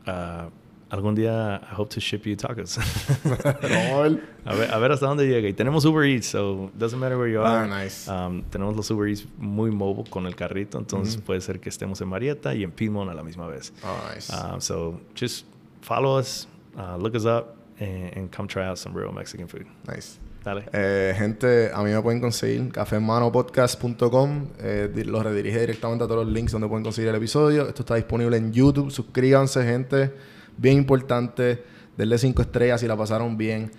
[0.06, 0.50] uh,
[0.90, 2.78] algún día I hope to ship you tacos.
[3.24, 4.70] A ver.
[4.72, 5.48] a, ver, hasta dónde llega.
[5.48, 7.68] Y tenemos Uber Eats, so doesn't matter where you Ah, are.
[7.68, 8.08] nice.
[8.10, 12.00] Um, tenemos los Uber Eats muy mobile con el carrito, entonces puede ser que estemos
[12.00, 13.72] en Marietta y en Piedmont a la misma vez.
[13.82, 14.32] Oh, nice.
[14.32, 15.46] Um, so just
[15.84, 19.66] follow us, uh, look us up, and, and come try out some real Mexican food.
[19.86, 20.18] nice.
[20.44, 20.66] Dale.
[20.74, 24.48] Eh, gente, a mí me pueden conseguir cafemanopodcast.com.
[24.58, 27.66] Eh, los redirige directamente a todos los links donde pueden conseguir el episodio.
[27.66, 28.90] Esto está disponible en YouTube.
[28.90, 30.12] Suscríbanse, gente.
[30.58, 31.64] Bien importante.
[31.96, 33.70] Denle 5 estrellas si la pasaron bien.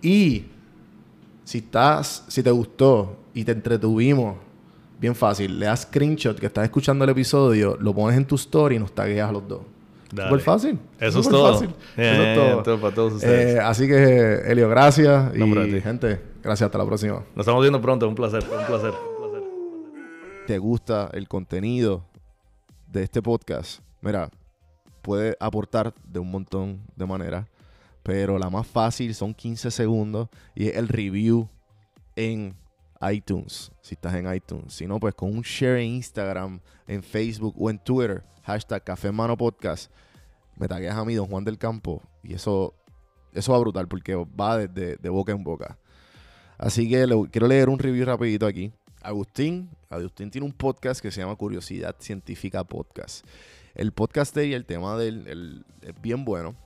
[0.00, 0.44] Y
[1.42, 4.36] si estás, si te gustó y te entretuvimos,
[5.00, 5.58] bien fácil.
[5.58, 8.94] Le das screenshot que estás escuchando el episodio, lo pones en tu story y nos
[8.94, 9.62] tagueas a los dos.
[10.10, 10.78] Súper fácil.
[11.00, 11.52] Eso es todo.
[11.52, 11.74] fácil.
[11.96, 12.62] Yeah, Eso es todo.
[12.62, 13.56] todo para todos ustedes.
[13.56, 15.34] Eh, así que, Elio, gracias.
[15.34, 16.66] No, y gente, gracias.
[16.66, 17.14] Hasta la próxima.
[17.34, 18.08] Nos estamos viendo pronto.
[18.08, 18.42] Un placer.
[18.44, 18.90] Un placer.
[18.90, 19.42] Un placer.
[20.46, 22.04] te gusta el contenido
[22.90, 24.30] de este podcast, mira,
[25.02, 27.46] puede aportar de un montón de maneras,
[28.02, 31.48] pero la más fácil son 15 segundos y es el review
[32.14, 32.54] en
[33.10, 34.72] iTunes, si estás en iTunes.
[34.72, 39.12] Si no, pues con un share en Instagram, en Facebook o en Twitter, hashtag Café
[39.12, 39.36] Mano
[40.56, 42.74] me tagueas a mí, Don Juan del Campo, y eso,
[43.34, 45.78] eso va brutal porque va de, de boca en boca.
[46.58, 48.72] Así que le- quiero leer un review rapidito aquí.
[49.02, 53.26] Agustín, Agustín tiene un podcast que se llama Curiosidad Científica Podcast.
[53.74, 56.56] El podcast de él, el tema de él, él es bien bueno.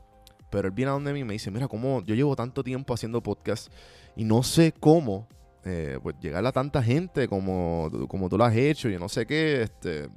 [0.51, 2.94] Pero él viene a donde mí y me dice, mira, cómo yo llevo tanto tiempo
[2.94, 3.73] haciendo podcast
[4.16, 5.28] y no sé cómo
[5.64, 9.26] eh, pues, llegar a tanta gente como, como tú lo has hecho y no sé
[9.26, 10.08] qué, este,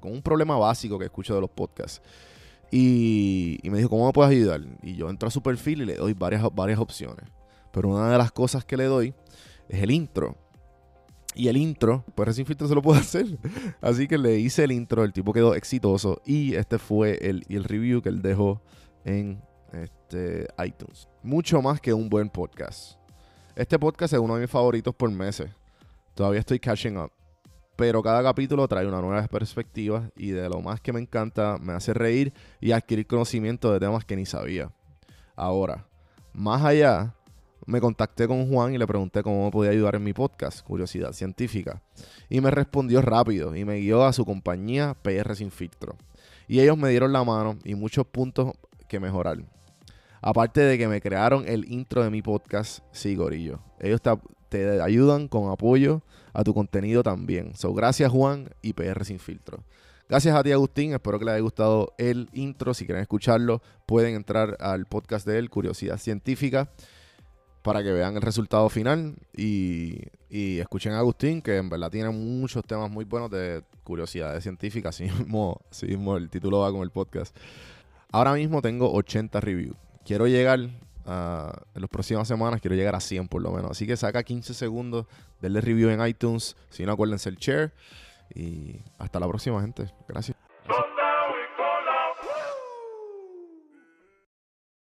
[0.00, 2.02] con un problema básico que escucho de los podcasts.
[2.70, 4.62] Y, me dijo, ¿cómo me puedes ayudar?
[4.82, 7.26] Y yo entro a su perfil y le doy varias, varias opciones.
[7.70, 9.14] Pero una de las cosas que le doy
[9.68, 10.38] es el intro.
[11.34, 13.26] Y el intro, pues Racing Filter se lo puedo hacer.
[13.82, 16.22] Así que le hice el intro, el tipo quedó exitoso.
[16.24, 18.62] Y este fue el, el review que él dejó
[19.04, 19.42] en
[19.72, 21.08] este, iTunes.
[21.22, 23.01] Mucho más que un buen podcast.
[23.54, 25.50] Este podcast es uno de mis favoritos por meses.
[26.14, 27.12] Todavía estoy catching up.
[27.76, 31.74] Pero cada capítulo trae una nueva perspectiva y de lo más que me encanta, me
[31.74, 34.72] hace reír y adquirir conocimiento de temas que ni sabía.
[35.36, 35.86] Ahora,
[36.32, 37.14] más allá,
[37.66, 41.82] me contacté con Juan y le pregunté cómo podía ayudar en mi podcast, Curiosidad Científica.
[42.30, 45.96] Y me respondió rápido y me guió a su compañía PR Sin Filtro.
[46.48, 48.52] Y ellos me dieron la mano y muchos puntos
[48.88, 49.36] que mejorar.
[50.24, 53.58] Aparte de que me crearon el intro de mi podcast, sí, Gorillo.
[53.80, 54.00] Ellos
[54.48, 57.56] te, ayudan con apoyo a tu contenido también.
[57.56, 59.64] So, gracias Juan y PR Sin Filtro.
[60.08, 62.72] Gracias a ti Agustín, espero que les haya gustado el intro.
[62.72, 66.70] Si quieren escucharlo, pueden entrar al podcast de él, Curiosidad Científica,
[67.62, 72.10] para que vean el resultado final y, y escuchen a Agustín, que en verdad tiene
[72.10, 74.94] muchos temas muy buenos de curiosidades científicas.
[75.00, 77.36] Así mismo, así mismo el título va con el podcast.
[78.12, 79.76] Ahora mismo tengo 80 reviews.
[80.04, 80.60] Quiero llegar
[81.06, 83.70] a, en las próximas semanas, quiero llegar a 100 por lo menos.
[83.70, 85.06] Así que saca 15 segundos,
[85.40, 86.56] denle review en iTunes.
[86.70, 87.72] Si no, acuérdense el share.
[88.34, 89.92] Y hasta la próxima, gente.
[90.08, 90.36] Gracias.